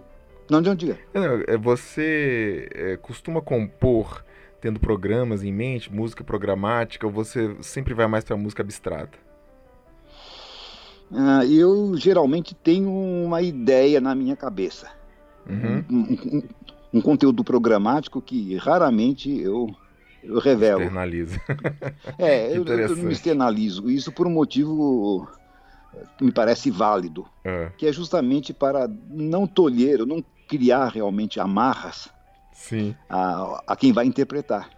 [0.49, 0.99] Não, de onde diga.
[1.47, 4.23] É, você é, costuma compor
[4.59, 9.17] tendo programas em mente, música programática, ou você sempre vai mais para música abstrata?
[11.11, 14.89] Uh, eu geralmente tenho uma ideia na minha cabeça.
[15.47, 15.83] Uhum.
[15.89, 16.43] Um, um,
[16.93, 19.73] um, conteúdo programático que raramente eu,
[20.23, 20.81] eu revelo.
[20.81, 21.41] Externaliza.
[22.17, 23.89] É, eu, eu, não me externalizo.
[23.89, 25.27] Isso por um motivo
[26.17, 27.71] que me parece válido, é.
[27.77, 32.09] que é justamente para não tolher, não criar realmente amarras
[32.59, 32.93] Sim.
[33.09, 34.69] A, a quem vai interpretar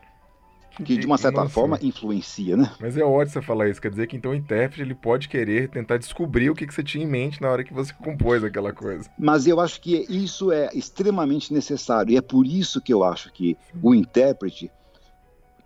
[0.78, 1.54] que de uma certa Nossa.
[1.54, 2.72] forma influencia, né?
[2.80, 5.70] Mas é ótimo você falar isso, quer dizer que então o intérprete ele pode querer
[5.70, 8.74] tentar descobrir o que, que você tinha em mente na hora que você compôs aquela
[8.74, 9.10] coisa.
[9.18, 13.32] Mas eu acho que isso é extremamente necessário e é por isso que eu acho
[13.32, 14.72] que o intérprete,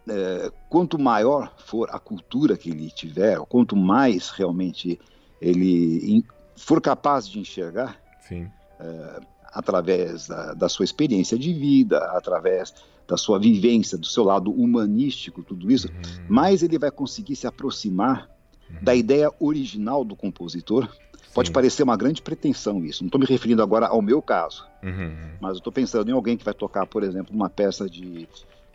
[0.10, 4.99] é, quanto maior for a cultura que ele tiver, quanto mais realmente
[5.41, 6.23] ele
[6.56, 7.98] for capaz de enxergar,
[8.32, 9.19] é,
[9.53, 12.73] através da, da sua experiência de vida, através
[13.07, 16.26] da sua vivência, do seu lado humanístico, tudo isso, uhum.
[16.27, 18.30] mais ele vai conseguir se aproximar
[18.69, 18.77] uhum.
[18.82, 20.90] da ideia original do compositor.
[20.90, 21.32] Sim.
[21.34, 23.03] Pode parecer uma grande pretensão isso.
[23.03, 25.14] Não estou me referindo agora ao meu caso, uhum.
[25.40, 28.27] mas estou pensando em alguém que vai tocar, por exemplo, uma peça de,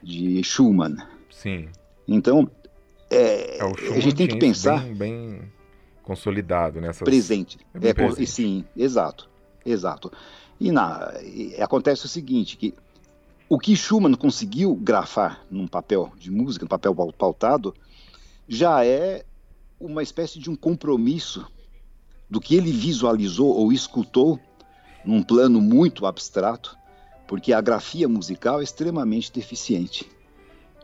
[0.02, 0.96] de Schumann.
[1.30, 1.68] Sim.
[2.06, 2.48] Então,
[3.10, 5.42] é, é a gente tem que pensar bem, bem
[6.02, 7.58] consolidado nessa presente.
[7.74, 8.26] É, é presente.
[8.30, 9.28] Sim, exato,
[9.64, 10.12] exato.
[10.60, 12.74] E, na, e acontece o seguinte, que
[13.50, 17.74] o que Schumann conseguiu grafar num papel de música, num papel pautado,
[18.48, 19.24] já é
[19.80, 21.44] uma espécie de um compromisso
[22.30, 24.38] do que ele visualizou ou escutou
[25.04, 26.78] num plano muito abstrato,
[27.26, 30.08] porque a grafia musical é extremamente deficiente.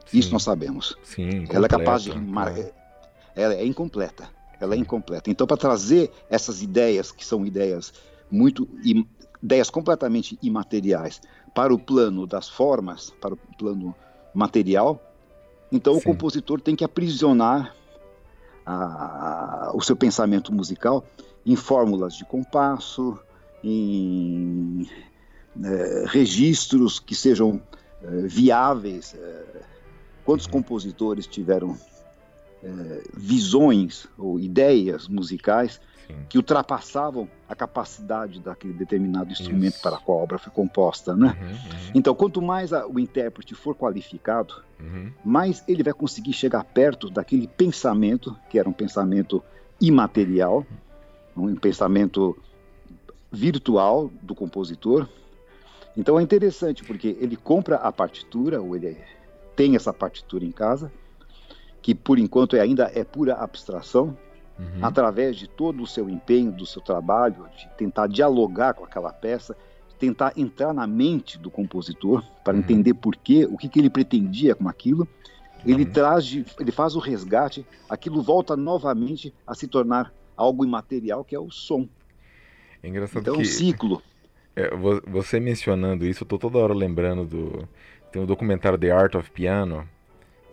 [0.05, 0.19] Sim.
[0.19, 0.97] Isso nós sabemos.
[1.05, 2.73] Sim, ela é capaz de rimar, é.
[3.37, 4.29] ela é incompleta.
[4.59, 5.31] Ela é incompleta.
[5.31, 7.93] Então, para trazer essas ideias que são ideias
[8.29, 8.69] muito
[9.41, 11.21] ideias completamente imateriais
[11.57, 13.97] para o plano das formas, para o plano
[14.35, 15.01] material,
[15.73, 16.01] então Sim.
[16.01, 17.75] o compositor tem que aprisionar
[18.67, 21.03] a, o seu pensamento musical
[21.47, 23.19] em fórmulas de compasso,
[23.65, 24.87] em
[25.65, 27.63] é, registros que sejam
[28.03, 29.15] é, viáveis.
[29.15, 29.63] É,
[30.27, 31.75] quantos compositores tiveram
[32.63, 35.81] é, visões ou ideias musicais
[36.29, 39.83] que ultrapassavam a capacidade daquele determinado instrumento Isso.
[39.83, 41.37] para a qual a obra foi composta, né?
[41.41, 41.91] Uhum, uhum.
[41.95, 45.13] Então, quanto mais a, o intérprete for qualificado, uhum.
[45.25, 49.43] mais ele vai conseguir chegar perto daquele pensamento, que era um pensamento
[49.81, 50.67] imaterial,
[51.37, 52.37] um pensamento
[53.31, 55.09] virtual do compositor.
[55.97, 58.97] Então é interessante porque ele compra a partitura, ou ele
[59.55, 60.93] tem essa partitura em casa,
[61.81, 64.17] que por enquanto ainda é pura abstração,
[64.59, 64.85] uhum.
[64.85, 69.57] através de todo o seu empenho, do seu trabalho, de tentar dialogar com aquela peça,
[69.99, 72.61] tentar entrar na mente do compositor para uhum.
[72.61, 75.09] entender por quê, o que, que ele pretendia com aquilo.
[75.65, 75.91] Ele uhum.
[75.91, 81.35] traz, de, ele faz o resgate, aquilo volta novamente a se tornar algo imaterial que
[81.35, 81.89] é o som.
[82.83, 83.41] É engraçado então, que...
[83.41, 84.03] é um ciclo.
[84.55, 84.71] É,
[85.07, 87.69] você mencionando isso, eu estou toda hora lembrando do.
[88.13, 89.87] Tem um documentário The Art of Piano.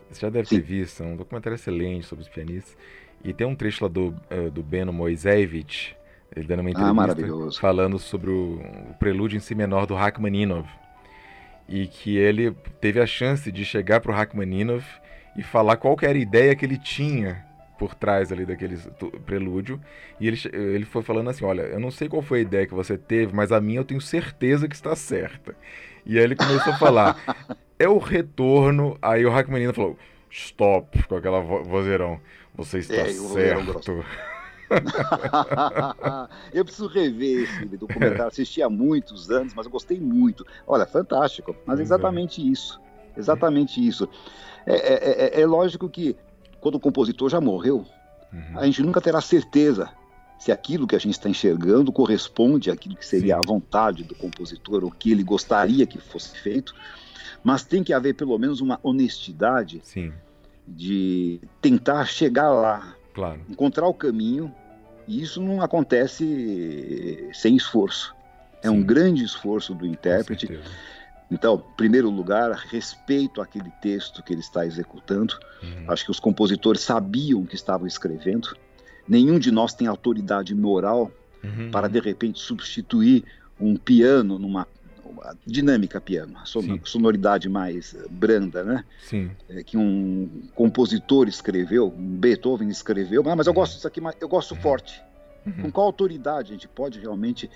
[0.10, 0.58] Você já deve Sim.
[0.58, 2.76] ter visto, é um documentário excelente sobre os pianistas.
[3.24, 5.96] E tem um trecho lá do, uh, do Beno Moisevich,
[6.36, 8.60] ele dando uma ah, entrevista ah, falando sobre o,
[8.90, 10.70] o, prelúdio em si menor do Rachmaninoff.
[11.70, 12.52] E que ele
[12.82, 14.86] teve a chance de chegar para o Rachmaninoff
[15.38, 17.46] e falar qual era a ideia que ele tinha
[17.78, 18.78] por trás ali daquele
[19.26, 19.80] prelúdio.
[20.20, 22.74] E ele, ele foi falando assim: Olha, eu não sei qual foi a ideia que
[22.74, 25.56] você teve, mas a minha eu tenho certeza que está certa.
[26.06, 27.18] E aí ele começou a falar:
[27.80, 28.98] É o retorno.
[29.02, 29.98] Aí o Rachmaninoff falou:
[30.30, 32.20] Stop, com aquela vozeirão.
[32.56, 34.06] Você está é, certo.
[36.54, 38.28] eu preciso rever esse documentário.
[38.28, 40.46] Assisti há muitos anos, mas eu gostei muito.
[40.68, 41.56] Olha, fantástico.
[41.66, 42.80] Mas é exatamente isso.
[43.18, 44.08] Exatamente isso.
[44.66, 46.16] É, é, é, é, lógico que
[46.60, 47.86] quando o compositor já morreu,
[48.32, 48.60] uhum.
[48.60, 49.90] a gente nunca terá certeza
[50.40, 53.40] se aquilo que a gente está enxergando corresponde àquilo que seria Sim.
[53.40, 56.74] a vontade do compositor, ou que ele gostaria que fosse feito.
[57.44, 60.14] Mas tem que haver pelo menos uma honestidade Sim
[60.68, 63.42] de tentar chegar lá, claro.
[63.50, 64.54] encontrar o caminho,
[65.08, 68.16] e isso não acontece sem esforço.
[68.62, 68.76] É Sim.
[68.76, 70.60] um grande esforço do intérprete.
[71.30, 75.34] Então, em primeiro lugar, respeito àquele texto que ele está executando.
[75.62, 75.92] Uhum.
[75.92, 78.56] Acho que os compositores sabiam o que estavam escrevendo.
[79.08, 81.12] Nenhum de nós tem autoridade moral
[81.44, 81.72] uhum.
[81.72, 83.26] para, de repente, substituir
[83.60, 84.68] um piano numa
[85.22, 88.84] a dinâmica piano, son sonoridade mais branda, né?
[89.04, 89.32] Sim.
[89.50, 93.56] É, que um compositor escreveu, um Beethoven escreveu, ah, mas eu uhum.
[93.56, 94.62] gosto disso aqui, mas eu gosto uhum.
[94.62, 95.02] forte.
[95.46, 95.64] Uhum.
[95.64, 97.50] Com qual autoridade a gente pode realmente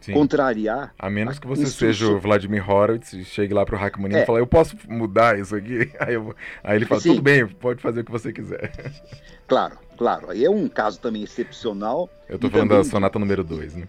[0.00, 0.12] Sim.
[0.12, 0.94] contrariar.
[0.98, 4.22] A menos que você seja o Vladimir Horowitz e chegue lá pro Rachmaninoff é.
[4.22, 5.90] e fale, eu posso mudar isso aqui?
[5.98, 7.10] Aí, eu, aí ele fala, Sim.
[7.10, 8.72] tudo bem, pode fazer o que você quiser.
[9.46, 10.30] Claro, claro.
[10.30, 12.08] Aí é um caso também excepcional.
[12.26, 12.82] Eu tô falando também...
[12.82, 13.86] da sonata número 2, né?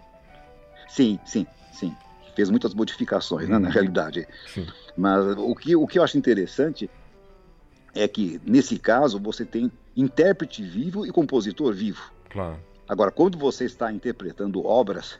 [0.89, 1.95] Sim, sim, sim.
[2.35, 3.73] Fez muitas modificações, né, na uhum.
[3.73, 4.27] realidade.
[4.47, 4.67] Sim.
[4.95, 6.89] Mas o que, o que eu acho interessante
[7.93, 12.11] é que, nesse caso, você tem intérprete vivo e compositor vivo.
[12.29, 12.59] Claro.
[12.87, 15.17] Agora, quando você está interpretando obras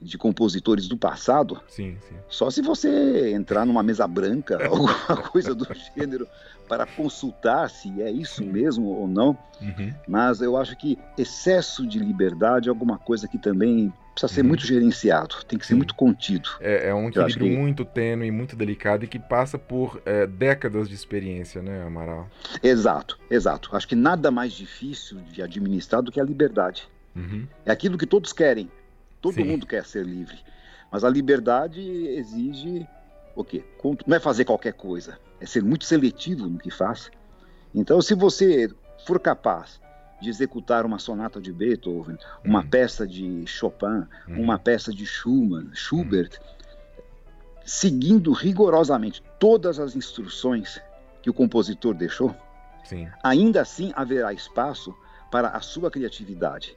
[0.00, 2.16] de compositores do passado, sim, sim.
[2.28, 6.26] só se você entrar numa mesa branca, alguma coisa do gênero,
[6.72, 9.36] para consultar se é isso mesmo ou não.
[9.60, 9.92] Uhum.
[10.08, 14.48] Mas eu acho que excesso de liberdade é alguma coisa que também precisa ser uhum.
[14.48, 15.76] muito gerenciado, tem que ser Sim.
[15.76, 16.48] muito contido.
[16.60, 17.56] É, é um equilíbrio que...
[17.58, 22.26] muito tênue, muito delicado e que passa por é, décadas de experiência, né, Amaral?
[22.62, 23.76] Exato, exato.
[23.76, 26.88] Acho que nada mais difícil de administrar do que a liberdade.
[27.14, 27.46] Uhum.
[27.66, 28.70] É aquilo que todos querem.
[29.20, 29.44] Todo Sim.
[29.44, 30.38] mundo quer ser livre.
[30.90, 32.86] Mas a liberdade exige
[33.36, 33.62] o quê?
[34.06, 37.10] Não é fazer qualquer coisa, é ser muito seletivo no que faz.
[37.74, 38.70] Então, se você
[39.04, 39.80] for capaz
[40.20, 42.68] de executar uma sonata de Beethoven, uma uhum.
[42.68, 44.40] peça de Chopin, uhum.
[44.40, 47.02] uma peça de Schumann, Schubert, uhum.
[47.66, 50.80] seguindo rigorosamente todas as instruções
[51.20, 52.32] que o compositor deixou,
[52.84, 53.08] Sim.
[53.20, 54.94] ainda assim haverá espaço
[55.28, 56.76] para a sua criatividade.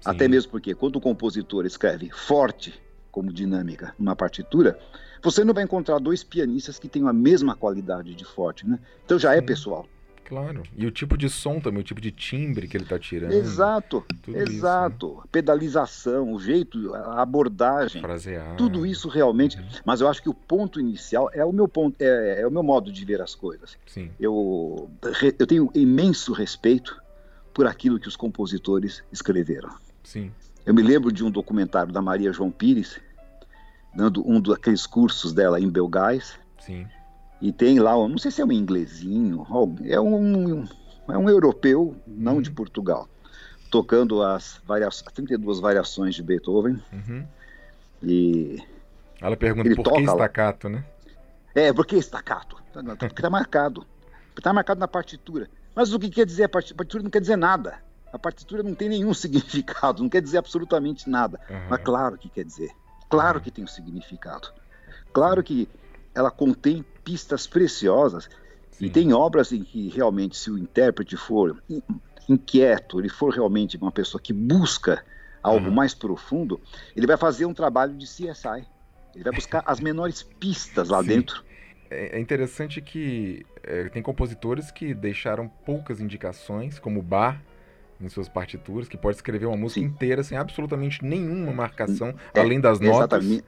[0.00, 0.10] Sim.
[0.10, 2.80] Até mesmo porque quando o compositor escreve forte
[3.10, 4.78] como dinâmica numa partitura,
[5.24, 8.78] você não vai encontrar dois pianistas que tenham a mesma qualidade de forte, né?
[9.04, 9.38] Então já é Sim.
[9.38, 9.88] é pessoal.
[10.24, 10.62] Claro.
[10.76, 13.32] E o tipo de som também, o tipo de timbre que ele está tirando.
[13.32, 15.06] Exato, exato.
[15.06, 15.22] Isso, né?
[15.30, 18.00] Pedalização, o jeito, a abordagem.
[18.00, 18.56] Frasear.
[18.56, 19.58] Tudo isso realmente.
[19.58, 19.64] Uhum.
[19.84, 22.62] Mas eu acho que o ponto inicial é o meu ponto, é, é o meu
[22.62, 23.76] modo de ver as coisas.
[23.86, 24.10] Sim.
[24.18, 24.90] Eu,
[25.38, 26.98] eu tenho imenso respeito
[27.52, 29.70] por aquilo que os compositores escreveram.
[30.02, 30.32] Sim.
[30.64, 32.98] Eu me lembro de um documentário da Maria João Pires,
[33.96, 36.38] dando um daqueles cursos dela em Belgás.
[36.58, 36.86] Sim
[37.44, 39.46] e tem lá, não sei se é um inglesinho,
[39.84, 40.64] é um,
[41.08, 42.40] é um europeu, não uhum.
[42.40, 43.06] de Portugal,
[43.70, 46.82] tocando as, variações, 32 variações de Beethoven.
[46.90, 47.26] Uhum.
[48.02, 48.62] E.
[49.20, 50.86] Ela pergunta por que estacato, né?
[51.54, 52.56] É, por que estacato?
[52.72, 53.86] Porque está marcado.
[54.34, 55.46] Está marcado na partitura.
[55.74, 57.02] Mas o que quer dizer a partitura?
[57.02, 57.78] Não quer dizer nada.
[58.10, 61.38] A partitura não tem nenhum significado, não quer dizer absolutamente nada.
[61.50, 61.66] Uhum.
[61.68, 62.70] Mas claro que quer dizer.
[63.08, 64.48] Claro que tem um significado.
[65.12, 65.68] Claro que
[66.14, 68.28] ela contém pistas preciosas
[68.70, 68.86] Sim.
[68.86, 71.62] e tem obras em que realmente se o intérprete for
[72.28, 75.04] inquieto, ele for realmente uma pessoa que busca
[75.42, 75.74] algo uhum.
[75.74, 76.60] mais profundo,
[76.96, 78.66] ele vai fazer um trabalho de CSI.
[79.14, 81.08] Ele vai buscar as menores pistas lá Sim.
[81.08, 81.44] dentro.
[81.90, 87.40] É, é interessante que é, tem compositores que deixaram poucas indicações, como Bar
[88.00, 89.86] em suas partituras, que pode escrever uma música Sim.
[89.86, 93.24] inteira sem absolutamente nenhuma marcação, é, além das notas.
[93.24, 93.44] Exatamente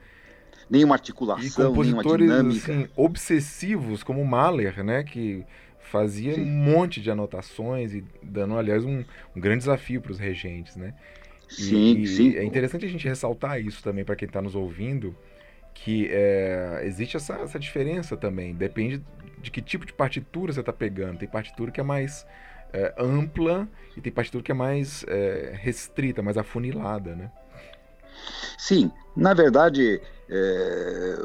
[0.69, 2.71] nenhuma articulação, nenhuma dinâmica.
[2.71, 5.45] Assim, obsessivos como Mahler, né, que
[5.79, 6.41] fazia Sim.
[6.41, 9.03] um monte de anotações e dando, aliás, um,
[9.35, 10.93] um grande desafio para os regentes, né?
[11.47, 12.35] Sim, e, sim.
[12.35, 15.15] É interessante a gente ressaltar isso também para quem está nos ouvindo,
[15.73, 18.53] que é, existe essa, essa diferença também.
[18.53, 19.01] Depende
[19.41, 21.19] de que tipo de partitura você está pegando.
[21.19, 22.27] Tem partitura que é mais
[22.73, 27.31] é, ampla e tem partitura que é mais é, restrita, mais afunilada, né?
[28.57, 31.17] Sim, na verdade, é,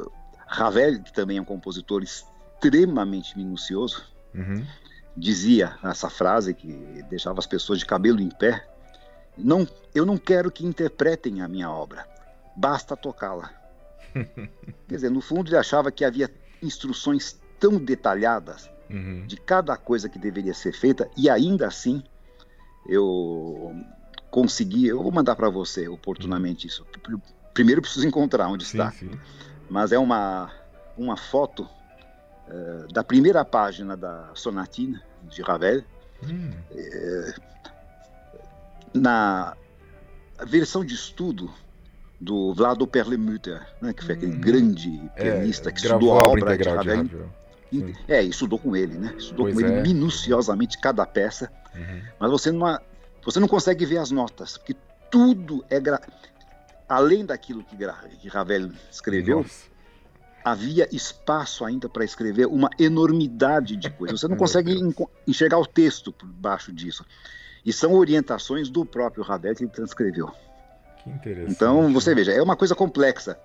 [0.47, 4.05] Ravel, que também é um compositor extremamente minucioso,
[4.35, 4.64] uhum.
[5.16, 8.66] dizia essa frase que deixava as pessoas de cabelo em pé:
[9.36, 12.06] não, eu não quero que interpretem a minha obra,
[12.56, 13.51] basta tocá-la.
[14.14, 16.31] Quer dizer, no fundo ele achava que havia
[16.62, 19.27] instruções tão detalhadas uhum.
[19.27, 22.02] de cada coisa que deveria ser feita e ainda assim
[22.86, 23.74] eu
[24.31, 24.86] consegui.
[24.86, 26.85] Eu vou mandar para você oportunamente isso
[27.52, 28.90] primeiro preciso encontrar onde sim, está.
[28.90, 29.10] Sim.
[29.69, 30.51] Mas é uma,
[30.97, 31.69] uma foto
[32.48, 35.82] uh, da primeira página da Sonatina de Ravel.
[36.24, 36.51] Hum.
[36.70, 37.52] Uh,
[38.94, 39.56] na
[40.47, 41.51] versão de estudo
[42.20, 44.40] do Vlado Perlemutter, né, que foi aquele hum.
[44.40, 47.05] grande é, pianista é, que estudou a obra de Ravel.
[47.05, 47.41] De Ravel.
[48.08, 49.14] É, estudou com ele, né?
[49.16, 49.82] Estudou pois com ele é.
[49.82, 51.50] minuciosamente cada peça.
[51.74, 52.02] Uhum.
[52.18, 52.78] Mas você não,
[53.24, 54.76] você não consegue ver as notas, porque
[55.10, 56.00] tudo é gra
[56.88, 57.76] além daquilo que,
[58.20, 59.64] que Ravel escreveu, Nossa.
[60.44, 64.20] havia espaço ainda para escrever uma enormidade de coisas.
[64.20, 64.78] Você não consegue
[65.26, 67.04] enxergar o texto por baixo disso.
[67.64, 70.30] E são orientações do próprio Ravel que ele transcreveu.
[71.02, 71.52] Que interessante.
[71.52, 73.38] Então, você veja, é uma coisa complexa.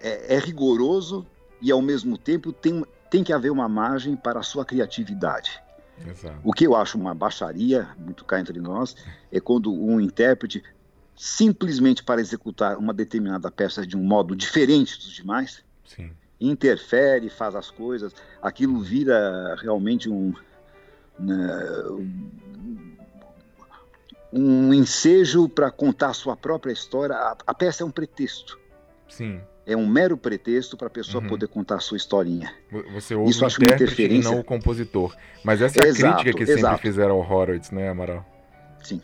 [0.00, 1.26] É, é, rigoroso
[1.60, 5.60] e, ao mesmo tempo, tem, tem que haver uma margem para a sua criatividade.
[6.06, 6.38] Exato.
[6.42, 8.96] O que eu acho uma baixaria, muito cá entre nós,
[9.30, 10.62] é quando um intérprete
[11.14, 16.10] simplesmente para executar uma determinada peça de um modo diferente dos demais, Sim.
[16.40, 20.32] interfere, faz as coisas, aquilo vira realmente um,
[21.18, 21.84] né,
[24.32, 27.14] um ensejo para contar a sua própria história.
[27.14, 28.58] A, a, peça é um pretexto.
[29.08, 29.40] Sim.
[29.70, 31.28] É um mero pretexto para a pessoa uhum.
[31.28, 32.52] poder contar a sua historinha.
[32.92, 34.28] Você ouve Isso o acho interferência...
[34.28, 35.14] e não o compositor.
[35.44, 36.74] Mas essa é a exato, crítica que exato.
[36.74, 38.26] sempre fizeram ao Horowitz, né, Amaral?
[38.82, 39.00] Sim.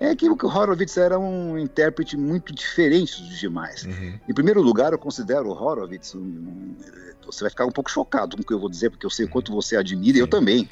[0.00, 3.84] É aquilo que o Horowitz era um intérprete muito diferente dos demais.
[3.84, 4.18] Uhum.
[4.26, 6.14] Em primeiro lugar, eu considero o Horowitz.
[6.14, 6.76] Um, um,
[7.26, 9.26] você vai ficar um pouco chocado com o que eu vou dizer, porque eu sei
[9.26, 10.68] o quanto você admira, e eu também.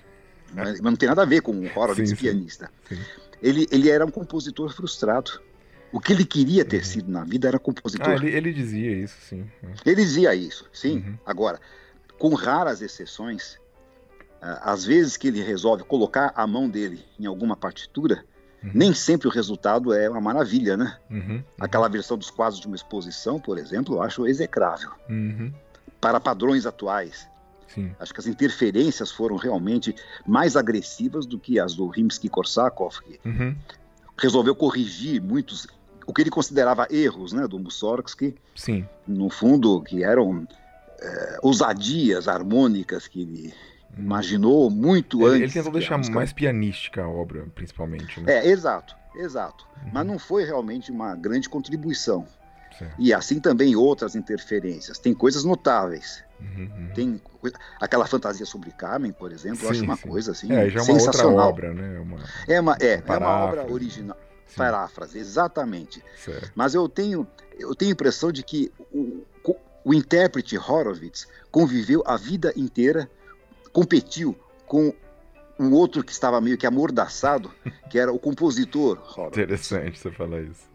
[0.54, 2.70] Mas, mas, não tem nada a ver com o Horowitz sim, pianista.
[2.88, 2.98] Sim.
[3.42, 5.40] Ele, ele era um compositor frustrado.
[5.92, 6.84] O que ele queria ter uhum.
[6.84, 8.08] sido na vida era compositor.
[8.08, 9.46] Ah, ele, ele, dizia isso, sim.
[9.84, 10.98] Ele dizia isso, sim.
[10.98, 11.18] Uhum.
[11.26, 11.60] Agora,
[12.18, 13.58] com raras exceções,
[14.40, 18.24] às vezes que ele resolve colocar a mão dele em alguma partitura,
[18.64, 18.70] uhum.
[18.74, 20.96] nem sempre o resultado é uma maravilha, né?
[21.10, 21.44] Uhum.
[21.60, 24.90] Aquela versão dos quadros de uma exposição, por exemplo, eu acho execrável.
[25.10, 25.52] Uhum.
[26.00, 27.28] Para padrões atuais,
[27.74, 27.94] Sim.
[27.98, 29.94] Acho que as interferências foram realmente
[30.26, 33.56] mais agressivas do que as do Rimsky-Korsakov, que uhum.
[34.18, 35.66] resolveu corrigir muitos,
[36.06, 38.86] o que ele considerava erros né, do Mussorgsky, Sim.
[39.06, 40.46] no fundo, que eram
[41.00, 43.54] é, ousadias harmônicas que ele
[43.96, 44.04] uhum.
[44.04, 45.42] imaginou muito ele, antes.
[45.42, 48.20] Ele tentou deixar mais pianística a obra, principalmente.
[48.20, 48.32] Né?
[48.32, 49.66] É, exato, exato.
[49.82, 49.90] Uhum.
[49.92, 52.26] Mas não foi realmente uma grande contribuição.
[52.98, 54.98] E assim também outras interferências.
[54.98, 56.24] Tem coisas notáveis.
[56.40, 56.88] Uhum, uhum.
[56.94, 57.20] Tem
[57.80, 60.08] aquela fantasia sobre Carmen, por exemplo, sim, eu acho uma sim.
[60.08, 61.48] coisa assim é, já é uma sensacional.
[61.48, 62.00] Outra obra, né?
[62.00, 62.18] Uma,
[62.48, 64.16] é uma é, é uma obra original.
[64.56, 66.02] Paráfrase, exatamente.
[66.16, 66.52] Certo.
[66.54, 67.26] Mas eu tenho
[67.58, 69.24] eu tenho a impressão de que o,
[69.84, 73.10] o intérprete Horowitz conviveu a vida inteira,
[73.72, 74.94] competiu com
[75.58, 77.50] um outro que estava meio que amordaçado,
[77.90, 79.38] que era o compositor Horowitz.
[79.38, 80.72] Interessante você falar isso.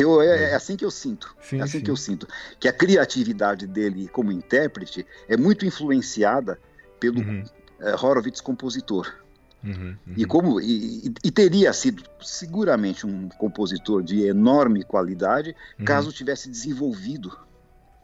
[0.00, 1.34] Eu, é, é, assim que eu sinto.
[1.40, 1.84] Sim, é assim sim.
[1.84, 2.26] que eu sinto.
[2.58, 6.60] Que a criatividade dele como intérprete é muito influenciada
[6.98, 7.44] pelo uhum.
[7.78, 9.14] é, Horowitz compositor.
[9.62, 10.14] Uhum, uhum.
[10.16, 15.84] E como e, e, teria sido seguramente um compositor de enorme qualidade uhum.
[15.84, 17.30] caso tivesse desenvolvido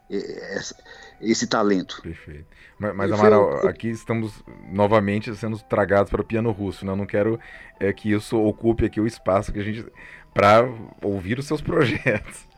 [0.09, 0.75] esse,
[1.19, 2.01] esse talento.
[2.01, 2.45] Perfeito.
[2.79, 3.69] Mas, mas Amaral, foi...
[3.69, 4.31] aqui estamos
[4.71, 6.85] novamente sendo tragados para o piano russo.
[6.85, 6.91] Né?
[6.91, 7.39] Eu não quero
[7.79, 9.85] é, que isso ocupe aqui o espaço que a gente
[10.33, 10.69] para
[11.01, 12.45] ouvir os seus projetos.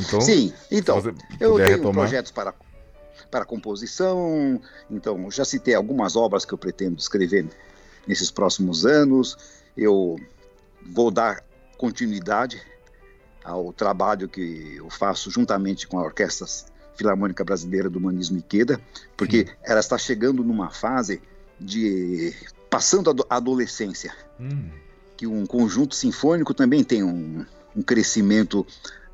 [0.00, 0.96] Então, Sim, então,
[1.38, 2.06] eu tenho retomar...
[2.06, 2.54] projetos para,
[3.30, 4.58] para composição,
[4.90, 7.46] então já citei algumas obras que eu pretendo escrever
[8.06, 9.36] nesses próximos anos,
[9.76, 10.18] eu
[10.84, 11.44] vou dar
[11.76, 12.60] continuidade
[13.44, 16.46] ao trabalho que eu faço juntamente com a Orquestra
[16.96, 18.80] Filarmônica Brasileira do Humanismo Iqueda,
[19.16, 19.52] porque Sim.
[19.64, 21.20] ela está chegando numa fase
[21.58, 22.34] de
[22.70, 24.14] passando a adolescência.
[24.38, 24.70] Hum
[25.22, 27.46] que um conjunto sinfônico também tem um,
[27.76, 28.66] um crescimento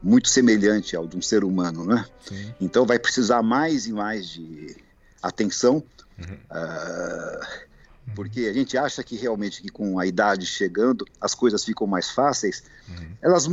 [0.02, 2.06] muito semelhante ao de um ser humano, né?
[2.26, 2.54] Sim.
[2.58, 4.74] Então vai precisar mais e mais de
[5.22, 5.82] atenção,
[6.18, 6.34] uhum.
[6.50, 7.67] uh,
[8.14, 12.10] porque a gente acha que realmente que com a idade chegando as coisas ficam mais
[12.10, 12.62] fáceis.
[12.88, 13.16] Uhum.
[13.22, 13.46] Elas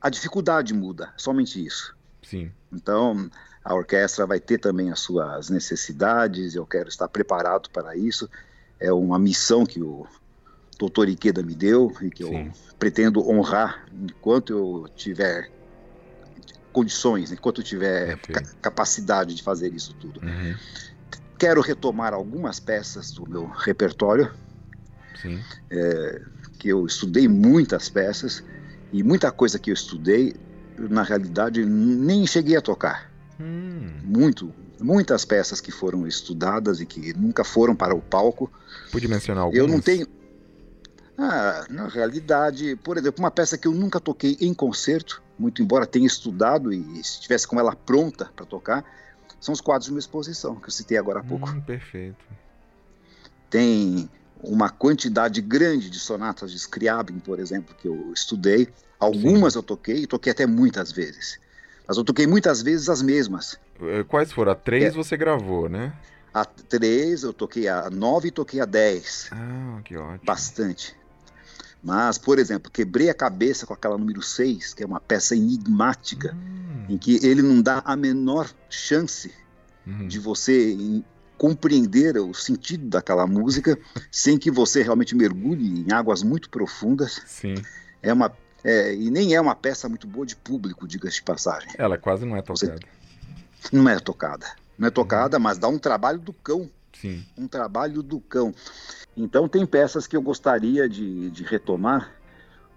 [0.00, 1.96] a dificuldade muda, somente isso.
[2.22, 2.50] Sim.
[2.72, 3.30] Então
[3.64, 6.54] a orquestra vai ter também as suas necessidades.
[6.54, 8.28] Eu quero estar preparado para isso.
[8.80, 10.06] É uma missão que o
[10.78, 12.46] doutor Iqueda me deu e que Sim.
[12.46, 15.48] eu pretendo honrar enquanto eu tiver
[16.72, 20.20] condições, enquanto eu tiver ca capacidade de fazer isso tudo.
[20.20, 20.56] Uhum.
[21.42, 24.32] Quero retomar algumas peças do meu repertório,
[25.68, 26.22] é,
[26.56, 28.44] que eu estudei muitas peças
[28.92, 30.36] e muita coisa que eu estudei,
[30.78, 33.10] na realidade, nem cheguei a tocar.
[33.40, 33.90] Hum.
[34.04, 38.48] Muito, muitas peças que foram estudadas e que nunca foram para o palco.
[38.92, 39.58] Pude mencionar algumas?
[39.58, 40.06] Eu não tenho
[41.18, 45.86] ah, na realidade, por exemplo, uma peça que eu nunca toquei em concerto, muito embora
[45.88, 48.84] tenha estudado e estivesse com ela pronta para tocar,
[49.42, 51.50] são os quadros de uma exposição que eu citei agora há pouco.
[51.50, 52.24] Hum, perfeito.
[53.50, 54.08] Tem
[54.40, 58.68] uma quantidade grande de sonatas de Scriabin, por exemplo, que eu estudei.
[59.00, 59.58] Algumas Sim.
[59.58, 61.40] eu toquei e toquei até muitas vezes.
[61.88, 63.58] Mas eu toquei muitas vezes as mesmas.
[63.80, 64.52] Eh, quais foram?
[64.52, 65.92] A três é, você gravou, né?
[66.32, 69.28] A três, eu toquei a nove e toquei a dez.
[69.32, 70.24] Ah, que ótimo.
[70.24, 70.96] Bastante.
[71.82, 76.34] Mas, por exemplo, quebrei a cabeça com aquela número 6, que é uma peça enigmática,
[76.34, 76.86] hum.
[76.88, 79.32] em que ele não dá a menor chance
[79.86, 80.06] uhum.
[80.06, 80.76] de você
[81.36, 83.76] compreender o sentido daquela música
[84.12, 87.20] sem que você realmente mergulhe em águas muito profundas.
[87.26, 87.54] Sim.
[88.00, 88.32] É uma
[88.64, 91.68] é, e nem é uma peça muito boa de público, diga-se de passagem.
[91.76, 92.78] Ela quase não é tocada.
[93.60, 94.46] Você, não é tocada.
[94.78, 95.42] Não é tocada, uhum.
[95.42, 96.70] mas dá um trabalho do cão.
[96.92, 97.24] Sim.
[97.36, 98.54] Um trabalho do cão.
[99.16, 102.12] Então tem peças que eu gostaria de, de retomar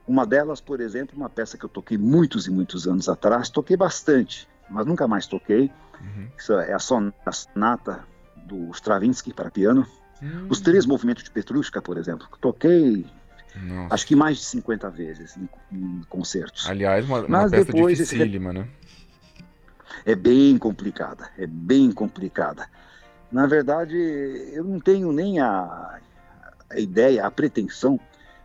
[0.07, 3.75] Uma delas, por exemplo, uma peça que eu toquei muitos e muitos anos atrás, toquei
[3.75, 5.71] bastante, mas nunca mais toquei.
[5.99, 6.27] Uhum.
[6.37, 8.05] Isso é a sonata
[8.45, 9.87] do Stravinsky para piano.
[10.21, 10.47] Uhum.
[10.49, 13.05] Os três movimentos de Petrushka, por exemplo, toquei
[13.55, 13.95] Nossa.
[13.95, 16.69] acho que mais de 50 vezes em, em concertos.
[16.69, 18.59] Aliás, uma, uma peça depois, dificílima, esse...
[18.59, 18.67] né?
[20.05, 22.67] É bem complicada, é bem complicada.
[23.35, 23.97] Na verdade,
[24.53, 25.99] eu não tenho nem a,
[26.69, 27.99] a ideia, a pretensão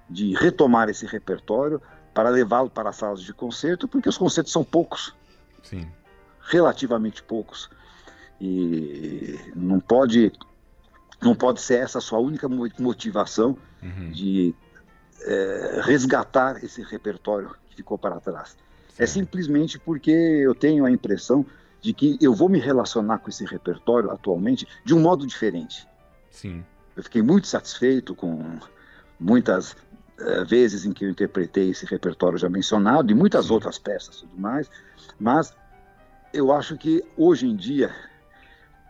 [0.09, 1.81] de retomar esse repertório
[2.12, 5.15] para levá-lo para as salas de concerto, porque os concertos são poucos.
[5.62, 5.87] Sim.
[6.41, 7.71] Relativamente poucos.
[8.41, 10.33] E não pode
[11.23, 14.11] não pode ser essa a sua única motivação uhum.
[14.11, 14.53] de
[15.21, 18.57] é, resgatar esse repertório que ficou para trás.
[18.89, 19.05] Sim.
[19.05, 21.47] É simplesmente porque eu tenho a impressão
[21.81, 25.86] de que eu vou me relacionar com esse repertório atualmente de um modo diferente.
[26.31, 26.65] Sim.
[26.97, 28.59] Eu fiquei muito satisfeito com
[29.19, 33.52] muitas uh, vezes em que eu interpretei esse repertório já mencionado e muitas Sim.
[33.52, 34.70] outras peças e tudo mais,
[35.19, 35.55] mas
[36.32, 37.90] eu acho que hoje em dia,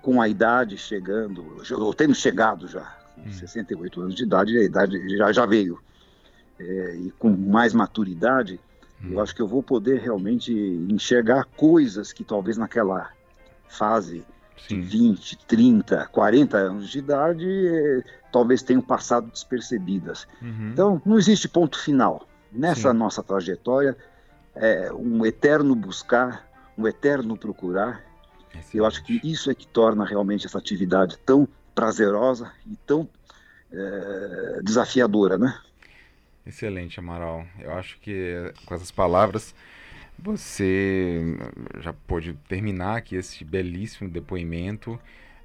[0.02, 3.32] com a idade chegando, eu tendo chegado já, com hum.
[3.32, 5.80] 68 anos de idade, a idade já, já veio,
[6.58, 8.60] é, e com mais maturidade,
[9.02, 9.12] hum.
[9.12, 10.52] eu acho que eu vou poder realmente
[10.88, 13.10] enxergar coisas que talvez naquela
[13.68, 14.24] fase
[14.68, 14.80] Sim.
[14.80, 20.26] 20, 30, 40 anos de idade, é, talvez tenham passado despercebidas.
[20.42, 20.70] Uhum.
[20.72, 22.26] Então, não existe ponto final.
[22.52, 22.96] Nessa Sim.
[22.96, 23.96] nossa trajetória,
[24.54, 26.46] é um eterno buscar,
[26.76, 28.04] um eterno procurar.
[28.50, 28.76] Excelente.
[28.76, 33.08] Eu acho que isso é que torna realmente essa atividade tão prazerosa e tão
[33.72, 35.56] é, desafiadora, né?
[36.46, 37.46] Excelente, Amaral.
[37.58, 39.54] Eu acho que com essas palavras
[40.18, 41.36] você
[41.80, 44.98] já pôde terminar aqui esse belíssimo depoimento.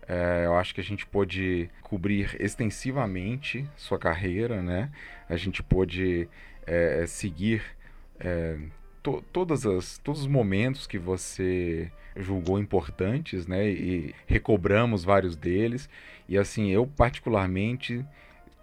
[0.07, 4.91] É, eu acho que a gente pôde cobrir extensivamente sua carreira, né?
[5.27, 6.27] A gente pôde
[6.67, 7.63] é, seguir
[8.19, 8.57] é,
[9.01, 13.67] to, todas as, todos os momentos que você julgou importantes, né?
[13.67, 15.89] E recobramos vários deles.
[16.27, 18.05] E assim, eu particularmente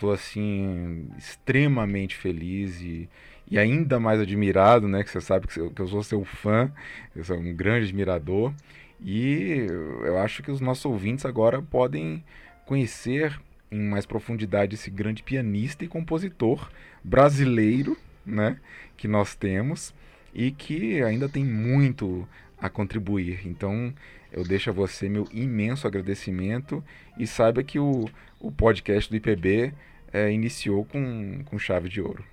[0.03, 3.09] estou assim extremamente feliz e
[3.51, 5.03] e ainda mais admirado, né?
[5.05, 6.73] Que você sabe que eu, sou seu fã,
[7.15, 8.51] eu sou um grande admirador.
[8.99, 9.67] E
[10.05, 12.25] eu acho que os nossos ouvintes agora podem
[12.65, 13.39] conhecer
[13.71, 16.71] em mais profundidade esse grande pianista e compositor
[17.05, 18.57] brasileiro, né?
[18.97, 19.93] Que nós temos
[20.33, 22.27] e que ainda tem muito
[22.59, 23.41] a contribuir.
[23.45, 23.93] Então,
[24.33, 26.83] eu deixo a você meu imenso agradecimento
[27.19, 28.09] e saiba que o,
[28.41, 29.75] o podcast do IPB
[30.13, 32.25] é, iniciou com, com chave de ouro.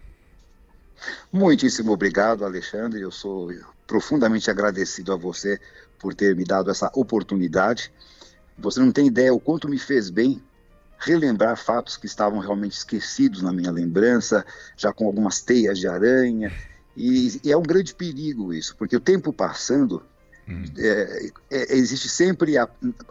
[1.31, 3.01] Muitíssimo obrigado, Alexandre.
[3.01, 3.51] Eu sou
[3.87, 5.59] profundamente agradecido a você
[5.97, 7.91] por ter me dado essa oportunidade.
[8.57, 10.41] Você não tem ideia o quanto me fez bem
[10.99, 14.45] relembrar fatos que estavam realmente esquecidos na minha lembrança,
[14.75, 16.51] já com algumas teias de aranha.
[16.95, 20.03] E, e é um grande perigo isso, porque o tempo passando,
[20.49, 20.63] hum.
[20.77, 22.67] é, é, existe sempre a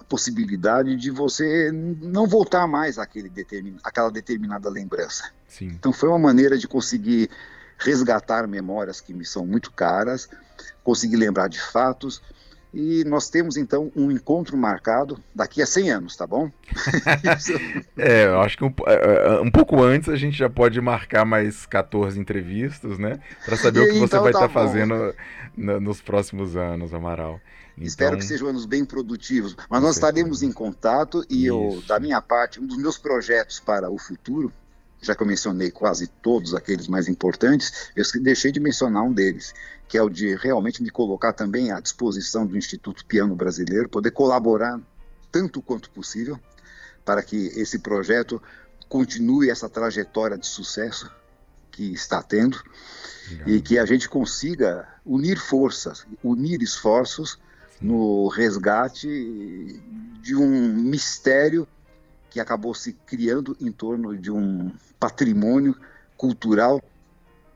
[0.08, 5.30] possibilidade de você não voltar mais àquele determin, àquela determinada lembrança.
[5.46, 5.68] Sim.
[5.68, 7.30] Então foi uma maneira de conseguir
[7.78, 10.28] resgatar memórias que me são muito caras,
[10.82, 12.20] conseguir lembrar de fatos.
[12.72, 16.50] E nós temos então um encontro marcado daqui a 100 anos, tá bom?
[17.96, 21.24] é, eu acho que um, é, é, um, pouco antes a gente já pode marcar
[21.24, 23.20] mais 14 entrevistas, né?
[23.44, 25.14] Para saber e, o que você então, vai estar tá tá fazendo
[25.56, 27.40] no, nos próximos anos, Amaral.
[27.76, 27.86] Então...
[27.86, 29.56] Espero que sejam anos bem produtivos.
[29.70, 33.88] Mas nós estaremos em contato e eu, da minha parte, um dos meus projetos para
[33.88, 34.52] o futuro
[35.00, 39.54] já que eu mencionei quase todos aqueles mais importantes, eu deixei de mencionar um deles,
[39.86, 44.10] que é o de realmente me colocar também à disposição do Instituto Piano Brasileiro, poder
[44.10, 44.80] colaborar
[45.30, 46.38] tanto quanto possível
[47.04, 48.42] para que esse projeto
[48.88, 51.10] continue essa trajetória de sucesso
[51.70, 52.60] que está tendo
[53.30, 53.48] Legal.
[53.48, 57.38] e que a gente consiga unir forças, unir esforços
[57.80, 59.08] no resgate
[60.20, 61.68] de um mistério
[62.38, 65.74] que acabou se criando em torno de um patrimônio
[66.16, 66.80] cultural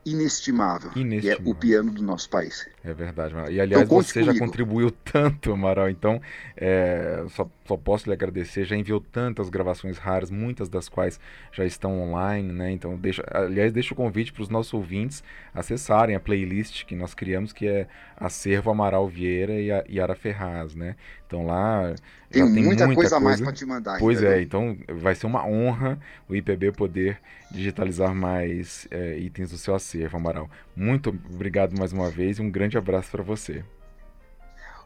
[0.05, 2.67] inestimável, inestimável, que é o piano do nosso país.
[2.83, 4.33] É verdade, E aliás, então, você comigo.
[4.33, 6.21] já contribuiu tanto, Amaral, então
[6.57, 11.17] é, só, só, posso lhe agradecer, já enviou tantas gravações raras, muitas das quais
[11.53, 12.71] já estão online, né?
[12.73, 15.23] Então, deixa, aliás, deixa o convite para os nossos ouvintes
[15.53, 17.87] acessarem a playlist que nós criamos, que é
[18.17, 20.97] Acervo Amaral Vieira e a Yara Ferraz, né?
[21.25, 21.95] Então lá
[22.33, 23.99] tem, tem muita, muita, coisa, a mais para te mandar.
[23.99, 27.19] Pois é, então vai ser uma honra o IPB poder
[27.51, 30.49] digitalizar mais é, itens do seu acervo, Amaral.
[30.75, 33.63] Muito obrigado mais uma vez e um grande abraço para você.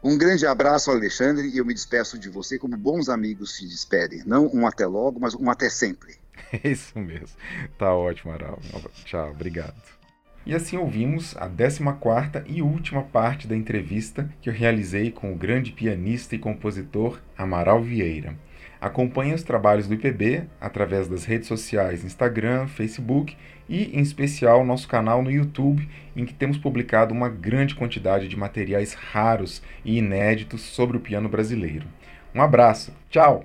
[0.04, 4.22] Um grande abraço, Alexandre, e eu me despeço de você como bons amigos se despedem.
[4.26, 6.16] Não um até logo, mas um até sempre.
[6.52, 7.36] É isso mesmo.
[7.78, 8.60] Tá ótimo, Amaral.
[9.04, 9.97] Tchau, obrigado.
[10.46, 15.36] E assim ouvimos a 14ª e última parte da entrevista que eu realizei com o
[15.36, 18.34] grande pianista e compositor Amaral Vieira.
[18.80, 23.36] Acompanhe os trabalhos do IPB através das redes sociais Instagram, Facebook
[23.68, 28.36] e, em especial, nosso canal no YouTube, em que temos publicado uma grande quantidade de
[28.36, 31.86] materiais raros e inéditos sobre o piano brasileiro.
[32.34, 33.44] Um abraço, tchau!